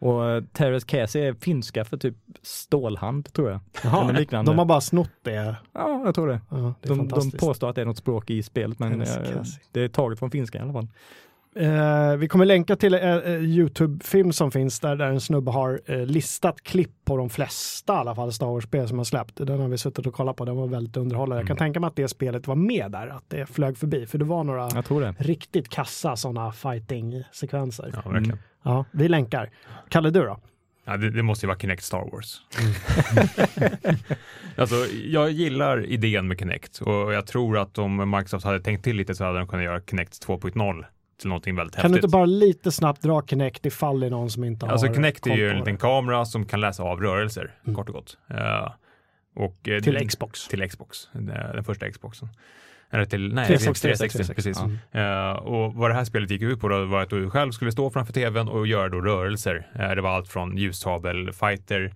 Och 0.01 0.23
Terrace 0.53 0.87
Casey 0.87 1.23
är 1.23 1.35
finska 1.35 1.85
för 1.85 1.97
typ 1.97 2.15
stålhand 2.43 3.33
tror 3.33 3.51
jag. 3.51 3.61
Jaha, 3.85 4.13
liknande. 4.13 4.51
de 4.51 4.59
har 4.59 4.65
bara 4.65 4.81
snott 4.81 5.11
det. 5.23 5.57
Ja, 5.73 6.03
jag 6.05 6.15
tror 6.15 6.29
det. 6.29 6.41
Ja, 6.51 6.75
det 6.83 6.89
De, 6.89 7.09
de 7.09 7.31
påstår 7.31 7.71
att 7.71 7.75
det 7.77 7.81
är 7.81 7.87
något 7.87 7.99
språk 7.99 8.31
i 8.31 8.43
spelet 8.43 8.79
men 8.79 9.01
eh, 9.01 9.07
det 9.73 9.81
är 9.81 9.89
taget 9.89 10.19
från 10.19 10.31
finska 10.31 10.59
i 10.59 10.61
alla 10.61 10.73
fall. 10.73 10.89
Eh, 11.59 12.17
vi 12.17 12.29
kommer 12.29 12.45
länka 12.45 12.77
till 12.77 12.95
en 12.95 13.23
eh, 13.23 13.33
Youtube-film 13.33 14.33
som 14.33 14.51
finns 14.51 14.81
där, 14.81 14.97
där 14.97 15.07
en 15.07 15.21
snubbe 15.21 15.51
har 15.51 15.81
eh, 15.87 15.99
listat 16.07 16.61
klipp 16.63 16.91
på 17.05 17.17
de 17.17 17.31
flesta 17.31 17.93
i 17.93 17.97
alla 17.97 18.15
fall 18.15 18.33
Star 18.33 18.47
Wars-spel 18.47 18.89
som 18.89 18.99
har 18.99 19.05
släppt. 19.05 19.37
Den 19.37 19.61
har 19.61 19.69
vi 19.69 19.79
suttit 19.79 20.07
och 20.07 20.15
kollat 20.15 20.37
på, 20.37 20.45
den 20.45 20.57
var 20.57 20.67
väldigt 20.67 20.97
underhållande. 20.97 21.41
Jag 21.41 21.47
kan 21.47 21.55
Mm. 21.57 21.67
tänka 21.67 21.81
mig 21.81 21.89
att 21.89 21.97
det 21.97 22.09
spelet 22.09 22.47
var 22.47 22.55
med 22.55 22.91
där, 22.91 23.07
att 23.09 23.25
det 23.29 23.47
flög 23.47 23.77
förbi, 23.77 24.07
för 24.07 24.19
det 24.19 24.25
var 24.25 24.45
några 24.45 24.69
riktigt 25.19 25.69
kassa 25.69 26.17
sådana 26.17 26.53
fighting-sekvenser. 26.53 27.91
Ja, 27.95 28.01
Ja. 28.05 28.11
verkligen. 28.11 28.39
vi 28.91 29.09
länkar. 29.09 29.51
Kalle, 29.89 30.11
du 30.11 30.21
då? 30.21 30.39
Ja, 30.85 30.97
det, 30.97 31.11
det 31.11 31.23
måste 31.23 31.47
ju 31.47 31.49
vara 31.49 31.59
Kinect 31.59 31.83
Star 31.85 32.11
Wars. 32.13 32.41
alltså, 34.57 34.75
jag 35.07 35.31
gillar 35.31 35.87
idén 35.87 36.29
med 36.29 36.39
Kinect 36.39 36.79
och 36.81 37.13
jag 37.13 37.27
tror 37.27 37.59
att 37.59 37.79
om 37.79 38.11
Microsoft 38.11 38.45
hade 38.45 38.61
tänkt 38.61 38.85
till 38.85 38.97
lite 38.97 39.15
så 39.15 39.25
hade 39.25 39.39
de 39.39 39.49
kunnat 39.49 39.65
göra 39.65 39.81
Kinect 39.81 40.27
2.0 40.27 40.85
till 41.19 41.29
någonting 41.29 41.57
väldigt 41.57 41.77
Kan 41.77 41.83
du 41.83 41.89
häftigt. 41.89 42.05
inte 42.05 42.13
bara 42.13 42.25
lite 42.27 42.73
snabbt 42.73 43.03
dra 43.03 43.23
Kinect 43.27 43.67
ifall 43.67 44.01
det 44.01 44.07
är 44.07 44.11
någon 44.11 44.31
som 44.31 44.45
inte 44.45 44.67
Alltså 44.67 44.87
har 44.87 44.95
Kinect 44.95 45.27
är 45.27 45.35
ju 45.37 45.51
en 45.51 45.59
liten 45.59 45.77
kamera 45.77 46.25
som 46.25 46.45
kan 46.47 46.61
läsa 46.61 46.83
av 46.83 47.01
rörelser, 47.01 47.55
Mm. 47.65 47.77
kort 47.77 47.89
och 47.89 47.95
gott. 47.95 48.19
Eh, 48.31 48.73
och, 49.37 49.69
eh, 49.69 49.81
Till 49.81 49.95
den- 49.95 50.09
Xbox. 50.09 50.49
Till 50.49 50.69
Xbox, 50.71 51.09
den, 51.13 51.65
första 51.65 51.91
Xboxen. 51.91 52.29
Eller 52.91 53.05
till, 53.05 53.35
nej, 53.35 53.47
360, 53.47 53.83
360, 53.89 54.35
precis. 54.35 54.61
Mm. 54.61 54.79
Eh, 54.93 55.33
och 55.37 55.75
vad 55.75 55.91
det 55.91 55.95
här 55.95 56.05
spelet 56.05 56.31
gick 56.31 56.43
ut 56.43 56.61
på 56.61 56.69
då 56.69 56.85
var 56.85 57.03
att 57.03 57.11
du 57.11 57.31
själv 57.31 57.51
skulle 57.53 57.73
stå 57.73 57.91
framför 57.91 58.13
tvn 58.13 58.49
och 58.49 58.67
göra 58.67 58.89
då 58.89 59.01
rörelser. 59.01 59.67
Det 59.95 60.01
var 60.01 60.11
allt 60.11 60.29
från 60.29 60.57
ljussabel, 60.57 61.33
fighter, 61.33 61.95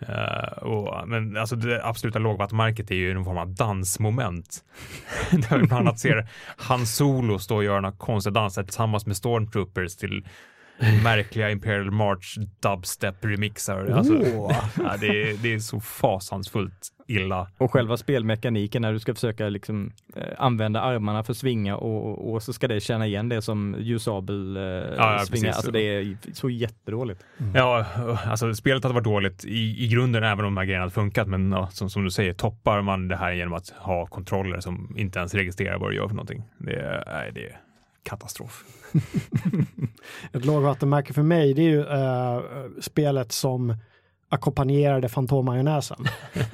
eh, 0.00 0.62
och, 0.62 1.08
men 1.08 1.36
alltså 1.36 1.56
det 1.56 1.84
absoluta 1.84 2.18
lågvattenmärket 2.18 2.90
är 2.90 2.94
ju 2.94 3.14
någon 3.14 3.24
form 3.24 3.38
av 3.38 3.54
dansmoment. 3.54 4.64
Där 5.30 5.58
vi 5.58 5.66
bland 5.66 5.88
annat 5.88 5.98
ser 5.98 6.28
Han 6.56 6.86
Solo 6.86 7.38
stå 7.38 7.56
och 7.56 7.64
göra 7.64 7.80
några 7.80 7.96
konstiga 7.96 8.32
danser 8.32 8.62
tillsammans 8.62 9.06
med 9.06 9.16
Stormtroopers 9.16 9.96
till 9.96 10.26
märkliga 11.02 11.50
Imperial 11.50 11.90
March 11.90 12.38
dubstep-remixar. 12.60 13.92
Alltså, 13.92 14.14
Åh. 14.14 14.52
ja, 14.76 14.96
det, 15.00 15.30
är, 15.30 15.36
det 15.42 15.54
är 15.54 15.58
så 15.58 15.80
fasansfullt 15.80 16.92
illa. 17.06 17.48
Och 17.58 17.72
själva 17.72 17.96
spelmekaniken 17.96 18.82
när 18.82 18.92
du 18.92 19.00
ska 19.00 19.14
försöka 19.14 19.48
liksom, 19.48 19.92
eh, 20.16 20.22
använda 20.38 20.80
armarna 20.80 21.22
för 21.22 21.32
att 21.32 21.36
svinga 21.36 21.76
och, 21.76 22.32
och 22.32 22.42
så 22.42 22.52
ska 22.52 22.68
det 22.68 22.80
känna 22.80 23.06
igen 23.06 23.28
det 23.28 23.42
som 23.42 23.76
ljussabel 23.78 24.56
eh, 24.56 24.62
ja, 24.62 25.18
svinga. 25.26 25.52
Alltså 25.52 25.70
det 25.70 25.80
är 25.80 26.16
så 26.32 26.50
jättedåligt. 26.50 27.24
Ja, 27.54 27.86
alltså 28.26 28.54
spelet 28.54 28.82
hade 28.82 28.94
varit 28.94 29.04
dåligt 29.04 29.44
i, 29.44 29.84
i 29.84 29.88
grunden 29.88 30.24
även 30.24 30.44
om 30.44 30.54
de 30.54 30.56
här 30.56 30.64
grejerna 30.64 30.82
hade 30.82 30.94
funkat. 30.94 31.28
Men 31.28 31.52
ja, 31.52 31.66
som, 31.66 31.90
som 31.90 32.04
du 32.04 32.10
säger, 32.10 32.32
toppar 32.32 32.82
man 32.82 33.08
det 33.08 33.16
här 33.16 33.32
genom 33.32 33.54
att 33.54 33.68
ha 33.68 34.06
kontroller 34.06 34.60
som 34.60 34.94
inte 34.96 35.18
ens 35.18 35.34
registrerar 35.34 35.78
vad 35.78 35.90
du 35.90 35.96
gör 35.96 36.08
för 36.08 36.14
någonting. 36.14 36.42
Det 36.58 36.74
är, 36.74 37.04
nej, 37.06 37.30
det 37.34 37.46
är 37.46 37.60
katastrof. 38.02 38.64
Ett 40.32 40.44
lågvattenmärke 40.44 41.12
för 41.12 41.22
mig 41.22 41.54
det 41.54 41.62
är 41.62 41.68
ju 41.68 41.80
eh, 41.80 42.42
spelet 42.80 43.32
som 43.32 43.76
ackompanjerade 44.28 45.08
fantommajonnäsen. 45.08 46.04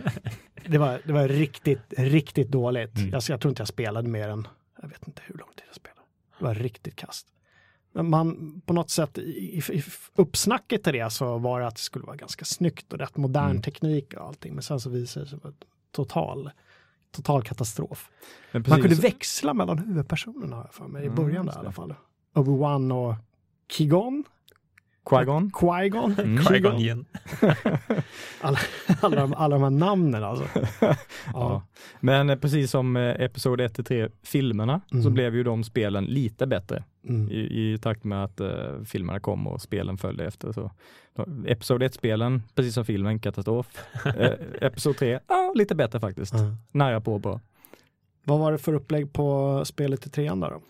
det, 0.68 0.78
var, 0.78 1.00
det 1.06 1.12
var 1.12 1.28
riktigt, 1.28 1.80
riktigt 1.96 2.48
dåligt. 2.50 2.96
Mm. 2.98 3.10
Jag, 3.10 3.22
jag 3.28 3.40
tror 3.40 3.50
inte 3.50 3.60
jag 3.60 3.68
spelade 3.68 4.08
mer 4.08 4.28
än, 4.28 4.48
jag 4.82 4.88
vet 4.88 5.06
inte 5.06 5.22
hur 5.26 5.34
lång 5.38 5.48
tid 5.48 5.64
jag 5.66 5.74
spelade. 5.76 6.00
Det 6.38 6.44
var 6.44 6.54
riktigt 6.54 6.96
kast. 6.96 7.26
Men 7.94 8.10
man 8.10 8.60
på 8.66 8.72
något 8.72 8.90
sätt 8.90 9.18
i, 9.18 9.22
i, 9.72 9.82
uppsnacket 10.14 10.82
till 10.84 10.92
det 10.92 11.10
så 11.12 11.38
var 11.38 11.60
det 11.60 11.66
att 11.66 11.74
det 11.76 11.80
skulle 11.82 12.04
vara 12.04 12.16
ganska 12.16 12.44
snyggt 12.44 12.92
och 12.92 12.98
rätt 12.98 13.16
modern 13.16 13.50
Mm. 13.50 13.62
teknik 13.62 14.14
och 14.14 14.26
allting. 14.26 14.54
Men 14.54 14.62
sen 14.62 14.80
så 14.80 14.90
visade 14.90 15.26
det 15.26 15.30
sig 15.30 15.38
vara 15.42 15.54
total, 15.92 16.50
total 17.10 17.42
katastrof. 17.42 18.10
Men 18.52 18.62
Man 18.62 18.70
kunde 18.80 18.88
precis- 18.88 19.04
växla 19.04 19.54
mellan 19.54 19.78
huvudpersonerna 19.78 20.66
för 20.72 20.84
mig 20.84 21.02
i 21.02 21.06
Mm, 21.06 21.16
början 21.16 21.46
där 21.46 21.52
just 21.52 21.56
i 21.56 21.60
alla 21.60 21.72
fall. 21.72 21.94
Obi-Wan 22.34 22.92
och 22.92 23.14
Kigon. 23.72 24.24
Qui-Gon? 25.04 25.50
Qui-Gon. 25.50 26.14
Mm. 26.18 26.38
Qui-Gon 26.44 26.76
igen. 26.78 27.04
Alla, 28.40 28.58
alla, 29.00 29.16
de, 29.16 29.34
alla 29.34 29.56
de 29.56 29.62
här 29.62 29.70
namnen 29.70 30.24
alltså. 30.24 30.44
Ja. 30.80 30.96
Ja. 31.34 31.62
Men 32.00 32.30
eh, 32.30 32.36
precis 32.38 32.70
som 32.70 32.96
eh, 32.96 33.02
Episod 33.20 33.60
1-3 33.60 34.10
filmerna 34.22 34.80
så 34.90 34.96
Mm. 34.96 35.14
blev 35.14 35.34
ju 35.34 35.42
de 35.42 35.64
spelen 35.64 36.04
lite 36.04 36.46
bättre 36.46 36.84
Mm. 37.08 37.30
i, 37.30 37.34
i 37.72 37.78
takt 37.78 38.04
med 38.04 38.24
att 38.24 38.40
eh, 38.40 38.82
filmerna 38.86 39.20
kom 39.20 39.46
och 39.46 39.60
spelen 39.60 39.98
följde 39.98 40.26
efter. 40.26 40.52
Så. 40.52 40.70
Episod 41.46 41.82
1-spelen, 41.82 42.42
precis 42.54 42.74
som 42.74 42.84
filmen, 42.84 43.18
katastrof. 43.18 43.66
eh, 44.16 44.32
Episod 44.60 44.96
3, 44.96 45.20
ja 45.28 45.52
lite 45.54 45.74
bättre 45.74 46.00
faktiskt. 46.00 46.34
Nära 46.72 47.00
på 47.00 47.18
bra. 47.18 47.40
Vad 48.24 48.38
var 48.38 48.52
det 48.52 48.58
för 48.58 48.74
upplägg 48.74 49.12
på 49.12 49.60
spelet 49.64 50.06
i 50.06 50.10
trean 50.10 50.40
då? 50.40 50.60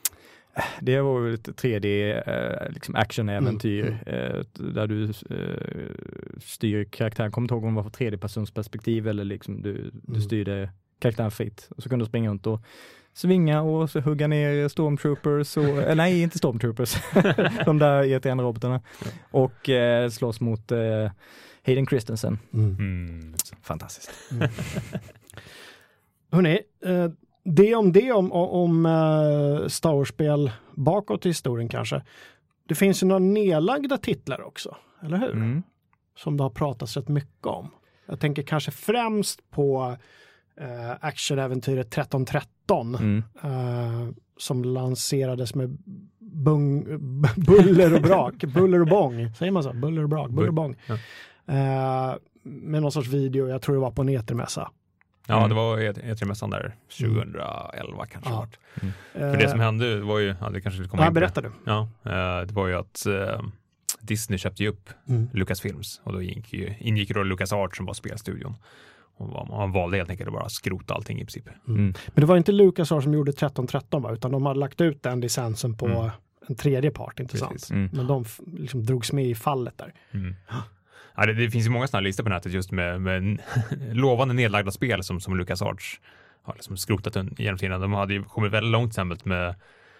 Det 0.80 1.00
var 1.00 1.20
ju 1.20 1.34
ett 1.34 1.48
3D 1.48 2.22
eh, 2.26 2.70
liksom 2.72 2.94
actionäventyr 2.96 3.98
Mm, 4.06 4.30
eh, 4.36 4.44
där 4.54 4.86
du 4.86 5.04
eh, 5.04 6.40
styr 6.40 6.84
karaktären, 6.84 7.30
kommer 7.32 7.44
inte 7.44 7.54
ihåg 7.54 7.64
om 7.64 7.74
det 7.74 7.82
var 7.82 7.90
för 7.90 8.04
3D-personsperspektiv 8.04 9.08
eller 9.08 9.24
liksom 9.24 9.62
du, 9.62 9.72
du 9.92 10.08
Mm. 10.08 10.20
styrde 10.20 10.70
karaktären 10.98 11.30
fritt. 11.30 11.68
Och 11.76 11.82
så 11.82 11.88
kunde 11.88 12.04
du 12.04 12.08
springa 12.08 12.30
runt 12.30 12.46
och 12.46 12.60
svinga 13.14 13.62
och 13.62 13.90
så 13.90 14.00
hugga 14.00 14.26
ner 14.26 14.68
stormtroopers, 14.68 15.56
och, 15.56 15.64
eh, 15.64 15.94
nej 15.96 16.22
inte 16.22 16.38
stormtroopers, 16.38 16.94
de 17.64 17.78
där 17.78 18.02
E3-robotarna. 18.04 18.80
Och 19.30 19.68
eh, 19.68 20.08
slåss 20.10 20.40
mot 20.40 20.72
eh, 20.72 21.10
Hayden 21.66 21.86
Christensen. 21.86 22.38
Mm. 22.52 23.34
Fantastiskt. 23.62 24.10
Hörrni, 26.32 26.60
eh, 26.84 27.08
det 27.44 27.74
om 27.74 27.92
det 27.92 28.12
om, 28.12 28.32
om 28.32 28.86
eh, 28.86 29.68
Star 29.68 29.94
Wars-spel 29.94 30.50
bakåt 30.74 31.26
i 31.26 31.28
historien 31.28 31.68
kanske. 31.68 32.02
Det 32.68 32.74
finns 32.74 33.02
ju 33.02 33.06
några 33.06 33.18
nedlagda 33.18 33.98
titlar 33.98 34.42
också, 34.46 34.76
eller 35.02 35.18
hur? 35.18 35.32
Mm. 35.32 35.62
Som 36.16 36.36
det 36.36 36.42
har 36.42 36.50
pratats 36.50 36.96
rätt 36.96 37.08
mycket 37.08 37.46
om. 37.46 37.70
Jag 38.06 38.20
tänker 38.20 38.42
kanske 38.42 38.70
främst 38.70 39.50
på 39.50 39.96
eh, 40.56 40.90
actionäventyret 41.00 41.86
1313 41.86 42.52
Mm. 42.94 43.22
eh, 43.42 44.14
som 44.36 44.64
lanserades 44.64 45.54
med 45.54 45.78
bung, 46.18 46.84
buller 47.36 47.94
och 47.94 48.02
brak, 48.02 48.44
buller 48.44 48.80
och 48.80 48.86
bång, 48.86 49.34
säger 49.34 49.52
man 49.52 49.62
så? 49.62 49.72
Buller 49.72 50.02
och 50.02 50.08
brak, 50.08 50.30
buller 50.30 50.48
och 50.48 50.54
bång. 50.54 50.76
Ja. 50.86 50.94
Eh, 51.54 52.16
med 52.42 52.82
någon 52.82 52.92
sorts 52.92 53.08
video, 53.08 53.48
jag 53.48 53.62
tror 53.62 53.74
det 53.74 53.80
var 53.80 53.90
på 53.90 54.02
en 54.02 54.08
etermässa. 54.08 54.70
Ja, 55.26 55.36
Mm. 55.36 55.48
det 55.48 55.54
var 55.54 55.78
E3-mässan 55.78 56.50
där 56.50 56.74
2011 56.98 58.06
kanske. 58.06 58.30
Ja. 58.30 58.36
vart. 58.36 58.58
Mm. 58.82 58.92
För 59.12 59.36
det 59.36 59.48
som 59.48 59.60
hände 59.60 60.00
var 60.00 60.18
ju, 60.18 60.34
ja, 60.40 60.50
det 60.50 60.60
kanske 60.60 60.76
skulle 60.76 60.88
komma 60.88 61.02
Ja, 61.02 61.06
in 61.08 61.14
på 61.14 61.20
berättar 61.20 61.42
du. 61.42 61.52
Ja, 61.64 61.88
eh, 62.04 62.46
det 62.46 62.52
var 62.54 62.66
ju 62.68 62.74
att 62.74 63.06
eh, 63.06 63.40
Disney 64.00 64.38
köpte 64.38 64.62
ju 64.62 64.68
upp 64.68 64.90
Mm. 65.08 65.28
Lucasfilms 65.32 66.00
och 66.04 66.12
då 66.12 66.22
ingick 66.22 66.52
ju, 66.52 66.74
ingick 66.78 67.14
då 67.14 67.22
Lucas 67.22 67.52
Art 67.52 67.76
som 67.76 67.86
var 67.86 67.94
spelstudion. 67.94 68.54
Och 69.16 69.48
man- 69.48 69.72
valde 69.72 69.96
helt 69.96 70.10
enkelt 70.10 70.28
att 70.28 70.34
bara 70.34 70.48
skrota 70.48 70.94
allting 70.94 71.16
i 71.20 71.24
princip. 71.24 71.48
Mm. 71.68 71.84
Men 71.84 71.94
det 72.14 72.26
var 72.26 72.36
inte 72.36 72.52
LucasArts 72.52 73.04
som 73.04 73.14
gjorde 73.14 73.30
1313 73.32 74.02
va? 74.02 74.12
utan 74.12 74.30
de 74.32 74.46
hade 74.46 74.60
lagt 74.60 74.80
ut 74.80 75.02
den 75.02 75.20
licensen 75.20 75.74
på 75.74 75.86
Mm. 75.86 76.10
en 76.48 76.54
tredje 76.54 76.90
part, 76.90 77.20
inte 77.20 77.38
sant? 77.38 77.52
Precis. 77.52 77.70
Mm. 77.70 77.90
Men 77.92 78.06
de 78.06 78.24
liksom 78.46 78.84
drogs 78.86 79.12
med 79.12 79.24
i 79.26 79.34
fallet 79.34 79.78
där. 79.78 79.94
Mm. 81.14 81.16
Ja, 81.16 81.26
det, 81.26 81.44
det 81.44 81.50
finns 81.50 81.66
ju 81.66 81.70
många 81.70 81.86
sådana 81.86 82.04
listor 82.04 82.24
på 82.24 82.30
nätet 82.30 82.52
just 82.52 82.72
med, 82.72 83.00
med 83.00 83.38
lovande 83.92 84.34
nedlagda 84.34 84.70
spel 84.70 85.02
som, 85.02 85.20
som 85.20 85.36
Lucas 85.36 85.62
Arts 85.62 86.00
har 86.42 86.54
liksom 86.54 86.76
skrotat 86.76 87.16
genom 87.38 87.58
tiden. 87.58 87.80
De 87.80 87.92
hade 87.92 88.14
ju 88.14 88.24
kommit 88.24 88.52
väldigt 88.52 88.72
långt 88.72 88.90
exempel 88.90 89.18
med 89.24 89.54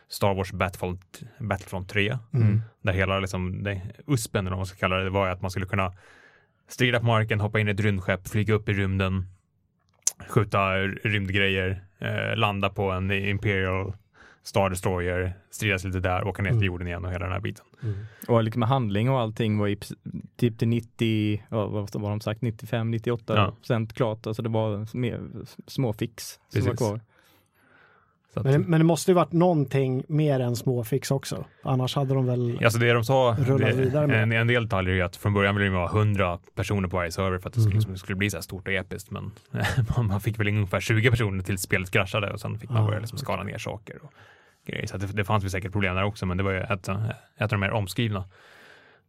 Star 0.09 0.35
Wars 0.35 0.53
Battlefront, 0.53 1.23
Battlefront 1.39 1.89
3. 1.89 2.19
Mm. 2.35 2.61
Där 2.83 2.93
hela 2.93 3.21
liksom, 3.21 3.63
det, 3.63 3.81
USPen, 4.07 4.47
eller 4.47 4.51
vad 4.51 4.59
man 4.59 4.67
ska 4.67 4.79
kalla 4.79 4.97
det, 4.97 5.11
var 5.11 5.29
att 5.29 5.43
man 5.43 5.51
skulle 5.51 5.67
kunna 5.67 5.93
strida 6.69 7.01
på 7.01 7.07
marken, 7.07 7.41
hoppa 7.41 7.61
in 7.61 7.69
i 7.69 7.71
ett 7.71 7.81
rymdskepp, 7.81 8.29
flyga 8.29 8.55
upp 8.55 8.69
i 8.69 8.73
rymden, 8.73 9.27
skjuta 10.29 10.79
rymdgrejer, 10.79 11.85
eh, 11.99 12.37
landa 12.37 12.71
på 12.71 12.91
en 12.91 13.11
Imperial 13.11 13.93
Star 14.45 14.71
Destroyer, 14.71 15.33
stridas 15.51 15.85
lite 15.85 16.01
där, 16.01 16.27
åka 16.27 16.43
ner 16.43 16.51
till 16.51 16.57
Mm. 16.57 16.67
jorden 16.67 16.87
igen 16.87 17.05
och 17.05 17.11
hela 17.13 17.25
den 17.25 17.33
här 17.33 17.41
biten. 17.41 17.65
Mm. 17.83 17.95
Och 18.29 18.43
liksom 18.45 18.63
handling 18.63 19.11
och 19.11 19.21
allting 19.21 19.59
var 19.59 19.69
i 19.69 19.79
typ 20.37 20.59
till 20.59 20.69
90, 20.69 21.43
ja, 21.49 21.67
vad 21.67 21.95
var 21.95 22.11
de 22.11 22.21
sagt, 22.21 22.41
95-98 22.43 23.21
Ja. 23.37 23.53
procent 23.57 23.93
klart. 23.93 24.27
Alltså 24.27 24.43
det 24.43 24.49
var 24.49 24.97
mer 24.97 25.21
små 25.67 25.93
fix 25.93 26.25
som 26.49 26.61
var 26.61 26.67
Precis. 26.71 26.79
kvar. 26.79 27.01
Så 28.35 28.41
att, 28.41 28.45
Men, 28.47 28.53
det- 28.63 28.69
men 28.69 28.81
det 28.81 28.85
måste 28.85 29.11
ju 29.11 29.15
varit 29.15 29.33
någonting 29.33 30.05
mer 30.09 30.41
än 30.41 30.57
småfix 30.57 31.11
också. 31.11 31.45
Annars 31.63 31.97
hade 31.97 32.15
de 32.15 32.27
väl... 32.27 32.59
Alltså 32.65 32.79
det 32.79 32.93
de 32.93 33.05
sa, 33.05 33.37
Rulla 33.41 33.67
det, 33.67 33.73
vidare 33.73 34.07
med. 34.07 34.23
en, 34.23 34.33
en 34.33 34.47
del 34.47 34.63
detaljer 34.65 34.95
är 34.95 35.05
att 35.05 35.17
från 35.17 35.35
början 35.35 35.55
ville 35.55 35.67
det 35.71 35.75
vara 35.77 35.91
100 35.99 36.39
personer 36.55 36.89
på 36.89 36.97
varje 36.97 37.11
server 37.13 37.39
för 37.39 37.49
att 37.49 37.55
det 37.55 37.61
skulle, 37.61 37.75
Mhm. 37.75 37.79
liksom, 37.79 37.97
skulle 37.97 38.17
bli 38.17 38.31
så 38.31 38.37
här 38.37 38.43
stort 38.43 38.69
och 38.69 38.75
episkt. 38.75 39.11
Men 39.11 39.33
man- 40.09 40.21
fick 40.21 40.41
väl 40.41 40.49
ungefär 40.49 40.81
20 40.81 41.11
personer 41.11 41.43
till 41.45 41.59
spelet 41.59 41.91
kraschade 41.91 42.31
och 42.33 42.41
sen 42.41 42.59
fick 42.59 42.71
man 42.71 42.83
Ah, 42.83 42.87
börja 42.87 43.01
liksom 43.01 43.19
skala 43.19 43.43
ner 43.43 43.59
saker. 43.59 43.99
Och 44.03 44.13
grejer. 44.67 44.87
Så 44.87 44.97
att 44.97 45.01
det, 45.03 45.07
det 45.07 45.25
fanns 45.25 45.45
väl 45.45 45.51
säkert 45.51 45.73
problem 45.73 45.95
där 45.95 46.05
också, 46.05 46.27
men 46.27 46.37
det 46.37 46.43
var 46.43 46.53
ju 46.53 46.61
ett, 46.61 46.89
ett 46.89 46.89
av 47.43 47.49
de 47.49 47.61
mer 47.61 47.71
omskrivna 47.71 48.25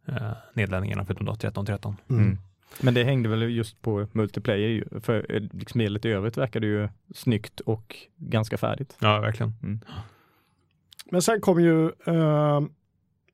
eh, 0.08 0.30
nedladdningarna 0.54 1.04
förutom 1.04 1.26
då 1.26 1.32
1313. 1.32 1.96
Mm. 2.10 2.22
Mm. 2.22 2.38
Men 2.80 2.94
det 2.94 3.04
hängde 3.04 3.28
väl 3.28 3.42
just 3.42 3.82
på 3.82 4.08
multiplayer, 4.12 4.68
ju, 4.68 5.00
för 5.00 5.32
eh, 5.34 5.40
liksom 5.40 5.80
spelet 5.80 6.04
i 6.04 6.08
övrigt 6.08 6.36
verkade 6.36 6.66
ju 6.66 6.88
snyggt 7.14 7.60
och 7.60 7.96
ganska 8.16 8.58
färdigt. 8.58 8.96
Ja, 9.00 9.20
verkligen. 9.20 9.84
Men 11.10 11.22
sen 11.22 11.40
kom 11.40 11.60
ju 11.60 11.84
eh, 11.86 12.60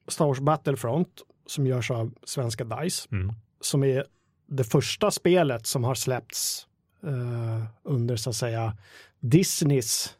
Star 0.08 0.26
Wars 0.26 0.40
Battlefront 0.40 1.22
som 1.46 1.66
görs 1.66 1.90
av 1.90 2.14
svenska 2.24 2.64
DICE. 2.64 3.08
Mm. 3.12 3.32
Som 3.60 3.84
är 3.84 4.04
det 4.46 4.64
första 4.64 5.10
spelet 5.10 5.66
som 5.66 5.84
har 5.84 5.94
släppts 5.94 6.66
eh, 7.02 7.64
under 7.82 8.16
så 8.16 8.30
att 8.30 8.36
säga 8.36 8.76
Disneys 9.20 10.16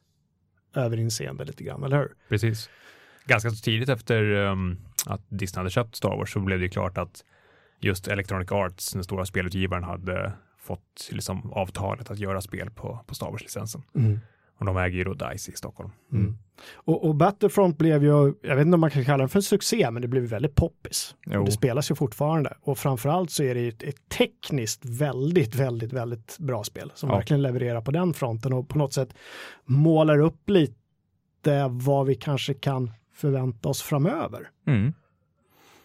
överinseende 0.74 1.44
lite 1.44 1.64
grann, 1.64 1.84
eller 1.84 1.96
hur? 1.96 2.12
Precis. 2.28 2.70
Ganska 3.24 3.50
så 3.50 3.56
tidigt 3.56 3.88
efter 3.88 4.22
um, 4.22 4.78
att 5.06 5.20
Disney 5.28 5.60
hade 5.60 5.70
köpt 5.70 5.96
Star 5.96 6.16
Wars 6.16 6.32
så 6.32 6.40
blev 6.40 6.58
det 6.58 6.64
ju 6.64 6.70
klart 6.70 6.98
att 6.98 7.24
just 7.80 8.08
Electronic 8.08 8.52
Arts, 8.52 8.92
den 8.92 9.04
stora 9.04 9.24
spelutgivaren, 9.26 9.84
hade 9.84 10.32
fått 10.58 11.08
liksom 11.10 11.52
avtalet 11.52 12.10
att 12.10 12.18
göra 12.18 12.40
spel 12.40 12.70
på, 12.70 13.04
på 13.06 13.14
Star 13.14 13.30
Wars-licensen. 13.30 13.82
Och 14.58 14.66
de 14.66 14.76
äger 14.76 14.98
ju 14.98 15.04
då 15.04 15.14
DICE 15.14 15.52
i 15.52 15.56
Stockholm. 15.56 15.90
Mm. 16.12 16.38
Och, 16.74 17.04
och 17.08 17.14
Battlefront 17.14 17.78
blev 17.78 18.04
ju, 18.04 18.34
jag 18.42 18.56
vet 18.56 18.66
inte 18.66 18.74
om 18.74 18.80
man 18.80 18.90
kan 18.90 19.04
kalla 19.04 19.18
den 19.18 19.28
för 19.28 19.38
en 19.38 19.42
succé, 19.42 19.90
men 19.90 20.02
det 20.02 20.08
blev 20.08 20.22
väldigt 20.22 20.54
poppis. 20.54 21.14
Jo. 21.26 21.44
Det 21.44 21.52
spelas 21.52 21.90
ju 21.90 21.94
fortfarande 21.94 22.56
och 22.60 22.78
framförallt 22.78 23.30
så 23.30 23.42
är 23.42 23.54
det 23.54 23.60
ju 23.60 23.68
ett, 23.68 23.82
ett 23.82 24.08
tekniskt 24.08 24.84
väldigt, 24.84 25.54
väldigt, 25.54 25.92
väldigt 25.92 26.38
bra 26.38 26.64
spel 26.64 26.92
som 26.94 27.08
Ja. 27.10 27.16
verkligen 27.16 27.42
levererar 27.42 27.80
på 27.80 27.90
den 27.90 28.14
fronten 28.14 28.52
och 28.52 28.68
på 28.68 28.78
något 28.78 28.92
sätt 28.92 29.14
målar 29.64 30.18
upp 30.18 30.50
lite 30.50 31.68
vad 31.70 32.06
vi 32.06 32.14
kanske 32.14 32.54
kan 32.54 32.90
förvänta 33.14 33.68
oss 33.68 33.82
framöver. 33.82 34.48
Mm. 34.66 34.92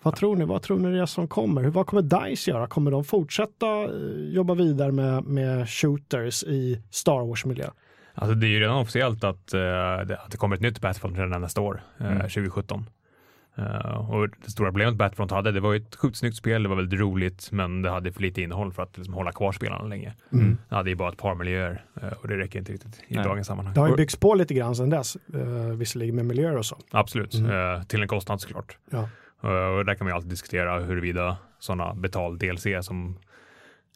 Vad 0.06 0.16
tror 0.16 0.36
ni? 0.36 0.46
Vad 0.46 0.62
tror 0.62 0.80
ni 0.80 0.92
det 0.92 1.02
är 1.02 1.06
som 1.06 1.28
kommer? 1.28 1.64
Vad 1.64 1.88
kommer 1.88 2.02
DICE 2.30 2.52
göra? 2.52 2.68
Kommer 2.68 2.92
de 2.92 3.04
fortsätta 3.04 3.84
eh, 3.84 3.90
jobba 4.30 4.54
vidare 4.54 4.92
med, 4.92 5.24
med 5.24 5.70
shooters 5.70 6.44
i 6.44 6.82
Star 6.92 7.28
Wars-miljö? 7.28 7.66
Alltså 8.14 8.36
det 8.36 8.48
är 8.48 8.50
ju 8.50 8.60
redan 8.60 8.78
officiellt 8.78 9.24
att, 9.24 9.54
eh, 9.54 9.60
det, 9.60 10.20
att 10.26 10.32
det 10.32 10.38
kommer 10.38 10.56
ett 10.56 10.62
nytt 10.62 10.82
Battlefront 10.82 11.18
redan 11.18 11.42
nästa 11.42 11.62
år, 11.62 11.82
eh, 12.00 12.06
Mm. 12.06 12.18
2017. 12.22 12.90
Eh, 13.58 14.12
och 14.12 14.30
det 14.46 14.52
stora 14.52 14.70
problemet 14.70 14.96
Battlefront 14.96 15.32
hade, 15.32 15.52
det 15.52 15.60
var 15.60 15.74
ju 15.74 15.80
ett 15.80 15.96
sjukt 15.96 16.18
snyggt 16.18 16.38
spel, 16.38 16.64
det 16.64 16.70
var 16.70 16.76
väldigt 16.76 17.00
roligt, 17.00 17.52
men 17.52 17.82
det 17.82 17.90
hade 17.90 18.12
för 18.12 18.22
lite 18.22 18.42
innehåll 18.42 18.74
för 18.74 18.84
att 18.84 18.98
liksom 18.98 19.14
hålla 19.14 19.32
kvar 19.32 19.52
spelarna 19.52 19.84
länge. 19.88 20.14
Mm. 20.34 20.58
Det 20.70 20.76
hade 20.76 20.90
ju 20.90 20.96
bara 20.96 21.10
ett 21.12 21.18
par 21.18 21.36
miljöer 21.36 21.84
eh, 22.02 22.08
och 22.22 22.28
det 22.28 22.38
räcker 22.38 22.60
inte 22.60 22.72
riktigt 22.74 23.02
i 23.08 23.16
Nej. 23.16 23.24
dagens 23.24 23.48
sammanhang. 23.48 23.74
Det 23.74 23.80
har 23.80 23.88
ju 23.90 23.96
byggts 23.96 24.16
på 24.16 24.36
lite 24.36 24.54
grann 24.54 24.76
sedan 24.76 24.90
dess, 24.90 25.18
eh, 25.34 25.42
visserligen 25.78 26.16
med 26.16 26.26
miljöer 26.26 26.58
och 26.58 26.66
så. 26.66 26.78
Absolut, 26.92 27.34
Mm. 27.34 27.86
till 27.86 28.02
en 28.02 28.08
kostnad 28.08 28.42
såklart. 28.42 28.78
Ja. 28.92 29.10
Eh, 29.44 29.50
och 29.50 29.86
där 29.86 29.96
kan 29.96 30.06
man 30.06 30.12
ju 30.12 30.16
alltid 30.16 30.30
diskutera 30.30 30.80
huruvida 30.80 31.38
sådana 31.60 31.94
betal-DLC 31.94 32.82
som 32.82 33.18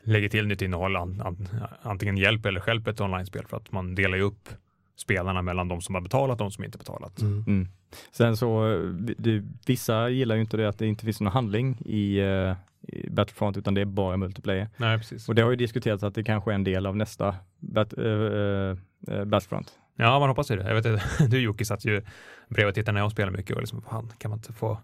lägger 0.03 0.29
till 0.29 0.47
nytt 0.47 0.61
innehåll 0.61 0.95
an, 0.95 1.21
an, 1.21 1.47
antingen 1.81 2.17
hjälper 2.17 2.49
eller 2.49 2.59
stjälper 2.59 2.91
ett 2.91 3.01
online-spel 3.01 3.45
för 3.47 3.57
att 3.57 3.71
man 3.71 3.95
delar 3.95 4.17
ju 4.17 4.23
upp 4.23 4.49
spelarna 4.95 5.41
mellan 5.41 5.67
de 5.67 5.81
som 5.81 5.95
har 5.95 6.01
betalat 6.01 6.41
och 6.41 6.45
de 6.45 6.51
som 6.51 6.63
inte 6.63 6.77
betalat. 6.77 7.21
Mm. 7.21 7.67
Sen 8.11 8.37
så, 8.37 8.75
det, 9.17 9.43
vissa 9.65 10.09
gillar 10.09 10.35
ju 10.35 10.41
inte 10.41 10.57
det 10.57 10.69
att 10.69 10.79
det 10.79 10.87
inte 10.87 11.05
finns 11.05 11.21
någon 11.21 11.33
handling 11.33 11.77
i, 11.85 12.19
eh, 12.19 12.55
i 12.81 13.09
Battlefront 13.09 13.57
utan 13.57 13.73
det 13.73 13.81
är 13.81 13.85
bara 13.85 14.17
multiplayer. 14.17 14.69
Nej, 14.77 14.97
precis. 14.97 15.29
Och 15.29 15.35
det 15.35 15.41
har 15.41 15.49
ju 15.49 15.55
diskuterats 15.55 16.03
att 16.03 16.15
det 16.15 16.23
kanske 16.23 16.51
är 16.51 16.55
en 16.55 16.63
del 16.63 16.85
av 16.85 16.95
nästa 16.95 17.35
bat, 17.59 17.93
äh, 17.97 18.05
äh, 18.05 19.25
Battlefront. 19.25 19.73
Ja, 19.95 20.19
man 20.19 20.29
hoppas 20.29 20.51
ju 20.51 20.55
det. 20.55 20.67
Jag 20.67 20.81
vet 20.81 21.01
du 21.31 21.39
Jocke 21.39 21.65
satt 21.65 21.85
ju 21.85 22.01
bredvid 22.47 22.69
och 22.69 22.75
tittade 22.75 22.93
när 22.93 23.01
jag 23.01 23.11
spelade 23.11 23.37
mycket 23.37 23.55
och 23.55 23.61
liksom, 23.61 23.81
fan, 23.81 24.13
kan 24.17 24.29
man 24.29 24.37
inte 24.37 24.53
få 24.53 24.77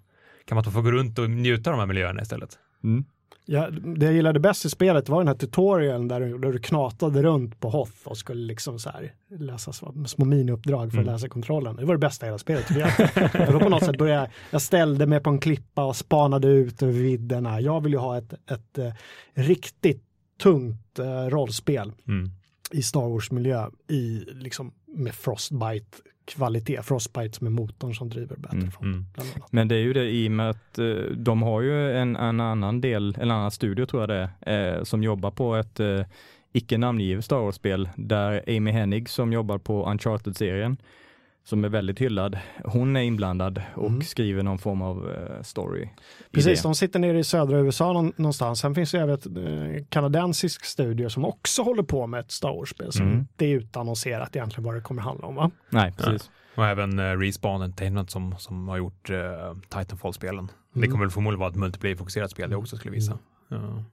kan 0.45 0.55
man 0.55 0.61
inte 0.61 0.71
få 0.71 0.81
gå 0.81 0.91
runt 0.91 1.19
och 1.19 1.29
njuta 1.29 1.69
av 1.69 1.73
de 1.73 1.79
här 1.79 1.87
miljöerna 1.87 2.21
istället? 2.21 2.57
Mm. 2.83 3.05
Ja, 3.47 3.69
det 3.69 4.05
jag 4.05 4.13
gillade 4.13 4.39
bäst 4.39 4.65
i 4.65 4.69
spelet 4.69 5.09
var 5.09 5.17
den 5.19 5.27
här 5.27 5.35
tutorialen 5.35 6.07
där 6.07 6.19
du, 6.19 6.37
där 6.37 6.51
du 6.51 6.59
knatade 6.59 7.23
runt 7.23 7.59
på 7.59 7.69
Hoth 7.69 7.91
och 8.03 8.17
skulle 8.17 8.41
liksom 8.47 8.79
så 8.79 8.89
här 8.89 9.13
läsa 9.39 9.73
små, 10.07 10.25
miniuppdrag 10.25 10.91
för 10.91 10.97
att 10.97 11.03
Mm. 11.03 11.13
läsa 11.13 11.29
kontrollen. 11.29 11.75
Det 11.75 11.85
var 11.85 11.93
det 11.93 11.99
bästa 11.99 12.25
i 12.25 12.27
hela 12.27 12.37
spelet. 12.37 12.67
tycker 12.67 12.81
jag. 12.81 13.51
Då 13.53 13.59
på 13.59 13.69
något 13.69 13.83
sätt 13.85 13.97
började 13.97 14.19
jag, 14.21 14.29
jag 14.51 14.61
ställde 14.61 15.05
mig 15.05 15.19
på 15.19 15.29
en 15.29 15.39
klippa 15.39 15.83
och 15.85 15.95
spanade 15.95 16.47
ut 16.47 16.83
över 16.83 16.93
vidderna. 16.93 17.61
Jag 17.61 17.81
vill 17.83 17.91
ju 17.91 17.97
ha 17.99 18.17
ett, 18.17 18.33
ett 18.51 18.77
eh, 18.77 18.91
riktigt 19.33 20.03
tungt 20.41 20.99
eh, 20.99 21.05
rollspel 21.29 21.91
Mm. 22.07 22.31
i 22.71 22.81
Star 22.83 23.09
Wars-miljö 23.09 23.69
i 23.89 24.25
liksom 24.33 24.71
med 24.87 25.15
Frostbite 25.15 25.97
kvalitet. 26.25 26.81
Frostbite 26.83 27.37
som 27.37 27.47
är 27.47 27.51
motorn 27.51 27.95
som 27.95 28.09
driver 28.09 28.35
Battlefront. 28.35 28.81
Mm. 28.81 29.05
annat. 29.17 29.51
Men 29.51 29.67
det 29.67 29.75
är 29.75 29.79
ju 29.79 29.93
det 29.93 30.09
i 30.09 30.27
och 30.27 30.31
med 30.31 30.49
att 30.49 30.79
eh, 30.79 30.85
de 31.15 31.41
har 31.41 31.61
ju 31.61 31.97
en, 31.97 32.15
en 32.15 32.39
annan 32.39 32.81
del, 32.81 33.17
en 33.21 33.31
annan 33.31 33.51
studio 33.51 33.85
tror 33.85 34.01
jag 34.01 34.09
det 34.09 34.29
är, 34.39 34.77
eh, 34.77 34.83
som 34.83 35.03
jobbar 35.03 35.31
på 35.31 35.55
ett 35.55 35.79
eh, 35.79 36.01
icke 36.53 36.77
namngivet 36.77 37.25
Star 37.25 37.39
Wars-spel 37.39 37.89
där 37.95 38.43
Amy 38.47 38.71
Hennig 38.71 39.09
som 39.09 39.33
jobbar 39.33 39.57
på 39.57 39.85
Uncharted-serien 39.85 40.77
som 41.47 41.63
är 41.63 41.69
väldigt 41.69 41.99
hyllad. 42.01 42.37
Hon 42.63 42.95
är 42.95 43.01
inblandad 43.01 43.61
och 43.75 43.87
Mm. 43.89 44.01
skriver 44.01 44.43
någon 44.43 44.57
form 44.59 44.81
av 44.81 45.11
eh, 45.11 45.41
story. 45.41 45.89
Precis, 46.31 46.61
det. 46.61 46.67
de 46.67 46.75
sitter 46.75 46.99
nere 46.99 47.19
i 47.19 47.23
södra 47.23 47.59
USA 47.59 47.93
någon, 47.93 48.13
någonstans. 48.15 48.59
Sen 48.59 48.75
finns 48.75 48.91
det 48.91 48.99
även 48.99 49.15
ett 49.15 49.25
eh, 49.25 49.85
kanadensisk 49.89 50.65
studio 50.65 51.09
som 51.09 51.25
också 51.25 51.61
håller 51.63 51.83
på 51.83 52.07
med 52.07 52.19
ett 52.19 52.31
Star 52.31 52.49
Wars-spel 52.49 52.91
som 52.91 53.05
Mm. 53.05 53.19
inte 53.19 53.45
är 53.45 53.49
utannonserat 53.55 54.35
egentligen 54.35 54.63
vad 54.65 54.75
det 54.75 54.81
kommer 54.81 55.01
handla 55.01 55.27
om. 55.27 55.35
Va? 55.35 55.51
Nej, 55.69 55.93
precis. 55.97 56.31
Och 56.55 56.65
även 56.65 56.99
uh, 56.99 57.19
Respawn 57.19 57.61
Entertainment 57.61 58.11
som, 58.11 58.35
som 58.37 58.67
har 58.67 58.77
gjort 58.77 59.09
uh, 59.09 59.17
Titanfall-spelen. 59.69 60.51
Det 60.73 60.79
Mm. 60.79 60.91
kommer 60.91 61.05
väl 61.05 61.11
förmodligen 61.11 61.39
vara 61.39 61.49
ett 61.49 61.55
multiplayer-fokuserat 61.55 62.31
spel 62.31 62.49
det 62.49 62.55
också 62.55 62.77
skulle 62.77 62.93
visa. 62.93 63.17
Ja. 63.49 63.83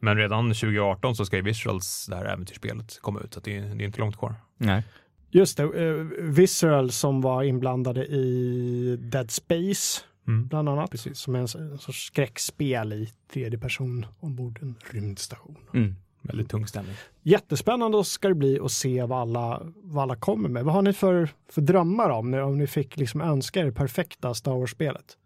Men 0.00 0.16
redan 0.16 0.44
2018 0.54 1.16
så 1.16 1.24
ska 1.24 1.36
ju 1.36 1.42
Visuals, 1.42 2.06
det 2.06 2.16
här 2.16 2.24
äventyrsspelet, 2.24 2.98
komma 3.02 3.20
ut, 3.20 3.34
så 3.34 3.40
det, 3.40 3.56
är, 3.56 3.60
det 3.62 3.84
är 3.84 3.86
inte 3.86 4.00
långt 4.00 4.16
kvar. 4.18 4.34
Nej. 4.56 4.84
Just 5.30 5.56
det, 5.56 5.62
eh, 5.62 5.94
Visceral 6.20 6.90
som 6.90 7.20
var 7.20 7.42
inblandade 7.42 8.06
i 8.06 8.96
Dead 9.00 9.30
Space 9.30 10.02
Mm. 10.28 10.48
bland 10.48 10.68
annat. 10.68 10.90
Precis. 10.90 11.18
Som 11.18 11.34
är 11.34 11.38
en, 11.38 11.78
sorts 11.78 12.06
skräckspel 12.06 12.92
i 12.92 13.08
tredje 13.32 13.58
person 13.58 14.06
ombord 14.20 14.58
en 14.62 14.74
rymdstation. 14.90 15.56
Mm. 15.74 15.94
Väldigt 16.22 16.50
tung 16.50 16.66
stämning. 16.66 16.94
Jättespännande 17.22 18.04
ska 18.04 18.28
det 18.28 18.34
bli 18.34 18.60
att 18.60 18.72
se 18.72 19.02
vad 19.04 19.18
alla, 19.20 19.62
vad 19.74 20.02
alla 20.02 20.16
kommer 20.16 20.48
med. 20.48 20.64
Vad 20.64 20.74
har 20.74 20.82
ni 20.82 20.92
för, 20.92 21.28
för 21.48 21.60
drömmar 21.60 22.10
om, 22.10 22.34
om 22.34 22.58
ni 22.58 22.66
fick 22.66 22.96
liksom 22.96 23.20
önska 23.20 23.60
er 23.60 23.64
det 23.64 23.72
perfekta 23.72 24.34
Star 24.34 24.52
Wars-spelet? 24.52 25.16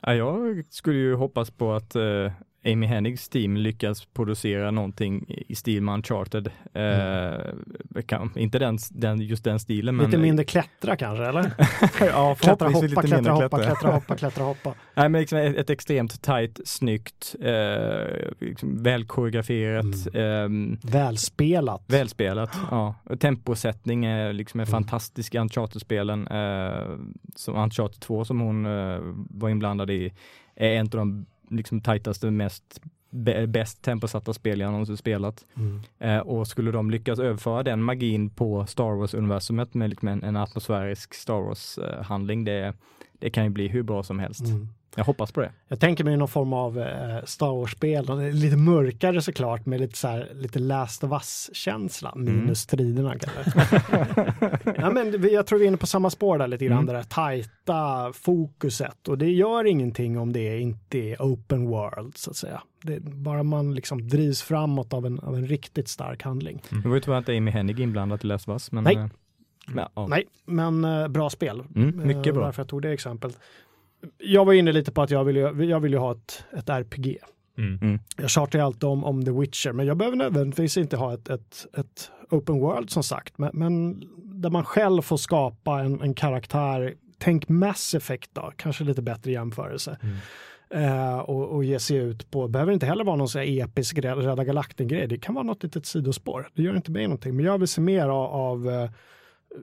Ja, 0.00 0.14
jag 0.14 0.64
skulle 0.70 0.98
ju 0.98 1.14
hoppas 1.14 1.50
på 1.50 1.72
att 1.72 1.96
eh, 1.96 2.32
Amy 2.72 2.86
Hennigs 2.86 3.28
team 3.28 3.56
lyckas 3.56 4.04
producera 4.04 4.70
någonting 4.70 5.24
i 5.48 5.54
stil 5.54 5.82
med 5.82 5.94
Uncharted. 5.94 6.50
Eh, 6.74 8.02
kan, 8.06 8.30
inte 8.36 8.58
den, 8.58 8.78
den, 8.90 9.20
just 9.20 9.44
den 9.44 9.58
stilen, 9.60 9.96
men 9.96 10.06
Lite 10.06 10.18
mindre 10.18 10.44
klättra 10.44 10.96
kanske, 10.96 11.24
eller? 11.26 11.42
ja, 12.00 12.34
Klättra, 12.34 12.68
hoppa, 12.68 12.86
lite 12.86 13.02
klättra, 13.02 13.32
hoppa, 13.32 13.48
klättra. 13.48 13.64
klättra, 13.74 13.90
hoppa, 13.92 14.16
klättra, 14.16 14.44
hoppa. 14.44 14.74
Nej, 14.94 15.08
men 15.08 15.20
liksom 15.20 15.38
ett, 15.38 15.56
ett 15.56 15.70
extremt 15.70 16.22
tight, 16.22 16.60
snyggt, 16.64 17.36
eh, 17.40 18.16
liksom 18.40 18.82
välkoreograferat, 18.82 20.14
ehm, 20.14 20.78
Välspelat. 20.82 21.84
välspelat. 21.86 22.50
Ja. 22.70 22.94
Temposättning 23.20 24.04
är 24.04 24.32
liksom 24.32 24.60
är 24.60 24.64
Mm. 24.66 24.70
fantastisk 24.72 25.34
Uncharted-spelen. 25.34 26.26
Eh, 26.26 26.96
som 27.36 27.56
Uncharted 27.56 28.00
2 28.00 28.24
som 28.24 28.40
hon 28.40 28.66
eh, 28.66 28.98
var 29.30 29.48
inblandad 29.48 29.90
i 29.90 30.12
är 30.56 30.70
en 30.72 30.86
av 30.86 30.90
de 30.90 31.26
liksom 31.48 31.80
tajtaste, 31.80 32.30
mest 32.30 32.80
bäst 33.48 33.82
temposatta 33.82 34.32
spel 34.32 34.60
jag 34.60 34.70
någonsin 34.70 34.96
spelat. 34.96 35.44
Mm. 35.56 35.80
Eh, 35.98 36.18
och 36.18 36.48
skulle 36.48 36.70
de 36.70 36.90
lyckas 36.90 37.18
överföra 37.18 37.62
den 37.62 37.82
magin 37.82 38.30
på 38.30 38.66
Star 38.66 38.96
Wars-universumet 38.96 39.74
med 39.74 39.90
liksom 39.90 40.08
en, 40.08 40.24
en 40.24 40.36
atmosfärisk 40.36 41.14
Star 41.14 41.40
Wars-handling, 41.40 42.44
det, 42.44 42.74
det 43.12 43.30
kan 43.30 43.44
ju 43.44 43.50
bli 43.50 43.68
hur 43.68 43.82
bra 43.82 44.02
som 44.02 44.18
helst. 44.18 44.44
Mm. 44.44 44.68
Jag 44.96 45.04
hoppas 45.04 45.32
på 45.32 45.40
det. 45.40 45.52
Jag 45.68 45.80
tänker 45.80 46.04
mig 46.04 46.16
någon 46.16 46.28
form 46.28 46.52
av 46.52 46.78
eh, 46.80 47.24
Star 47.24 47.56
Wars-spel, 47.56 48.32
lite 48.32 48.56
mörkare 48.56 49.22
såklart 49.22 49.66
med 49.66 49.80
lite, 49.80 49.98
så 49.98 50.08
här, 50.08 50.30
lite 50.34 50.58
Last 50.58 51.04
of 51.04 51.12
Us-känsla, 51.12 52.12
minus 52.16 52.42
mm. 52.42 52.54
striderna 52.54 53.14
kanske. 53.18 53.82
ja, 54.76 54.90
men 54.90 55.28
jag 55.32 55.46
tror 55.46 55.58
vi 55.58 55.64
är 55.64 55.68
inne 55.68 55.76
på 55.76 55.86
samma 55.86 56.10
spår 56.10 56.38
där 56.38 56.48
lite 56.48 56.64
grann, 56.64 56.78
mm. 56.78 56.86
det 56.86 56.92
där 56.92 57.02
tajta 57.02 58.12
fokuset 58.12 59.08
och 59.08 59.18
det 59.18 59.30
gör 59.30 59.64
ingenting 59.64 60.18
om 60.18 60.32
det 60.32 60.60
inte 60.60 60.98
är 60.98 61.16
open 61.16 61.66
world 61.66 62.16
så 62.16 62.30
att 62.30 62.36
säga. 62.36 62.62
Det, 62.82 63.00
bara 63.00 63.42
man 63.42 63.74
liksom 63.74 64.08
drivs 64.08 64.42
framåt 64.42 64.92
av 64.92 65.06
en, 65.06 65.20
av 65.20 65.36
en 65.36 65.46
riktigt 65.46 65.88
stark 65.88 66.22
handling. 66.22 66.62
Mm. 66.70 66.82
Det 66.82 66.88
var 66.88 66.96
ju 66.96 67.00
tyvärr 67.00 67.18
inte 67.18 67.36
Amy 67.36 67.50
Hennig 67.50 67.80
inblandad 67.80 68.24
i 68.24 68.26
Last 68.26 68.48
of 68.48 68.52
Us. 68.52 68.72
Men, 68.72 68.84
Nej. 68.84 68.96
Äh, 68.96 69.06
ja. 69.94 70.06
Nej, 70.06 70.24
men 70.44 70.84
äh, 70.84 71.08
bra 71.08 71.30
spel. 71.30 71.62
Mm, 71.74 72.06
mycket 72.06 72.34
bra. 72.34 72.44
Därför 72.44 72.62
jag 72.62 72.68
tog 72.68 72.82
det 72.82 72.90
exemplet 72.90 73.38
jag 74.18 74.44
var 74.44 74.52
inne 74.52 74.72
lite 74.72 74.92
på 74.92 75.02
att 75.02 75.10
jag 75.10 75.24
vill, 75.24 75.36
jag 75.68 75.80
vill 75.80 75.92
ju 75.92 75.98
ha 75.98 76.12
ett, 76.12 76.44
ett 76.52 76.68
RPG. 76.68 77.18
Mm. 77.58 77.78
Mm. 77.82 77.98
Jag 78.16 78.30
tjatar 78.30 78.58
ju 78.58 78.64
alltid 78.64 78.84
om, 78.84 79.04
om 79.04 79.24
The 79.24 79.30
Witcher, 79.30 79.72
men 79.72 79.86
jag 79.86 79.96
behöver 79.96 80.16
nödvändigtvis 80.16 80.76
inte 80.76 80.96
ha 80.96 81.14
ett, 81.14 81.28
ett, 81.28 81.66
ett 81.76 82.10
open 82.30 82.60
world 82.60 82.90
som 82.90 83.02
sagt, 83.02 83.38
men, 83.38 83.50
men, 83.54 84.02
där 84.16 84.50
man 84.50 84.64
själv 84.64 85.02
får 85.02 85.16
skapa 85.16 85.80
en, 85.80 86.00
en 86.00 86.14
karaktär. 86.14 86.94
Tänk 87.18 87.48
Mass 87.48 87.94
Effect 87.94 88.30
då, 88.32 88.52
kanske 88.56 88.84
lite 88.84 89.02
bättre 89.02 89.32
jämförelse. 89.32 89.98
Mm. 90.02 90.16
Uh, 90.74 91.18
och, 91.18 91.48
och 91.48 91.64
ge 91.64 91.78
sig 91.78 91.96
ut 91.96 92.30
på, 92.30 92.48
behöver 92.48 92.72
inte 92.72 92.86
heller 92.86 93.04
vara 93.04 93.16
någon 93.16 93.28
så 93.28 93.38
här 93.38 93.64
episk 93.64 93.98
Rädda 93.98 94.44
Galakten-grej, 94.44 95.06
det 95.06 95.18
kan 95.18 95.34
vara 95.34 95.44
något 95.44 95.62
litet 95.62 95.86
sidospår. 95.86 96.48
Det 96.54 96.62
gör 96.62 96.76
inte 96.76 96.90
mig 96.90 97.06
någonting, 97.06 97.36
men 97.36 97.44
jag 97.44 97.58
vill 97.58 97.68
se 97.68 97.80
mer 97.80 98.08
av, 98.08 98.32
av 98.32 98.68
uh, 98.68 98.90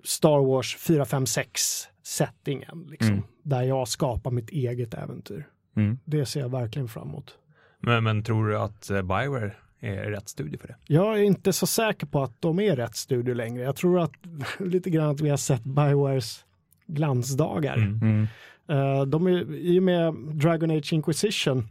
Star 0.04 0.46
Wars 0.46 0.78
4, 0.78 1.06
5, 1.06 1.26
6 1.26 1.88
settingen, 2.04 2.88
liksom, 2.90 3.10
mm. 3.10 3.24
Där 3.44 3.64
jag 3.64 3.88
skapar 3.88 4.32
mitt 4.32 4.50
eget 4.50 4.94
äventyr. 4.94 5.48
Mm. 5.76 5.98
Det 6.06 6.26
ser 6.26 6.40
jag 6.40 6.50
verkligen 6.50 6.88
fram 6.88 7.10
emot. 7.10 7.38
Men, 7.80 8.04
men 8.04 8.24
tror 8.24 8.48
du 8.48 8.58
att 8.58 8.92
uh, 8.92 9.02
Bioware 9.02 9.52
är 9.80 10.12
rätt 10.12 10.30
studio 10.30 10.60
för 10.60 10.68
det? 10.68 10.76
Jag 10.88 11.20
är 11.20 11.24
inte 11.24 11.54
så 11.54 11.68
säker 11.68 12.08
på 12.08 12.24
att 12.24 12.42
de 12.42 12.60
är 12.60 12.76
rätt 12.76 12.96
studio 12.96 13.34
längre. 13.34 13.64
Jag 13.64 13.76
tror 13.76 14.00
att 14.00 14.12
lite 14.60 14.90
grann 14.90 15.10
att 15.10 15.22
vi 15.22 15.30
har 15.30 15.38
sett 15.38 15.64
Biowares 15.64 16.46
glansdagar. 16.86 17.78
Mm. 17.78 18.28
Uh, 18.70 19.06
de 19.06 19.28
är, 19.28 19.56
I 19.56 19.80
och 19.80 19.84
med 19.84 20.14
Dragon 20.14 20.72
Age 20.72 20.94
Inquisition 20.94 21.68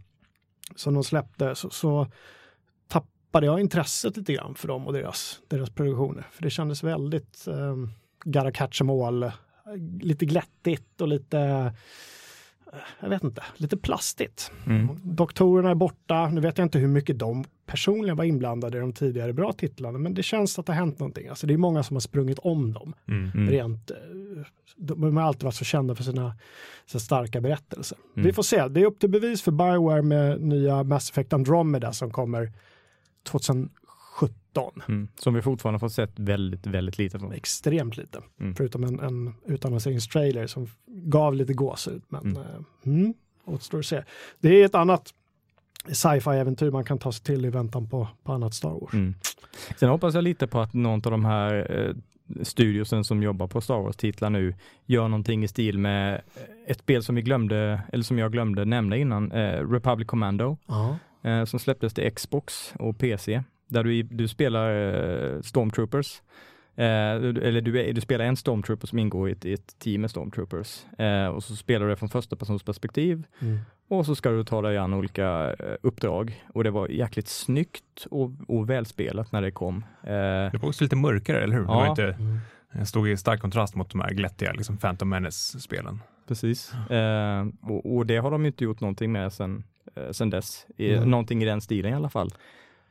som 0.77 0.95
de 0.95 1.05
släppte 1.05 1.55
så, 1.55 1.71
så 1.71 2.07
tappade 2.89 3.47
jag 3.47 3.61
intresset 3.61 4.17
lite 4.17 4.33
grann 4.33 4.55
för 4.55 4.69
dem 4.69 4.87
och 4.87 4.93
deras, 4.93 5.41
deras 5.49 5.71
produktioner. 5.71 6.27
För 6.33 6.43
det 6.43 6.51
kändes 6.51 6.85
väldigt 6.85 7.45
um, 7.47 7.91
gotta 8.25 8.53
catch 8.53 8.81
em 8.81 8.91
all 8.91 9.33
lite 10.01 10.27
glättigt 10.27 11.01
och 11.01 11.09
lite 11.09 11.73
jag 13.01 13.09
vet 13.09 13.25
inte, 13.25 13.43
lite 13.57 13.77
plastigt. 13.77 14.53
Mm. 14.67 14.89
Doktorerna 15.03 15.71
är 15.71 15.75
borta, 15.75 16.29
nu 16.29 16.41
vet 16.41 16.59
jag 16.59 16.65
inte 16.65 16.79
hur 16.79 16.89
mycket 16.89 17.19
de 17.19 17.45
personligen 17.67 18.17
var 18.17 18.25
inblandade 18.25 18.79
i 18.79 18.81
de 18.81 18.93
tidigare 18.93 19.33
bra 19.33 19.53
titlarna, 19.53 19.99
men 19.99 20.15
det 20.15 20.23
känns 20.23 20.59
att 20.59 20.67
det 20.67 20.73
har 20.73 20.81
hänt 20.81 20.99
någonting. 20.99 21.29
Alltså 21.29 21.47
det 21.47 21.55
är 21.55 21.59
många 21.59 21.83
som 21.83 21.97
har 21.97 22.01
sprungit 22.01 22.39
om 22.39 22.73
dem. 22.73 22.95
Mm. 23.09 23.31
mm. 23.35 23.51
Rent, 23.51 23.91
eh, 23.91 23.97
de 24.77 25.17
har 25.17 25.25
alltid 25.25 25.43
varit 25.43 25.55
så 25.55 25.65
kända 25.65 25.95
för 25.95 26.05
sina, 26.05 26.35
sina 26.87 27.01
starka 27.01 27.41
berättelser. 27.41 27.99
Mm. 28.17 28.27
Vi 28.27 28.33
får 28.33 28.43
se, 28.43 28.69
det 28.69 28.81
är 28.81 28.87
upp 28.87 28.99
till 28.99 29.11
bevis 29.11 29.43
för 29.43 29.53
Bioware 29.53 30.03
med 30.03 30.41
nya 30.41 30.83
Mass 30.83 31.11
Effect 31.11 31.33
Andromeda 31.33 31.93
som 31.93 32.11
kommer 32.11 32.53
2000, 33.23 33.71
17. 33.71 33.71
Mm, 34.89 35.09
som 35.15 35.35
vi 35.35 35.43
fortfarande 35.43 35.79
fått 35.79 35.93
sett 35.93 36.19
väldigt, 36.19 36.67
väldigt 36.67 36.99
lite 36.99 37.19
från. 37.19 37.33
Extremt 37.33 37.97
lite, 37.97 38.21
mm. 38.41 38.55
förutom 38.55 38.85
en, 38.85 39.01
en 39.01 39.35
utannonseringstrailer 39.47 40.47
som 40.47 40.67
gav 40.87 41.35
lite 41.35 41.55
gåshud. 41.55 42.03
Men 42.09 42.21
mm. 42.21 42.37
Eh, 42.37 42.47
mm, 42.87 43.15
återstår 43.45 43.79
att 43.79 43.87
se. 43.87 44.03
Det 44.41 44.49
är 44.49 44.65
ett 44.65 44.75
annat 44.75 45.15
sci-fi-äventyr 45.89 46.71
man 46.71 46.85
kan 46.85 46.99
ta 46.99 47.13
sig 47.13 47.25
till 47.25 47.45
i 47.45 47.51
väntan 47.51 47.89
på, 47.89 48.09
på 48.23 48.33
annat 48.33 48.55
Star 48.55 48.81
Wars. 48.81 48.95
Mm. 48.95 49.15
Sen 49.77 49.89
hoppas 49.89 50.15
jag 50.15 50.25
lite 50.25 50.47
på 50.47 50.61
att 50.61 50.75
någon 50.75 51.03
av 51.05 51.11
de 51.11 51.25
här 51.25 51.79
eh, 51.79 51.95
studiosen 52.43 53.05
som 53.05 53.23
jobbar 53.23 53.47
på 53.47 53.61
Star 53.61 53.79
Wars-titlar 53.79 54.31
nu 54.31 54.55
gör 54.87 55.09
någonting 55.09 55.45
i 55.45 55.49
stil 55.49 55.79
med 55.79 56.23
ett 56.67 56.79
spel 56.79 57.03
som 57.03 57.15
vi 57.15 57.23
glömde, 57.23 57.83
eller 57.93 58.05
som 58.05 58.19
jag 58.19 58.33
glömde 58.33 58.65
nämna 58.65 58.97
innan, 58.97 59.33
eh, 59.33 59.71
Republic 59.71 60.09
Commando. 60.09 60.57
Eh, 61.25 61.45
som 61.45 61.59
släpptes 61.59 61.95
till 61.95 62.11
Xbox 62.15 62.75
och 62.79 62.99
PC 62.99 63.43
där 63.73 63.85
du, 63.85 64.03
du 64.03 64.29
spelar 64.29 64.71
eh, 64.71 65.41
Stormtroopers. 65.41 66.23
Eh, 66.77 66.85
eller 66.85 67.61
du, 67.61 67.93
du, 67.93 68.01
spelar 68.01 68.25
en 68.25 68.37
Stormtrooper 68.37 68.87
som 68.87 68.99
ingår 68.99 69.29
i 69.29 69.33
ett, 69.33 69.45
i 69.45 69.53
ett 69.53 69.79
team 69.79 70.01
med 70.01 70.11
Stormtroopers. 70.11 70.85
Eh, 70.99 71.27
och 71.27 71.45
så 71.45 71.57
spelar 71.57 71.87
du 71.87 71.93
det 71.93 71.97
från 71.97 72.09
första 72.09 72.37
persons 72.37 72.63
perspektiv. 72.63 73.27
Mm. 73.41 73.59
Och 73.89 74.07
så 74.07 74.15
ska 74.15 74.31
du 74.31 74.45
ta 74.45 74.63
dig 74.63 74.79
an 74.79 74.95
olika 74.95 75.55
eh, 75.59 75.75
uppdrag. 75.83 76.45
Och 76.55 76.65
det 76.65 76.71
var 76.71 76.89
jäkligt 76.89 77.29
snyggt 77.29 78.07
och, 78.11 78.31
och 78.49 78.71
välspelat 78.71 79.33
när 79.33 79.43
det 79.43 79.51
kom. 79.51 79.85
Eh, 80.03 80.13
det 80.13 80.59
var 80.63 80.69
också 80.69 80.85
lite 80.85 80.97
mörkare, 80.97 81.43
eller 81.43 81.55
hur? 81.55 81.65
Ja. 81.65 81.73
Det 81.73 81.79
var 81.79 81.89
inte, 81.91 82.17
mm. 82.75 82.87
stod 82.87 83.09
i 83.09 83.17
stark 83.17 83.41
kontrast 83.41 83.75
mot 83.75 83.91
de 83.91 84.01
här 84.01 84.11
glättiga 84.11 84.53
liksom 84.53 84.77
Phantom 84.77 85.09
Menace-spelen. 85.09 86.01
Precis. 86.29 86.75
Eh, 86.75 87.47
och, 87.61 87.97
och, 87.97 88.07
det 88.07 88.17
har 88.17 88.31
de 88.31 88.47
inte 88.47 88.65
gjort 88.65 88.81
någonting 88.81 89.13
med 89.13 89.33
sen, 89.33 89.65
eh, 89.95 90.11
sen 90.11 90.31
dess. 90.31 90.67
I, 90.77 90.95
mm. 90.95 91.11
Någonting 91.11 91.43
i 91.43 91.47
den 91.47 91.61
stilen 91.61 91.93
i 91.93 91.95
alla 91.95 92.09
fall. 92.09 92.31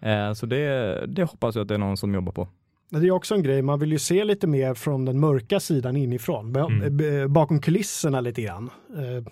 Eh, 0.02 0.34
så 0.34 0.46
det, 0.46 1.06
det 1.08 1.24
hoppas 1.24 1.56
jag 1.56 1.62
att 1.62 1.68
det 1.68 1.74
är 1.74 1.78
någon 1.78 1.98
som 1.98 2.14
jobbar 2.14 2.32
på. 2.32 2.48
Det 2.90 3.08
är 3.08 3.12
också 3.12 3.36
en 3.36 3.44
grej, 3.44 3.62
man 3.62 3.80
vill 3.80 3.92
ju 3.92 4.00
se 4.00 4.24
lite 4.24 4.48
mer 4.48 4.74
från 4.74 5.06
den 5.06 5.20
mörka 5.20 5.60
sidan 5.60 5.98
inifrån, 5.98 6.56
mm. 6.56 7.34
bakom 7.34 7.62
kulisserna 7.62 8.22
lite 8.22 8.42
grann. 8.42 8.70
Eh, 8.96 9.24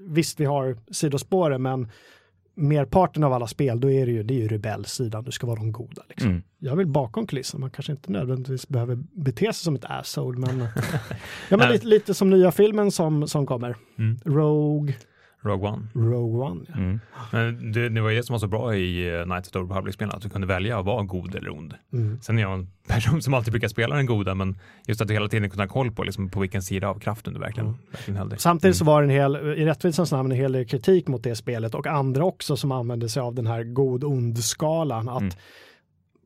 visst, 0.00 0.40
vi 0.40 0.44
har 0.44 0.76
sidospåren, 0.90 1.62
men 1.62 1.88
merparten 2.54 3.24
av 3.24 3.32
alla 3.32 3.46
spel, 3.46 3.80
då 3.80 3.90
är 3.90 4.06
det 4.06 4.12
ju, 4.12 4.22
det 4.22 4.34
är 4.34 4.38
ju 4.38 4.48
rebellsidan, 4.48 5.24
du 5.24 5.30
ska 5.30 5.46
vara 5.46 5.60
de 5.60 5.72
goda. 5.72 6.02
Liksom. 6.08 6.30
Mm. 6.30 6.42
Jag 6.58 6.76
vill 6.76 6.86
bakom 6.86 7.26
kulisserna, 7.26 7.60
man 7.60 7.70
kanske 7.70 7.92
inte 7.92 8.12
nödvändigtvis 8.12 8.68
behöver 8.68 8.98
bete 9.12 9.44
sig 9.44 9.54
som 9.54 9.74
ett 9.74 9.84
asshole, 9.84 10.38
men, 10.38 10.58
ja, 11.48 11.56
men 11.56 11.72
lite, 11.72 11.86
lite, 11.86 12.14
som 12.14 12.30
nya 12.30 12.52
filmen 12.52 12.90
som, 12.90 13.28
som 13.28 13.46
kommer, 13.46 13.76
mm. 13.98 14.18
Rogue, 14.24 14.94
Rogue 15.44 15.70
One. 15.70 15.86
Rogue 15.94 16.40
One, 16.40 16.64
ja. 16.68 16.74
Mm. 16.74 17.00
Men 17.32 17.72
det, 17.72 17.88
det 17.88 18.00
var 18.00 18.10
det 18.10 18.22
som 18.22 18.34
var 18.34 18.38
så 18.38 18.46
bra 18.46 18.76
i 18.76 19.10
uh, 19.10 19.24
Knights 19.24 19.48
of 19.48 19.52
the 19.52 19.58
Republic-spelen, 19.58 20.14
att 20.14 20.22
du 20.22 20.28
kunde 20.28 20.46
välja 20.46 20.78
att 20.78 20.86
vara 20.86 21.02
god 21.02 21.34
eller 21.34 21.50
ond. 21.50 21.74
Mm. 21.92 22.20
Sen 22.20 22.38
är 22.38 22.42
jag 22.42 22.52
en 22.52 22.68
person 22.88 23.22
som 23.22 23.34
alltid 23.34 23.52
brukar 23.52 23.68
spela 23.68 23.96
den 23.96 24.06
goda, 24.06 24.34
men 24.34 24.58
just 24.86 25.00
att 25.00 25.08
du 25.08 25.14
hela 25.14 25.28
tiden 25.28 25.50
kunde 25.50 25.62
ha 25.62 25.68
koll 25.68 25.92
på, 25.92 26.04
liksom, 26.04 26.28
på 26.28 26.40
vilken 26.40 26.62
sida 26.62 26.88
av 26.88 26.98
kraften 26.98 27.34
du 27.34 27.40
verkligen, 27.40 27.66
mm. 27.66 27.80
verkligen 27.90 28.18
höll 28.18 28.28
dig. 28.28 28.38
Samtidigt 28.38 28.76
så 28.76 28.84
mm. 28.84 28.92
var 28.92 29.02
det 29.02 29.06
en 29.06 29.10
hel, 29.10 29.36
i 29.36 29.64
rättvisans 29.64 30.12
namn, 30.12 30.32
en 30.32 30.38
hel 30.38 30.52
del 30.52 30.66
kritik 30.66 31.08
mot 31.08 31.22
det 31.22 31.36
spelet 31.36 31.74
och 31.74 31.86
andra 31.86 32.24
också 32.24 32.56
som 32.56 32.72
använde 32.72 33.08
sig 33.08 33.22
av 33.22 33.34
den 33.34 33.46
här 33.46 33.64
god-ond-skalan. 33.64 35.08
Att 35.08 35.20
mm. 35.20 35.34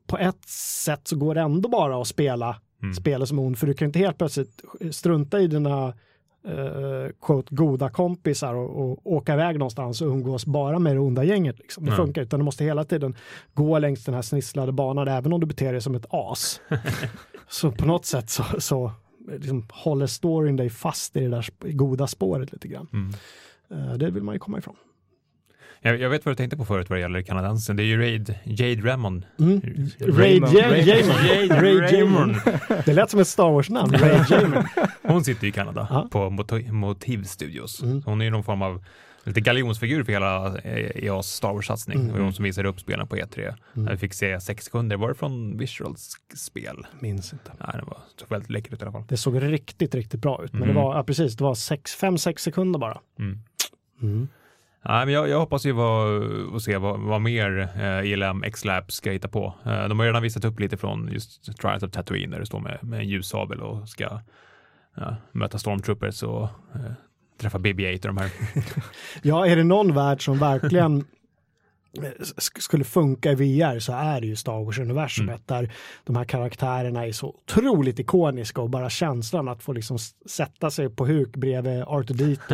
på 0.07 0.17
ett 0.17 0.49
sätt 0.85 1.07
så 1.07 1.15
går 1.15 1.35
det 1.35 1.41
ändå 1.41 1.69
bara 1.69 2.01
att 2.01 2.07
spela 2.07 2.61
mm. 2.83 2.93
spelet 2.93 3.29
som 3.29 3.39
ond, 3.39 3.57
för 3.57 3.67
du 3.67 3.73
kan 3.73 3.85
inte 3.85 3.99
helt 3.99 4.17
plötsligt 4.17 4.63
strunta 4.91 5.39
i 5.39 5.47
dina 5.47 5.93
uh, 6.47 7.09
quote, 7.21 7.55
goda 7.55 7.89
kompisar 7.89 8.53
och, 8.53 8.91
och, 8.91 9.13
åka 9.13 9.33
iväg 9.33 9.59
någonstans 9.59 10.01
och 10.01 10.07
umgås 10.07 10.45
bara 10.45 10.79
med 10.79 10.95
det 10.95 10.99
onda 10.99 11.23
gänget. 11.23 11.59
Liksom. 11.59 11.85
Det 11.85 11.91
funkar 11.91 12.21
utan 12.21 12.39
du 12.39 12.43
måste 12.43 12.63
hela 12.63 12.83
tiden 12.83 13.15
gå 13.53 13.79
längs 13.79 14.05
den 14.05 14.15
här 14.15 14.21
snisslade 14.21 14.71
banan 14.71 15.07
även 15.07 15.33
om 15.33 15.39
du 15.39 15.45
beter 15.45 15.71
dig 15.71 15.81
som 15.81 15.95
ett 15.95 16.05
as. 16.09 16.61
så 17.47 17.71
på 17.71 17.85
något 17.85 18.05
sätt 18.05 18.29
så, 18.29 18.43
så 18.59 18.91
liksom, 19.27 19.65
håller 19.71 20.07
storyn 20.07 20.55
dig 20.55 20.69
fast 20.69 21.15
i 21.15 21.19
det 21.19 21.29
där 21.29 21.71
goda 21.71 22.07
spåret 22.07 22.51
lite 22.51 22.67
grann. 22.67 22.87
Mm. 22.93 23.13
Uh, 23.71 23.97
det 23.97 24.11
vill 24.11 24.23
man 24.23 24.35
ju 24.35 24.39
komma 24.39 24.57
ifrån. 24.57 24.75
Jag, 25.87 26.01
jag, 26.01 26.09
vet 26.09 26.25
vad 26.25 26.31
du 26.31 26.35
tänkte 26.35 26.57
på 26.57 26.65
förut 26.65 26.89
vad 26.89 26.97
det 26.97 27.01
gäller 27.01 27.21
kanadensen. 27.21 27.75
Det 27.75 27.83
är 27.83 27.85
ju 27.85 27.97
Raid, 28.01 28.35
Jade 28.43 28.81
Raymond. 28.81 29.25
Mm. 29.39 29.61
Raid 29.99 31.93
Jamon. 31.93 32.35
Det 32.85 32.93
lät 32.93 33.09
som 33.09 33.19
ett 33.19 33.27
Star 33.27 33.51
Wars-namn. 33.51 33.93
Hon 35.01 35.23
sitter 35.23 35.47
i 35.47 35.51
Kanada 35.51 35.87
ah. 35.91 36.07
på 36.11 36.29
Motiv 36.71 37.23
Studios. 37.23 37.83
Mm. 37.83 38.01
Hon 38.05 38.21
är 38.21 38.25
ju 38.25 38.31
någon 38.31 38.43
form 38.43 38.61
av 38.61 38.83
lite 39.23 39.41
galjonsfigur 39.41 40.03
för 40.03 40.11
hela 40.11 40.59
EAs 40.59 41.27
Star 41.27 41.53
Wars-satsning. 41.53 41.99
Mm. 41.99 42.11
Var 42.11 42.19
hon 42.19 42.33
som 42.33 42.43
visade 42.43 42.69
upp 42.69 42.79
spelen 42.79 43.07
på 43.07 43.15
E3. 43.15 43.55
Mm. 43.75 43.91
Vi 43.91 43.97
fick 43.97 44.13
se 44.13 44.41
sex 44.41 44.65
sekunder. 44.65 44.97
Var 44.97 45.07
det 45.09 45.15
från 45.15 45.57
Visuals 45.57 46.11
spel? 46.35 46.85
Minns 46.99 47.33
inte. 47.33 47.51
Nej, 47.59 47.69
det 47.73 47.85
var, 47.85 47.97
såg 48.15 48.29
väldigt 48.29 48.49
läckert 48.49 48.73
ut 48.73 48.81
i 48.81 48.83
alla 48.83 48.91
fall. 48.91 49.03
Det 49.07 49.17
såg 49.17 49.41
riktigt, 49.41 49.95
riktigt 49.95 50.21
bra 50.21 50.43
ut. 50.43 50.53
Men 50.53 50.63
mm. 50.63 50.75
det 50.75 50.81
var, 50.81 50.95
ja, 50.95 51.03
precis, 51.03 51.37
det 51.37 51.43
var 51.43 51.55
sex, 51.55 51.95
fem, 51.95 52.17
sex 52.17 52.43
sekunder 52.43 52.79
bara. 52.79 52.99
Mm. 53.19 54.27
Nej, 54.87 55.05
men 55.05 55.13
jag, 55.13 55.29
jag 55.29 55.39
hoppas 55.39 55.65
ju 55.65 55.81
att 56.55 56.61
se 56.61 56.77
vad, 56.77 56.99
vad 56.99 57.21
mer 57.21 57.69
eh, 57.75 58.11
ELM 58.11 58.43
X-Lab 58.43 58.91
ska 58.91 59.11
hitta 59.11 59.27
på. 59.27 59.53
Eh, 59.65 59.87
de 59.87 59.99
har 59.99 60.05
redan 60.05 60.21
visat 60.21 60.45
upp 60.45 60.59
lite 60.59 60.77
från 60.77 61.09
just 61.11 61.57
Trials 61.57 61.83
of 61.83 61.91
Tatooine 61.91 62.31
där 62.31 62.39
det 62.39 62.45
står 62.45 62.59
med, 62.59 62.79
med 62.81 62.99
en 62.99 63.07
ljussabel 63.07 63.61
och 63.61 63.89
ska 63.89 64.21
ja, 64.95 65.15
möta 65.31 65.57
Stormtroopers 65.57 66.23
och 66.23 66.43
eh, 66.43 66.91
träffa 67.41 67.57
BB-8 67.57 67.95
och 67.95 68.15
de 68.15 68.17
här. 68.17 68.31
ja, 69.21 69.47
är 69.47 69.55
det 69.55 69.63
någon 69.63 69.93
värld 69.93 70.25
som 70.25 70.39
verkligen 70.39 71.05
skulle 72.59 72.83
funka 72.83 73.31
i 73.31 73.35
VR 73.35 73.79
så 73.79 73.93
är 73.93 74.21
det 74.21 74.27
ju 74.27 74.35
Star 74.35 74.65
Wars-universumet 74.65 75.41
där 75.47 75.71
de 76.03 76.15
här 76.15 76.23
karaktärerna 76.23 77.05
är 77.07 77.11
så 77.11 77.27
otroligt 77.27 77.99
ikoniska 77.99 78.61
och 78.61 78.69
bara 78.69 78.89
känslan 78.89 79.47
att 79.47 79.63
få 79.63 79.73
liksom 79.73 79.97
sätta 80.29 80.69
sig 80.71 80.89
på 80.89 81.05
huk 81.05 81.35
bredvid 81.35 81.83
R2D2 81.83 82.53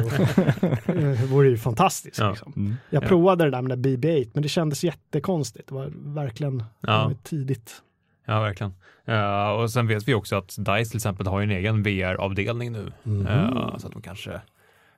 eh, 1.24 1.24
vore 1.32 1.50
ju 1.50 1.58
fantastiskt. 1.58 2.20
Ja. 2.20 2.30
Liksom. 2.30 2.54
Mm. 2.56 2.76
Jag 2.90 3.04
Ja. 3.04 3.08
provade 3.08 3.44
det 3.44 3.52
där 3.52 3.62
med 3.62 3.80
BB-8 3.80 4.30
men 4.34 4.44
det 4.44 4.50
kändes 4.50 4.84
jättekonstigt. 4.84 5.68
Det 5.70 5.76
var 5.76 5.92
verkligen 6.16 6.64
Ja. 6.82 7.12
tidigt. 7.24 7.82
Ja, 8.26 8.40
verkligen. 8.42 8.74
Eh, 9.06 9.50
och 9.50 9.72
sen 9.72 9.88
vet 9.88 10.08
vi 10.08 10.14
också 10.14 10.36
att 10.36 10.56
DICE 10.58 10.86
till 10.90 10.98
exempel 10.98 11.28
har 11.28 11.42
en 11.42 11.52
egen 11.52 11.84
VR-avdelning 11.84 12.72
nu. 12.72 12.92
Mhm. 13.04 13.28
Eh, 13.28 13.78
så 13.78 13.88
att 13.88 13.94
de 13.94 14.02
kanske 14.02 14.42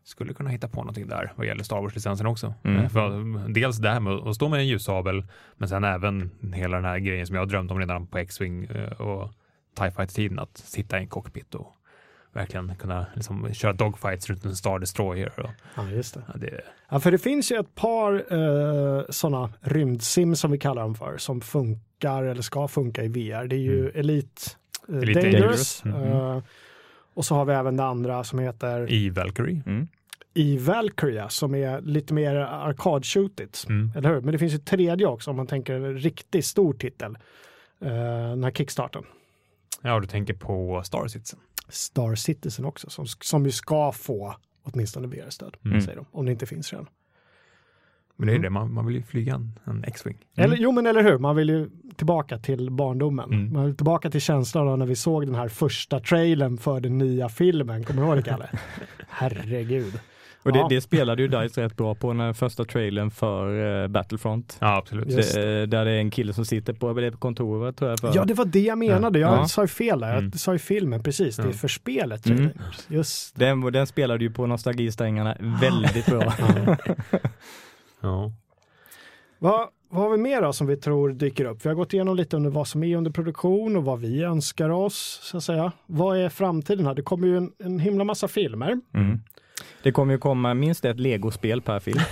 skulle 0.06 0.34
kunna 0.34 0.49
hitta 0.49 0.68
på 0.68 0.80
någonting 0.80 1.08
där 1.08 1.34
vad 1.36 1.47
gäller 1.47 1.64
Star 1.64 1.82
Wars-licensen 1.82 2.28
också. 2.28 2.53
Mm. 2.64 2.84
Eh, 2.84 2.89
för 2.89 3.49
dels 3.53 3.78
det 3.78 3.89
här 3.89 3.99
med 3.99 4.14
att 4.14 4.36
stå 4.36 4.49
med 4.49 4.60
en 4.60 4.68
ljussabel, 4.68 5.24
men 5.58 5.70
sen 5.70 5.84
även 5.84 6.32
hela 6.53 6.76
den 6.76 6.86
här 6.86 6.99
grejen 6.99 7.28
som 7.28 7.36
jag 7.36 7.41
har 7.41 7.47
drömt 7.47 7.72
om 7.72 7.80
redan 7.80 8.08
på 8.08 8.18
X-Wing 8.18 8.66
eh, 8.66 9.01
och 9.01 9.32
TIE 9.78 9.91
Fighter-tiden, 9.91 10.39
att 10.39 10.58
sitta 10.58 10.97
i 10.97 11.01
en 11.01 11.08
cockpit 11.08 11.56
och 11.56 11.72
verkligen 12.34 12.76
kunna 12.76 13.06
liksom, 13.14 13.53
köra 13.53 13.74
dogfights 13.74 14.30
runt 14.30 14.45
en 14.45 14.56
Star 14.56 14.80
Destroyer. 14.80 15.39
Och, 15.39 15.49
Ja, 15.76 15.89
just 15.89 16.14
det. 16.14 16.22
ja, 16.28 16.34
det, 16.39 16.62
Ja, 16.89 16.99
för 16.99 17.12
det 17.12 17.18
finns 17.18 17.51
ju 17.51 17.56
ett 17.60 17.76
par 17.76 18.14
eh, 18.34 19.03
sådana 19.10 19.53
rymdsim 19.62 20.36
som 20.36 20.51
vi 20.51 20.58
kallar 20.58 20.82
dem 20.82 20.95
för, 20.95 21.18
som 21.18 21.41
funkar 21.41 22.24
eller 22.24 22.41
ska 22.41 22.68
funka 22.68 23.03
i 23.03 23.08
VR. 23.08 23.47
Det 23.47 23.56
är 23.56 23.60
ju 23.60 23.89
Elite, 23.89 24.41
eh, 24.89 24.95
Elite 24.97 25.22
Dangerous. 25.22 25.82
Dangerous. 25.82 26.14
eh, 26.14 26.43
och 27.14 27.26
så 27.26 27.36
har 27.36 27.45
vi 27.45 27.53
även 27.53 27.78
det 27.78 27.84
andra 27.84 28.24
som 28.24 28.39
heter 28.39 28.91
I 28.91 29.10
Valkyrie. 29.10 29.62
Mm. 29.66 29.88
I 30.36 30.57
Valkyria 30.57 31.29
som 31.29 31.55
är 31.55 31.81
lite 31.81 32.13
mer 32.13 32.36
arkadshootigt. 32.36 33.65
Mm. 33.69 33.91
Eller 33.95 34.09
hur? 34.13 34.21
Men 34.21 34.31
det 34.31 34.38
finns 34.38 34.53
ju 34.53 34.57
tredje 34.57 35.07
också 35.07 35.29
om 35.29 35.38
man 35.38 35.47
tänker 35.47 35.73
en 35.73 35.97
riktigt 35.97 36.45
stor 36.45 36.73
titel. 36.73 37.17
Uh, 37.81 37.89
den 38.29 38.43
här 38.43 38.51
kickstarten. 38.51 39.03
Ja, 39.81 39.99
du 39.99 40.07
tänker 40.07 40.33
på 40.33 40.81
Star 40.83 41.07
Citizen. 41.07 41.39
Star 41.69 42.15
Citizen 42.15 42.65
också 42.65 42.89
som, 42.89 43.05
som 43.07 43.45
ju 43.45 43.51
ska 43.51 43.91
få 43.91 44.36
åtminstone 44.63 45.07
VR-stöd. 45.07 45.57
Mm. 45.65 45.81
Säger 45.81 45.95
de, 45.97 46.05
om 46.11 46.25
det 46.25 46.31
inte 46.31 46.45
finns 46.45 46.71
redan. 46.73 46.88
Men 48.15 48.27
det 48.27 48.33
är 48.33 48.36
Mm. 48.36 48.41
det, 48.43 48.49
man, 48.49 48.73
man 48.73 48.86
vill 48.86 48.95
ju 48.95 49.03
flyga 49.03 49.36
en, 49.36 49.59
en 49.63 49.83
X-Wing. 49.83 50.17
Eller, 50.36 50.57
jo 50.57 50.71
men 50.71 50.86
eller 50.88 51.03
hur, 51.03 51.17
man 51.17 51.36
vill 51.36 51.49
ju 51.49 51.69
tillbaka 51.95 52.38
till 52.38 52.71
barndomen. 52.71 53.33
Mm. 53.33 53.53
Man 53.53 53.65
vill 53.65 53.75
tillbaka 53.75 54.09
till 54.09 54.21
känslan 54.21 54.67
av 54.67 54.77
när 54.77 54.86
vi 54.86 54.95
såg 54.95 55.25
den 55.25 55.36
här 55.36 55.47
första 55.47 55.99
trailern 55.99 56.57
för 56.57 56.79
den 56.79 56.97
nya 56.97 57.29
filmen. 57.29 57.83
Kommer 57.83 58.01
du 58.01 58.07
ihåg 58.07 58.17
det 58.17 58.23
Kalle? 58.23 58.49
Herregud. 59.07 59.99
Och 60.46 60.54
det, 60.54 60.60
Ja. 60.60 60.68
det 60.70 60.82
spelade 60.82 61.22
ju 61.22 61.28
DICE 61.28 61.62
rätt 61.62 61.76
bra 61.78 61.96
på 61.96 62.14
den 62.14 62.34
första 62.34 62.66
trailern 62.66 63.12
för 63.12 63.82
eh, 63.84 63.88
Battlefront. 63.88 64.58
Ja, 64.62 64.78
absolut. 64.78 65.08
Det, 65.08 65.62
eh, 65.62 65.68
där 65.68 65.86
det 65.86 65.91
är 65.91 65.98
en 66.00 66.12
kille 66.12 66.34
som 66.34 66.46
sitter 66.46 66.74
på, 66.74 66.93
det 66.93 67.08
är 67.08 67.12
på 67.12 67.18
kontoret 67.18 67.78
tror 67.78 67.89
jag. 67.89 68.00
För, 68.00 68.12
Ja 68.16 68.26
det 68.26 68.34
var 68.34 68.46
det 68.46 68.60
jag 68.60 68.78
menade, 68.78 69.20
jag 69.20 69.34
Ja. 69.38 69.48
sa 69.48 69.62
ju 69.62 69.68
fel 69.68 70.00
där. 70.00 70.08
Jag 70.10 70.18
Mm. 70.18 70.32
sa 70.32 70.54
ju 70.54 70.60
filmen, 70.60 71.04
precis. 71.04 71.36
Det 71.38 71.43
är 71.43 71.48
Ja. 71.48 71.54
för 71.54 71.68
spelet. 71.68 72.26
Mm. 72.26 72.50
Just 72.88 73.36
den, 73.36 73.62
den 73.72 73.88
spelade 73.88 74.24
ju 74.24 74.32
på 74.32 74.46
nostalgisträngarna 74.48 75.38
väldigt 75.62 76.06
bra. 76.06 76.34
Ja. 76.39 76.78
Ja. 78.02 78.32
Vad, 79.39 79.68
vad 79.89 80.04
har 80.04 80.10
vi 80.12 80.18
mer 80.18 80.41
då 80.41 80.54
som 80.54 80.68
vi 80.68 80.78
tror 80.78 81.10
dyker 81.10 81.46
upp? 81.46 81.66
Vi 81.66 81.70
har 81.70 81.76
gått 81.76 81.93
igenom 81.93 82.16
lite 82.16 82.36
under 82.36 82.50
vad 82.50 82.68
som 82.68 82.84
är 82.84 82.98
under 82.98 83.12
produktion 83.12 83.76
och 83.76 83.84
vad 83.86 84.00
vi 84.00 84.24
önskar 84.24 84.70
oss, 84.70 85.20
så 85.24 85.38
att 85.38 85.43
säga. 85.43 85.72
Vad 85.86 86.18
är 86.18 86.30
framtiden 86.30 86.86
här? 86.86 86.93
Det 86.93 87.02
kommer 87.02 87.28
ju 87.28 87.38
en, 87.38 87.52
en 87.60 87.80
himla 87.80 88.04
massa 88.04 88.28
filmer. 88.28 88.80
Mm. 88.93 89.20
Det 89.86 89.91
kommer 89.91 90.13
ju 90.13 90.19
komma 90.19 90.53
minst 90.53 90.86
ett 90.86 90.99
legospel 90.99 91.61
per 91.61 91.79
film. 91.79 91.99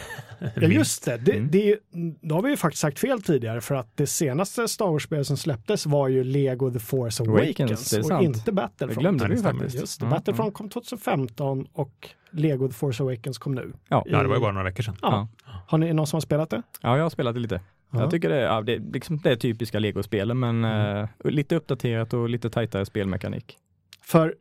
Ja 0.55 0.67
just 0.67 1.05
det, 1.05 1.17
det, 1.17 1.31
Mm. 1.31 1.49
det, 1.51 1.77
då 2.21 2.35
har 2.35 2.41
vi 2.41 2.49
ju 2.49 2.57
faktiskt 2.57 2.81
sagt 2.81 2.99
fel 2.99 3.21
tidigare 3.21 3.61
för 3.61 3.75
att 3.75 3.97
det 3.97 4.07
senaste 4.07 4.67
Star 4.67 4.85
Wars-spelet 4.87 5.27
som 5.27 5.37
släpptes 5.37 5.85
var 5.85 6.07
ju 6.07 6.23
Lego 6.23 6.71
The 6.71 6.79
Force 6.79 7.23
Awakens, 7.23 7.59
Awakens, 7.59 7.89
det 7.89 8.15
och 8.15 8.23
inte 8.23 8.51
Battlefront. 8.51 8.95
Det 8.95 9.01
glömde 9.01 9.23
Ja, 9.23 9.27
vi 9.29 9.35
det 9.35 9.41
faktiskt. 9.41 9.75
Just 9.79 9.99
det, 9.99 10.05
Mm, 10.05 10.15
Battlefront 10.17 10.53
kom 10.53 10.69
2015 10.69 11.67
och 11.73 12.09
Lego 12.31 12.67
The 12.67 12.73
Force 12.73 13.03
Awakens 13.03 13.37
kom 13.37 13.55
nu. 13.55 13.73
Ja. 13.87 14.03
ja, 14.07 14.21
det 14.21 14.27
var 14.27 14.35
ju 14.35 14.41
bara 14.41 14.51
några 14.51 14.63
veckor 14.69 14.83
sedan. 14.83 14.95
Ja. 15.01 15.27
Har 15.67 15.77
ni 15.77 15.93
någon 15.93 16.07
som 16.07 16.15
har 16.17 16.21
spelat 16.21 16.49
det? 16.49 16.61
Ja, 16.81 16.95
jag 16.97 17.03
har 17.03 17.09
spelat 17.09 17.33
det 17.33 17.39
lite. 17.39 17.61
Ja. 17.91 17.99
Jag 18.01 18.11
tycker 18.11 18.29
det 18.29 18.35
är, 18.35 18.45
ja, 18.45 18.61
det, 18.61 18.73
är 18.73 18.79
liksom, 18.93 19.17
det 19.17 19.31
är 19.31 19.35
typiska 19.35 19.79
legospelen 19.79 20.39
men 20.39 20.63
Mm. 20.65 20.97
eh, 21.23 21.31
lite 21.31 21.55
uppdaterat 21.55 22.13
och 22.13 22.29
lite 22.29 22.49
tajtare 22.49 22.85
spelmekanik. 22.85 23.57
För 24.01 24.35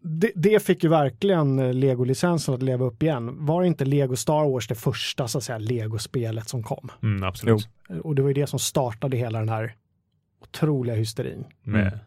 det, 0.00 0.32
det 0.34 0.62
fick 0.62 0.82
ju 0.84 0.88
verkligen 0.90 1.58
eh, 1.58 1.72
Lego-licensen 1.74 2.54
att 2.54 2.62
leva 2.62 2.84
upp 2.84 3.02
igen. 3.02 3.46
Var 3.46 3.62
inte 3.62 3.84
Lego 3.84 4.16
Star 4.16 4.50
Wars 4.52 4.68
det 4.68 4.74
första 4.74 5.28
så 5.28 5.38
att 5.38 5.44
säga 5.44 5.58
Lego-spelet 5.58 6.48
som 6.48 6.62
kom? 6.62 6.90
Mm, 7.02 7.22
absolut. 7.28 7.68
Och 8.02 8.14
det 8.14 8.22
var 8.22 8.28
ju 8.28 8.34
det 8.34 8.46
som 8.46 8.58
startade 8.58 9.16
hela 9.16 9.38
den 9.38 9.48
här 9.48 9.74
otroliga 10.42 10.96
hysterin. 10.96 11.44
Med 11.62 11.86
Mm. 11.86 11.98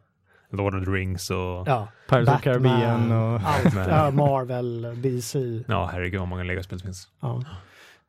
Lord 0.65 0.75
of 0.75 0.85
the 0.85 0.91
Rings 0.91 1.29
och 1.29 1.37
ja, 1.37 1.63
Ja, 1.67 1.87
Pirates 2.09 2.27
of 2.27 2.33
Batman, 2.33 2.41
Caribbean 2.41 3.11
och... 3.11 3.41
allt, 3.43 3.87
ja, 3.89 4.11
Marvel, 4.11 5.01
DC. 5.01 5.39
herregud 5.67 6.19
vad 6.19 6.29
många 6.29 6.43
legospel 6.43 6.77
det 6.77 6.83
finns. 6.83 7.07
Ja. 7.19 7.43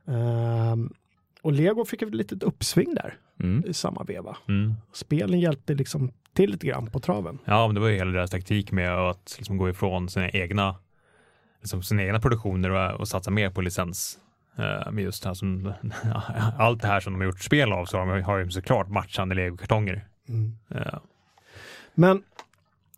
Ehm, 0.06 0.92
och 1.42 1.52
Lego 1.52 1.84
fick 1.84 2.02
ett 2.02 2.14
litet 2.14 2.42
uppsving 2.42 2.94
där 2.94 3.14
Mm. 3.42 3.64
i 3.66 3.72
samma 3.72 4.02
veva. 4.04 4.36
Mm. 4.48 4.74
Spelen 4.92 5.40
hjälpte 5.40 5.74
liksom 5.74 6.10
till 6.34 6.50
lite 6.50 6.66
grann 6.66 6.86
på 6.86 7.00
traven. 7.00 7.38
Ja, 7.44 7.66
men 7.66 7.74
det 7.74 7.80
var 7.80 7.88
ju 7.88 7.96
hela 7.96 8.10
deras 8.10 8.30
taktik 8.30 8.72
med 8.72 8.90
att 8.98 9.34
liksom 9.38 9.56
gå 9.56 9.68
ifrån 9.70 10.08
sina 10.08 10.30
egna, 10.30 10.76
liksom 11.60 11.82
sina 11.82 12.02
egna 12.02 12.20
produktioner 12.20 12.70
och, 12.70 13.00
och 13.00 13.08
satsa 13.08 13.30
mer 13.30 13.50
på 13.50 13.60
licens. 13.60 14.18
Eh, 14.58 14.92
med 14.92 15.04
just 15.04 15.22
det 15.22 15.28
här 15.28 15.34
som, 15.34 15.72
allt 16.58 16.82
det 16.82 16.88
här 16.88 17.00
som 17.00 17.12
de 17.12 17.18
har 17.18 17.26
gjort 17.26 17.40
spel 17.42 17.72
av 17.72 17.84
så 17.86 17.98
har 17.98 18.16
de 18.16 18.22
har 18.22 18.38
ju 18.38 18.50
såklart 18.50 18.88
matchande 18.88 19.34
legokartonger. 19.34 20.04
Eh, 20.74 20.98
Men 21.94 22.22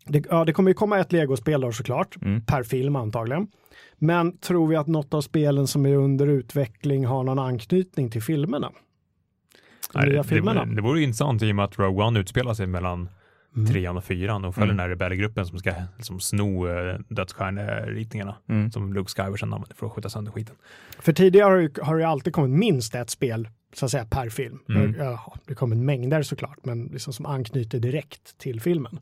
det, 0.07 0.25
ja, 0.31 0.45
det 0.45 0.53
kommer 0.53 0.71
ju 0.71 0.75
komma 0.75 0.99
ett 0.99 1.13
Lego-spel 1.13 1.61
då 1.61 1.73
såklart, 1.73 2.17
Mm. 2.23 2.41
per 2.45 2.63
film 2.63 2.97
antagligen. 2.97 3.47
Men 3.99 4.37
tror 4.39 4.69
vi 4.69 4.77
att 4.77 4.87
något 4.87 5.15
av 5.15 5.21
spelen 5.21 5.67
som 5.67 5.87
är 5.87 5.95
under 5.97 6.27
utveckling 6.27 7.07
har 7.07 7.23
någon 7.25 7.39
anknytning 7.39 8.11
till 8.11 8.23
filmerna? 8.23 8.73
Nej, 9.95 10.09
nya 10.09 10.23
det, 10.23 10.29
filmerna? 10.29 10.65
det, 10.65 10.75
det 10.75 10.83
vore 10.83 11.03
intressant 11.03 11.43
i 11.43 11.53
och 11.53 11.57
med 11.57 11.65
att 11.65 11.79
Rogue 11.79 12.05
One 12.05 12.21
utspelar 12.21 12.55
sig 12.55 12.67
mellan 12.67 13.09
Mm. 13.57 13.67
trean 13.73 13.97
och 13.97 14.05
fyran 14.05 14.45
och 14.45 14.55
följer 14.55 14.67
Mm. 14.67 14.77
den 14.77 14.83
här 14.85 14.89
rebellgruppen 14.91 15.47
som 15.47 15.59
ska 15.59 15.73
liksom, 15.97 16.21
sno 16.21 16.69
uh, 16.69 16.99
dödsstjärneritningarna 17.09 18.37
Mm. 18.49 18.71
som 18.71 18.93
Luke 18.93 19.11
Skywalker 19.11 19.37
sedan 19.39 19.53
använder 19.53 19.75
för 19.77 19.87
att 19.87 19.93
skjuta 19.93 20.09
sönder 20.09 20.33
skiten. 20.33 20.55
För 20.99 21.13
tidigare 21.13 21.45
har 21.51 21.57
det, 21.59 21.83
har 21.83 21.99
det 21.99 22.09
alltid 22.09 22.33
kommit 22.33 22.59
minst 22.59 22.95
ett 22.95 23.11
spel 23.11 23.49
så 23.75 23.85
att 23.85 23.91
säga 23.91 24.05
per 24.11 24.29
film. 24.29 24.59
Mm. 24.69 24.95
Ja, 24.99 25.35
det 25.47 25.55
kommer 25.55 25.77
mängder 25.77 26.23
såklart, 26.23 26.59
men 26.65 26.85
liksom 26.85 27.13
som 27.13 27.27
anknyter 27.27 27.79
direkt 27.79 28.39
till 28.39 28.61
filmen. 28.61 28.99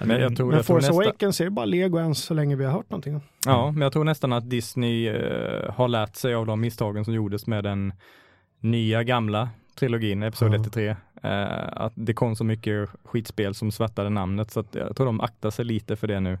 Men 0.00 0.20
jag 0.20 0.36
tror, 0.36 0.46
Men 0.46 0.56
jag 0.56 0.66
tror 0.66 0.76
Force 0.76 0.88
nästa, 0.88 1.02
Awakens 1.02 1.40
är 1.40 1.50
bara 1.50 1.66
Lego 1.66 1.98
än 1.98 2.14
så 2.14 2.34
länge 2.34 2.56
vi 2.56 2.64
har 2.64 2.72
hört 2.72 2.90
någonting. 2.90 3.20
Ja, 3.46 3.70
men 3.70 3.82
jag 3.82 3.92
tror 3.92 4.04
nästan 4.04 4.32
att 4.32 4.50
Disney 4.50 5.08
eh, 5.08 5.72
har 5.74 5.88
lärt 5.88 6.16
sig 6.16 6.34
av 6.34 6.46
de 6.46 6.60
misstagen 6.60 7.04
som 7.04 7.14
gjordes 7.14 7.46
med 7.46 7.64
den 7.64 7.92
nya 8.60 9.02
gamla 9.02 9.48
trilogin, 9.78 10.22
Episod 10.22 10.54
Ja. 10.54 10.60
1 10.60 10.72
3. 10.72 10.88
Eh, 11.22 11.68
att 11.72 11.92
det 11.96 12.14
kom 12.14 12.36
så 12.36 12.44
mycket 12.44 12.90
skitspel 13.04 13.54
som 13.54 13.72
svartade 13.72 14.10
namnet 14.10 14.50
så 14.50 14.60
att 14.60 14.74
jag 14.74 14.96
tror 14.96 15.06
de 15.06 15.20
aktar 15.20 15.50
sig 15.50 15.64
lite 15.64 15.96
för 15.96 16.06
det 16.06 16.20
nu. 16.20 16.38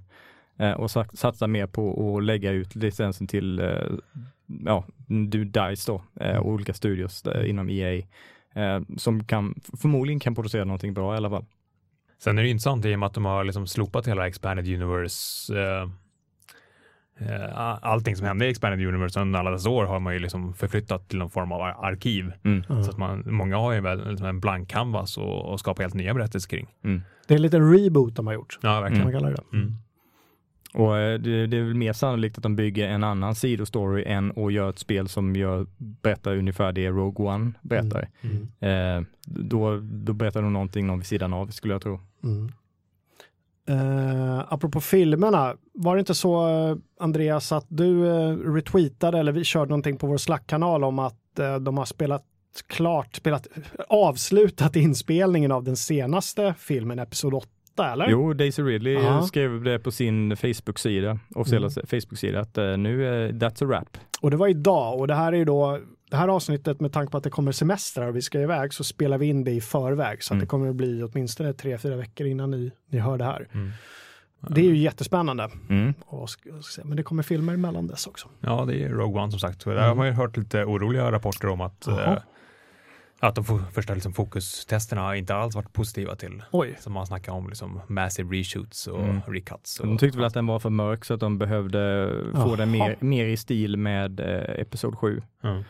Eh, 0.58 0.72
och 0.72 0.90
sa- 0.90 1.04
satsar 1.12 1.46
mer 1.46 1.66
på 1.66 2.16
att 2.16 2.24
lägga 2.24 2.50
ut 2.50 2.74
licensen 2.76 3.26
till 3.26 3.60
eh, 3.60 3.66
ja, 4.64 4.84
du 5.06 5.44
DICE 5.44 5.92
då, 5.92 6.02
och 6.40 6.48
olika 6.48 6.74
studios 6.74 7.24
inom 7.44 7.70
EA. 7.70 8.02
Som 8.96 9.24
kan, 9.24 9.54
förmodligen 9.80 10.20
kan 10.20 10.34
producera 10.34 10.64
någonting 10.64 10.94
bra 10.94 11.14
i 11.14 11.16
alla 11.16 11.30
fall. 11.30 11.44
Sen 12.18 12.38
är 12.38 12.42
det 12.42 12.48
intressant 12.48 12.84
i 12.84 12.94
och 12.94 12.98
med 12.98 13.06
att 13.06 13.14
de 13.14 13.24
har 13.24 13.44
liksom 13.44 13.66
slopat 13.66 14.08
hela 14.08 14.26
Expanded 14.26 14.68
Universe. 14.68 15.52
Eh, 17.18 17.58
allting 17.82 18.16
som 18.16 18.26
hände 18.26 18.46
i 18.46 18.50
Expanded 18.50 18.86
Universe 18.88 19.20
under 19.20 19.38
alla 19.40 19.50
dessa 19.50 19.70
år 19.70 19.84
har 19.84 20.00
man 20.00 20.12
ju 20.14 20.18
liksom 20.18 20.54
förflyttat 20.54 21.08
till 21.08 21.18
någon 21.18 21.30
form 21.30 21.52
av 21.52 21.60
ar- 21.62 21.84
arkiv. 21.84 22.32
Mm. 22.44 22.62
Så 22.84 22.90
att 22.90 22.98
man, 22.98 23.22
många 23.26 23.56
har 23.56 23.72
ju 23.72 23.80
väl 23.80 24.08
liksom 24.10 24.26
en 24.26 24.40
blank 24.40 24.68
canvas 24.70 25.16
och, 25.18 25.52
och 25.52 25.60
skapar 25.60 25.82
helt 25.82 25.94
nya 25.94 26.14
berättelser 26.14 26.48
kring. 26.48 26.66
Mm. 26.84 27.02
Det 27.26 27.34
är 27.34 27.36
en 27.36 27.42
liten 27.42 27.72
reboot 27.72 28.14
de 28.16 28.26
har 28.26 28.34
gjort, 28.34 28.58
Ja, 28.62 28.80
verkligen. 28.80 29.04
man 29.04 29.12
kalla 29.12 29.30
det. 29.30 29.42
Mm. 29.52 29.74
Och 30.74 30.96
eh, 30.98 31.18
det, 31.18 31.46
det 31.46 31.56
är 31.56 31.62
väl 31.62 31.74
mer 31.74 31.92
sannolikt 31.92 32.36
att 32.36 32.42
de 32.42 32.56
bygger 32.56 32.88
en 32.88 33.04
annan 33.04 33.34
sidostory 33.34 34.04
än 34.06 34.32
att 34.38 34.52
göra 34.52 34.68
ett 34.70 34.78
spel 34.78 35.08
som 35.08 35.36
gör, 35.36 35.66
berättar 35.78 36.36
ungefär 36.36 36.72
det 36.72 36.88
Rogue 36.88 37.26
One 37.26 37.52
berättar. 37.62 38.08
Mm. 38.20 38.48
Eh, 39.00 39.06
då, 39.24 39.80
då 39.82 40.12
berättar 40.12 40.42
de 40.42 40.52
någonting 40.52 40.86
någon 40.86 40.98
vid 40.98 41.06
sidan 41.06 41.32
av 41.32 41.46
skulle 41.46 41.74
jag 41.74 41.82
tro. 41.82 42.00
Mm. 42.24 42.52
Uh, 43.70 44.52
apropå 44.52 44.80
filmerna, 44.80 45.54
var 45.74 45.96
det 45.96 46.00
inte 46.00 46.14
så 46.14 46.48
eh, 46.48 46.76
Andreas 47.00 47.52
att 47.52 47.66
du 47.68 48.06
eh, 48.06 48.36
retweetade 48.36 49.18
eller 49.18 49.32
vi 49.32 49.44
körde 49.44 49.68
någonting 49.68 49.96
på 49.96 50.06
vår 50.06 50.16
Slack-kanal 50.16 50.84
om 50.84 50.98
att 50.98 51.38
eh, 51.38 51.56
de 51.56 51.78
har 51.78 51.84
spelat 51.84 52.24
klart, 52.66 53.16
spelat, 53.16 53.46
avslutat 53.88 54.76
inspelningen 54.76 55.52
av 55.52 55.64
den 55.64 55.76
senaste 55.76 56.54
filmen, 56.58 56.98
Episod 56.98 57.34
detta 57.78 57.92
eller? 57.92 58.08
Jo, 58.10 58.32
Daisy 58.32 58.62
Ridley 58.62 58.94
Ja. 58.94 59.22
skrev 59.22 59.62
det 59.62 59.78
på 59.78 59.90
sin 59.90 60.36
Facebook-sida, 60.36 61.18
officiella 61.34 61.66
Mm. 61.66 61.86
Facebook-sida, 61.86 62.40
att 62.40 62.58
eh, 62.58 62.76
nu 62.76 63.06
är 63.06 63.32
that's 63.32 63.64
a 63.64 63.66
wrap. 63.66 63.96
Och 64.20 64.30
det 64.30 64.36
var 64.36 64.48
idag 64.48 64.98
och 64.98 65.06
det 65.06 65.14
här 65.14 65.32
är 65.32 65.36
ju 65.36 65.44
då 65.44 65.80
det 66.10 66.16
här 66.16 66.28
avsnittet 66.28 66.80
med 66.80 66.92
tanke 66.92 67.10
på 67.10 67.16
att 67.18 67.24
det 67.24 67.30
kommer 67.30 67.52
semestrar 67.52 68.06
och 68.08 68.16
vi 68.16 68.22
ska 68.22 68.40
iväg 68.40 68.74
så 68.74 68.84
spelar 68.84 69.18
vi 69.18 69.26
in 69.26 69.44
det 69.44 69.50
i 69.50 69.60
förväg 69.60 70.22
så 70.22 70.26
att 70.26 70.30
Mm. 70.34 70.40
det 70.40 70.46
kommer 70.46 70.68
att 70.68 70.76
bli 70.76 71.02
åtminstone 71.02 71.52
tre, 71.52 71.78
fyra 71.78 71.96
veckor 71.96 72.26
innan 72.26 72.50
ni, 72.50 72.70
ni 72.90 72.98
hör 72.98 73.18
det 73.18 73.24
här. 73.24 73.48
Mm. 73.52 73.70
Det 74.48 74.60
är 74.60 74.64
ju 74.64 74.76
jättespännande. 74.76 75.50
Mm. 75.70 75.94
Och, 76.06 76.28
men 76.84 76.96
det 76.96 77.02
kommer 77.02 77.22
filmer 77.22 77.54
emellan 77.54 77.86
dess 77.86 78.06
också. 78.06 78.28
Ja, 78.40 78.64
det 78.64 78.82
är 78.84 78.88
Rogue 78.88 79.22
One 79.22 79.30
som 79.30 79.40
sagt. 79.40 79.64
Där 79.64 79.72
Mm. 79.72 79.84
har 79.84 79.94
man 79.94 80.06
ju 80.06 80.12
hört 80.12 80.36
lite 80.36 80.64
oroliga 80.64 81.12
rapporter 81.12 81.48
om 81.48 81.60
att, 81.60 81.86
eh, 81.86 82.16
att 83.20 83.34
de 83.34 83.44
första 83.72 83.94
liksom, 83.94 84.12
fokustesterna 84.12 85.16
inte 85.16 85.34
alls 85.34 85.54
varit 85.54 85.72
positiva 85.72 86.16
till. 86.16 86.42
Oj, 86.50 86.76
Som 86.80 86.92
man 86.92 87.06
snackar 87.06 87.32
om 87.32 87.48
liksom 87.48 87.80
massive 87.88 88.36
reshoots 88.36 88.86
och 88.86 89.02
Mm. 89.04 89.20
recuts. 89.26 89.80
Och, 89.80 89.86
De 89.86 89.98
tyckte 89.98 90.18
väl 90.18 90.26
att 90.26 90.34
den 90.34 90.46
var 90.46 90.58
för 90.58 90.70
mörk 90.70 91.04
så 91.04 91.14
att 91.14 91.20
de 91.20 91.38
behövde 91.38 92.10
få 92.34 92.56
den 92.56 92.70
mer, 92.70 92.96
mer 93.00 93.26
i 93.26 93.36
stil 93.36 93.76
med 93.76 94.20
eh, 94.20 94.60
Episod 94.60 94.98
7. 94.98 95.22
Mm. 95.44 95.62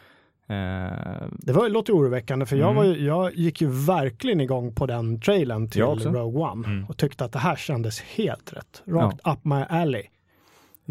Eh, 0.50 1.26
det 1.32 1.52
var, 1.52 1.68
låter 1.68 1.92
oroväckande 1.92 2.46
för 2.46 2.56
jag, 2.56 2.70
Mm. 2.70 2.76
var 2.76 2.84
jag 2.96 3.34
gick 3.34 3.60
ju 3.60 3.68
verkligen 3.68 4.40
igång 4.40 4.74
på 4.74 4.86
den 4.86 5.20
trailern 5.20 5.68
till. 5.70 5.82
Rogue 5.82 6.42
One 6.42 6.68
Mm. 6.68 6.84
och 6.84 6.96
tyckte 6.96 7.24
att 7.24 7.32
det 7.32 7.38
här 7.38 7.56
kändes 7.56 8.00
helt 8.00 8.52
rätt. 8.52 8.82
Rakt 8.86 9.20
up 9.26 9.44
my 9.44 9.54
alley. 9.68 10.02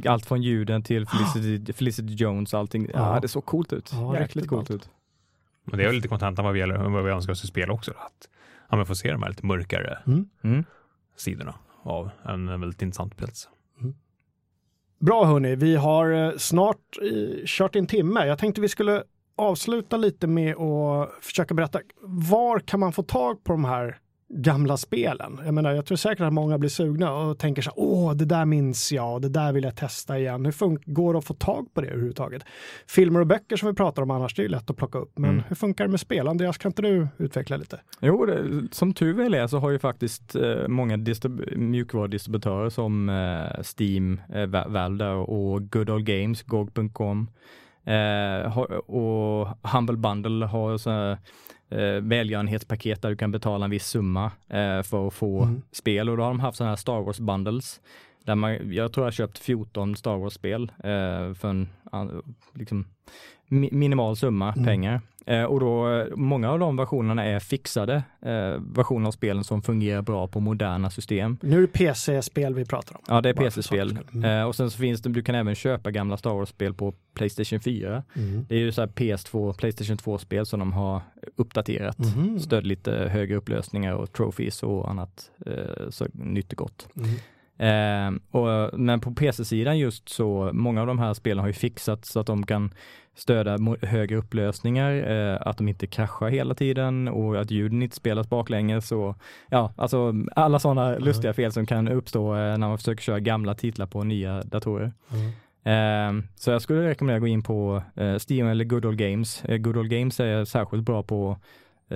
allt 0.05 0.25
från 0.25 0.41
ljuden 0.41 0.83
till 0.83 1.05
Felicity, 1.07 1.73
Felicity 1.73 2.13
Jones, 2.13 2.53
allting. 2.53 2.89
Ja, 2.93 3.13
Ja. 3.13 3.19
det 3.19 3.27
såg 3.27 3.45
coolt 3.45 3.73
ut. 3.73 3.89
Ja, 3.93 4.13
Jäkligt 4.13 4.35
riktigt 4.35 4.49
coolt 4.49 4.71
ut. 4.71 4.89
Men 5.63 5.77
det 5.77 5.83
är 5.83 5.87
väl 5.87 5.95
lite 5.95 6.07
kontentan 6.07 6.45
vad 6.45 6.53
vi, 6.53 6.59
gäller, 6.59 6.77
vad 6.77 7.03
vi 7.03 7.11
önskar 7.11 7.33
oss 7.33 7.43
i 7.43 7.47
spel 7.47 7.71
också. 7.71 7.91
Att 7.91 8.29
ja, 8.69 8.77
men 8.77 8.85
få 8.85 8.95
se 8.95 9.11
de 9.11 9.23
här 9.23 9.29
lite 9.29 9.45
mörkare 9.45 9.97
Mm. 10.07 10.29
Mm. 10.43 10.63
sidorna 11.15 11.53
av 11.83 12.09
en 12.25 12.47
väldigt 12.61 12.81
intressant 12.81 13.17
plats. 13.17 13.49
Bra 14.99 15.25
hörni, 15.25 15.55
vi 15.55 15.75
har 15.75 16.11
eh, 16.11 16.37
snart 16.37 16.97
eh, 17.01 17.45
kört 17.45 17.75
en 17.75 17.87
timme. 17.87 18.25
Jag 18.25 18.37
tänkte 18.39 18.61
vi 18.61 18.69
skulle 18.69 19.03
avsluta 19.37 19.97
lite 19.97 20.27
med 20.27 20.55
att 20.57 21.09
försöka 21.21 21.53
berätta 21.53 21.79
var 22.01 22.59
kan 22.59 22.79
man 22.79 22.91
få 22.91 23.03
tag 23.03 23.43
på 23.43 23.51
de 23.53 23.65
här 23.65 23.97
gamla 24.29 24.77
spelen? 24.77 25.39
Jag 25.45 25.53
menar, 25.53 25.71
jag 25.71 25.85
tror 25.85 25.95
säkert 25.95 26.21
att 26.21 26.33
många 26.33 26.57
blir 26.57 26.69
sugna 26.69 27.13
och 27.13 27.39
tänker 27.39 27.61
så 27.61 27.69
här, 27.69 27.79
åh, 27.79 28.13
det 28.13 28.25
där 28.25 28.45
minns 28.45 28.91
jag 28.91 29.13
och 29.13 29.21
det 29.21 29.29
där 29.29 29.51
vill 29.53 29.63
jag 29.63 29.75
testa 29.75 30.19
igen. 30.19 30.45
Hur 30.45 30.91
går 30.93 31.13
det 31.13 31.19
att 31.19 31.25
få 31.25 31.33
tag 31.33 31.73
på 31.73 31.81
det 31.81 31.87
överhuvudtaget? 31.87 32.43
Filmer 32.87 33.19
och 33.19 33.27
böcker 33.27 33.55
som 33.57 33.67
vi 33.69 33.75
pratar 33.75 34.01
om 34.01 34.11
annars, 34.11 34.35
det 34.35 34.41
är 34.41 34.43
ju 34.43 34.49
lätt 34.49 34.69
att 34.69 34.77
plocka 34.77 34.97
upp. 34.99 35.17
Men 35.17 35.29
Mm. 35.31 35.43
hur 35.47 35.55
funkar 35.55 35.83
det 35.85 35.91
med 35.91 35.99
spel? 35.99 36.27
Andreas, 36.27 36.57
kan 36.57 36.69
inte 36.69 36.81
du 36.81 37.07
utveckla 37.17 37.57
lite? 37.57 37.79
Jo, 38.01 38.25
det, 38.25 38.67
som 38.71 38.93
tur 38.93 39.13
väl 39.13 39.33
är 39.33 39.47
så 39.47 39.57
har 39.59 39.69
ju 39.69 39.79
faktiskt 39.79 40.35
eh, 40.35 40.67
många 40.67 40.97
distrib- 40.97 41.57
mjukvarudistributörer 41.57 42.69
som 42.69 43.09
eh, 43.09 43.61
Steam, 43.77 44.21
eh, 44.33 44.45
Va- 44.45 44.67
Valve 44.67 45.03
där 45.05 45.15
och 45.15 45.71
Good 45.71 45.89
Old 45.89 46.05
Games, 46.05 46.43
GOG.com 46.43 47.27
eh, 47.87 48.57
och 48.89 49.47
Humble 49.73 49.97
Bundle 49.97 50.45
har 50.45 50.77
så 50.77 50.89
här, 50.89 51.17
eh, 51.69 52.01
välgörenhetspaket 52.01 53.01
där 53.01 53.09
du 53.09 53.15
kan 53.15 53.31
betala 53.31 53.65
en 53.65 53.71
viss 53.71 53.87
summa 53.87 54.25
eh, 54.49 54.81
för 54.83 55.07
att 55.07 55.13
få 55.13 55.43
Mm. 55.43 55.61
spel 55.71 56.09
och 56.09 56.17
då 56.17 56.23
har 56.23 56.29
de 56.29 56.39
haft 56.39 56.57
sådana 56.57 56.71
här 56.71 56.75
Star 56.75 57.01
Wars 57.01 57.19
bundles. 57.19 57.79
Där 58.27 58.35
man, 58.35 58.73
jag 58.73 58.93
tror 58.93 59.03
jag 59.03 59.07
har 59.07 59.11
köpt 59.11 59.37
14 59.39 59.95
Star 59.95 60.17
Wars-spel 60.17 60.71
eh, 60.77 61.33
för 61.33 61.47
en 61.49 61.67
liksom, 62.53 62.85
mi- 63.49 63.73
minimal 63.73 64.15
summa 64.17 64.53
Mm. 64.53 64.65
pengar. 64.65 65.01
Eh, 65.25 65.43
och 65.43 65.59
då, 65.59 66.05
många 66.15 66.51
av 66.51 66.59
de 66.59 66.75
versionerna 66.77 67.25
är 67.25 67.39
fixade 67.39 67.95
eh, 68.21 68.61
versioner 68.75 69.07
av 69.07 69.11
spelen 69.11 69.43
som 69.43 69.61
fungerar 69.61 70.01
bra 70.01 70.27
på 70.27 70.39
moderna 70.39 70.89
system. 70.89 71.37
Nu 71.41 71.57
är 71.57 71.61
det 71.61 71.67
PC-spel 71.67 72.53
vi 72.53 72.65
pratar 72.65 72.95
om. 72.95 73.01
Ja, 73.07 73.21
det 73.21 73.29
är 73.29 73.33
PC-spel. 73.33 73.99
Mm. 74.13 74.39
Eh, 74.41 74.47
och 74.47 74.55
sen 74.55 74.71
så 74.71 74.77
finns 74.77 75.01
det, 75.01 75.09
du 75.09 75.21
kan 75.23 75.35
även 75.35 75.55
köpa 75.55 75.91
gamla 75.91 76.17
Star 76.17 76.33
Wars-spel 76.33 76.73
på 76.73 76.93
Playstation 77.13 77.59
4. 77.59 78.03
Mm. 78.15 78.45
Det 78.49 78.55
är 78.55 78.59
ju 78.59 78.71
så 78.71 78.81
här 78.81 78.87
PS2, 78.87 79.53
Playstation 79.53 79.97
2-spel 79.97 80.45
som 80.45 80.59
de 80.59 80.73
har 80.73 81.01
uppdaterat. 81.35 81.97
Mhm. 81.99 82.39
Stöd 82.39 82.67
lite 82.67 82.91
högre 82.91 83.35
upplösningar 83.35 83.93
och 83.93 84.13
trophies 84.13 84.63
och 84.63 84.89
annat 84.89 85.31
eh, 85.45 85.89
så 85.89 86.07
nytt 86.13 86.51
och 86.51 86.57
gott. 86.57 86.87
Mm. 86.97 87.09
Eh, 87.57 88.11
och, 88.31 88.79
men 88.79 88.99
på 88.99 89.11
PC-sidan 89.11 89.77
just 89.77 90.09
så, 90.09 90.49
många 90.53 90.81
av 90.81 90.87
de 90.87 90.99
här 90.99 91.13
spelen 91.13 91.39
har 91.39 91.47
ju 91.47 91.53
fixats 91.53 92.09
så 92.09 92.19
att 92.19 92.27
de 92.27 92.45
kan 92.45 92.71
stödja 93.15 93.57
högre 93.81 94.15
upplösningar, 94.15 95.11
eh, 95.11 95.37
att 95.41 95.57
de 95.57 95.67
inte 95.67 95.87
kraschar 95.87 96.29
hela 96.29 96.55
tiden 96.55 97.07
och 97.07 97.41
att 97.41 97.51
ljuden 97.51 97.81
inte 97.81 97.95
spelas 97.95 98.29
baklänges 98.29 98.91
och 98.91 99.17
ja, 99.49 99.73
alltså 99.77 100.13
alla 100.35 100.59
sådana 100.59 100.97
lustiga 100.97 101.33
fel 101.33 101.51
som 101.51 101.65
kan 101.65 101.87
uppstå 101.87 102.35
eh, 102.35 102.39
när 102.39 102.67
man 102.67 102.77
försöker 102.77 103.03
köra 103.03 103.19
gamla 103.19 103.55
titlar 103.55 103.85
på 103.85 104.03
nya 104.03 104.43
datorer. 104.43 104.93
Mm. 105.09 105.31
Så 106.35 106.51
jag 106.51 106.61
skulle 106.61 106.89
rekommendera 106.89 107.17
att 107.17 107.21
gå 107.21 107.27
in 107.27 107.43
på 107.43 107.83
eh, 107.95 108.15
Steam 108.29 108.47
eller 108.47 108.65
Good 108.65 108.85
Old 108.85 108.97
Games. 108.97 109.45
Eh, 109.45 109.57
Good 109.57 109.77
Old 109.77 109.89
Games 109.89 110.19
är 110.19 110.45
särskilt 110.45 110.83
bra 110.83 111.03
på 111.03 111.37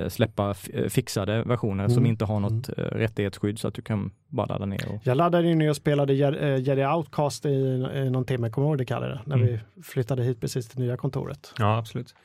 släppa 0.10 0.52
f- 0.52 0.70
eh, 0.74 0.88
fixade 0.90 1.44
versioner 1.44 1.88
som 1.88 1.98
Mm. 1.98 2.06
inte 2.12 2.26
har 2.26 2.40
något 2.40 2.70
eh, 2.70 2.74
rättighetsskydd 2.84 3.60
så 3.60 3.68
att 3.68 3.74
du 3.74 3.82
kan 3.82 4.12
bara 4.28 4.46
ladda 4.48 4.66
ner 4.66 4.90
och 4.94 5.02
Jag 5.04 5.18
laddade 5.18 5.56
ner 5.56 5.70
och 5.70 5.76
spelade 5.76 6.14
Jedi 6.14 6.82
eh, 6.82 6.98
Outcast 6.98 7.46
i, 7.46 7.50
i 7.96 8.10
någon 8.10 8.26
timme, 8.26 8.50
kommer 8.50 8.68
du 8.68 8.72
ihåg 8.72 8.78
det 8.78 8.86
kallade 8.86 9.14
det? 9.14 9.22
När 9.26 9.36
Mm. 9.36 9.48
vi 9.48 9.60
flyttade 9.84 10.24
hit 10.24 10.42
precis 10.42 10.68
till 10.70 10.80
nya 10.80 10.98
kontoret. 10.98 11.54
Ja, 11.60 11.78
absolut. 11.78 12.16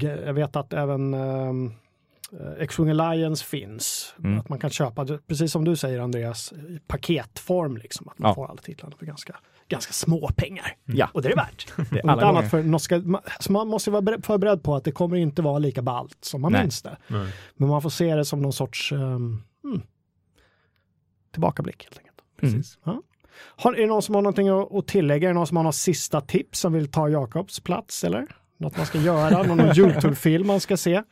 Jag 0.00 0.32
vet 0.34 0.56
att 0.56 0.72
även 0.72 1.14
um, 1.14 1.72
X-Wing 2.58 2.90
Alliance 3.00 3.44
finns. 3.44 4.14
Mm. 4.18 4.38
Att 4.38 4.48
man 4.48 4.58
kan 4.58 4.70
köpa, 4.70 5.06
precis 5.26 5.52
som 5.52 5.64
du 5.64 5.76
säger 5.76 6.00
Andreas, 6.00 6.52
i 6.52 6.78
paketform 6.86 7.76
liksom. 7.76 8.08
Att 8.08 8.18
man 8.18 8.28
Ja. 8.30 8.34
får 8.34 8.46
alla 8.50 8.62
titlarna 8.62 8.96
för 8.98 9.06
ganska, 9.06 9.36
ganska 9.68 9.92
små 9.92 10.30
pengar. 10.36 10.76
Ja. 10.84 11.08
Och 11.14 11.22
det 11.22 11.28
är 11.32 11.36
värt. 11.36 11.66
det 11.90 11.98
är 11.98 12.08
alla 12.10 12.26
annat 12.26 12.50
för, 12.50 12.62
något 12.62 12.82
ska, 12.82 12.98
man, 12.98 13.20
så 13.40 13.52
man 13.52 13.68
måste 13.68 13.90
vara 13.90 14.02
beredd- 14.02 14.26
förberedd 14.26 14.62
på 14.62 14.74
att 14.76 14.84
det 14.84 14.92
kommer 14.92 15.16
inte 15.16 15.42
vara 15.42 15.58
lika 15.58 15.82
ballt 15.82 16.18
som 16.24 16.40
man 16.40 16.52
Nej. 16.52 16.60
minns 16.62 16.82
det. 16.82 16.96
Nej. 17.08 17.32
Men 17.56 17.68
man 17.68 17.82
får 17.82 17.90
se 17.90 18.14
det 18.14 18.24
som 18.24 18.42
någon 18.42 18.52
sorts 18.52 18.92
um, 18.92 19.42
mm, 19.64 19.82
tillbakablick 21.32 21.84
helt 21.84 21.98
enkelt. 21.98 22.18
Precis. 22.40 22.78
Har, 23.36 23.72
är 23.74 23.80
det 23.80 23.86
någon 23.86 24.02
som 24.02 24.14
har 24.14 24.22
någonting 24.22 24.48
att, 24.78 24.86
tillägga? 24.86 25.28
Är 25.28 25.32
det 25.32 25.38
någon 25.38 25.46
som 25.46 25.56
har 25.56 25.64
något 25.64 25.74
sista 25.74 26.20
tips 26.20 26.60
som 26.60 26.72
vill 26.72 26.90
ta 26.90 27.08
Jakobs 27.08 27.60
plats 27.60 28.04
eller? 28.04 28.26
Något 28.56 28.76
man 28.76 28.86
ska 28.86 28.98
göra? 28.98 29.42
Någon 29.42 29.60
YouTube-film 29.78 30.46
man 30.46 30.60
ska 30.60 30.76
se? 30.76 31.02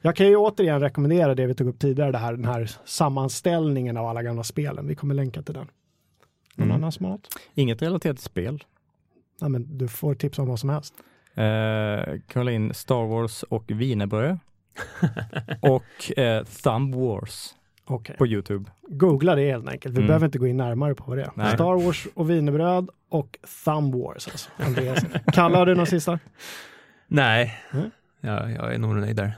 Jag 0.00 0.16
kan 0.16 0.26
ju 0.26 0.36
återigen 0.36 0.80
rekommendera 0.80 1.34
det 1.34 1.46
vi 1.46 1.54
tog 1.54 1.68
upp 1.68 1.78
tidigare, 1.78 2.12
det 2.12 2.18
här, 2.18 2.32
den 2.32 2.44
här 2.44 2.70
sammanställningen 2.84 3.96
av 3.96 4.06
alla 4.06 4.22
gamla 4.22 4.42
spelen. 4.42 4.86
Vi 4.86 4.94
kommer 4.94 5.14
länka 5.14 5.42
till 5.42 5.54
den. 5.54 5.66
Någon 6.56 6.68
Mm. 6.68 6.76
annan 6.76 6.92
som? 6.92 7.18
Inget 7.54 7.82
relaterat 7.82 8.16
till 8.16 8.24
spel. 8.24 8.64
Nej, 9.40 9.50
men 9.50 9.78
du 9.78 9.88
får 9.88 10.14
tips 10.14 10.38
om 10.38 10.48
vad 10.48 10.60
som 10.60 10.70
helst. 10.70 10.94
Eh, 11.34 12.20
kolla 12.32 12.50
in 12.50 12.74
Star 12.74 13.06
Wars 13.06 13.42
och 13.42 13.64
wienerbröd. 13.66 14.38
och 15.60 16.18
eh, 16.18 16.44
Thumb 16.44 16.94
Wars 16.94 17.54
Okej. 17.84 18.16
på 18.16 18.26
Youtube. 18.26 18.70
Googla 18.88 19.34
det 19.34 19.50
helt 19.50 19.68
enkelt. 19.68 19.94
Vi 19.94 19.98
Mm. 19.98 20.06
behöver 20.06 20.26
inte 20.26 20.38
gå 20.38 20.46
in 20.46 20.56
närmare 20.56 20.94
på 20.94 21.14
det. 21.14 21.30
Nej. 21.34 21.54
Star 21.54 21.84
Wars 21.84 22.06
och 22.14 22.30
wienerbröd 22.30 22.88
och 23.08 23.38
Thumb 23.64 23.94
Wars. 23.94 24.28
Alltså. 24.28 24.50
Andreas. 24.56 25.04
Kalle, 25.32 25.56
har 25.58 25.66
du 25.66 25.74
någon 25.74 25.86
sista? 25.86 26.18
Nej, 27.08 27.54
Mm. 27.72 27.90
ja, 28.20 28.50
jag 28.50 28.74
är 28.74 28.78
nog 28.78 28.96
nöjd 28.96 29.16
där. 29.16 29.32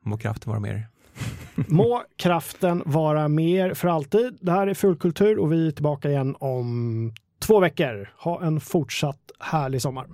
Må 0.00 0.16
kraften 0.16 0.50
vara 0.50 0.60
med 0.60 0.70
er. 0.70 0.88
Må 1.68 2.02
kraften 2.16 2.82
vara 2.86 3.28
med 3.28 3.70
er 3.70 3.74
för 3.74 3.88
alltid. 3.88 4.38
Det 4.40 4.52
här 4.52 4.66
är 4.66 4.74
Fullkultur 4.74 5.38
och 5.38 5.52
vi 5.52 5.66
är 5.66 5.70
tillbaka 5.70 6.10
igen 6.10 6.36
om 6.38 7.12
två 7.38 7.60
veckor. 7.60 8.10
Ha 8.18 8.42
en 8.42 8.60
fortsatt 8.60 9.30
härlig 9.40 9.82
sommar. 9.82 10.06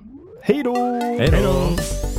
Hej 0.42 0.62
då! 0.62 0.74
Hej 1.18 1.42
då! 1.42 2.13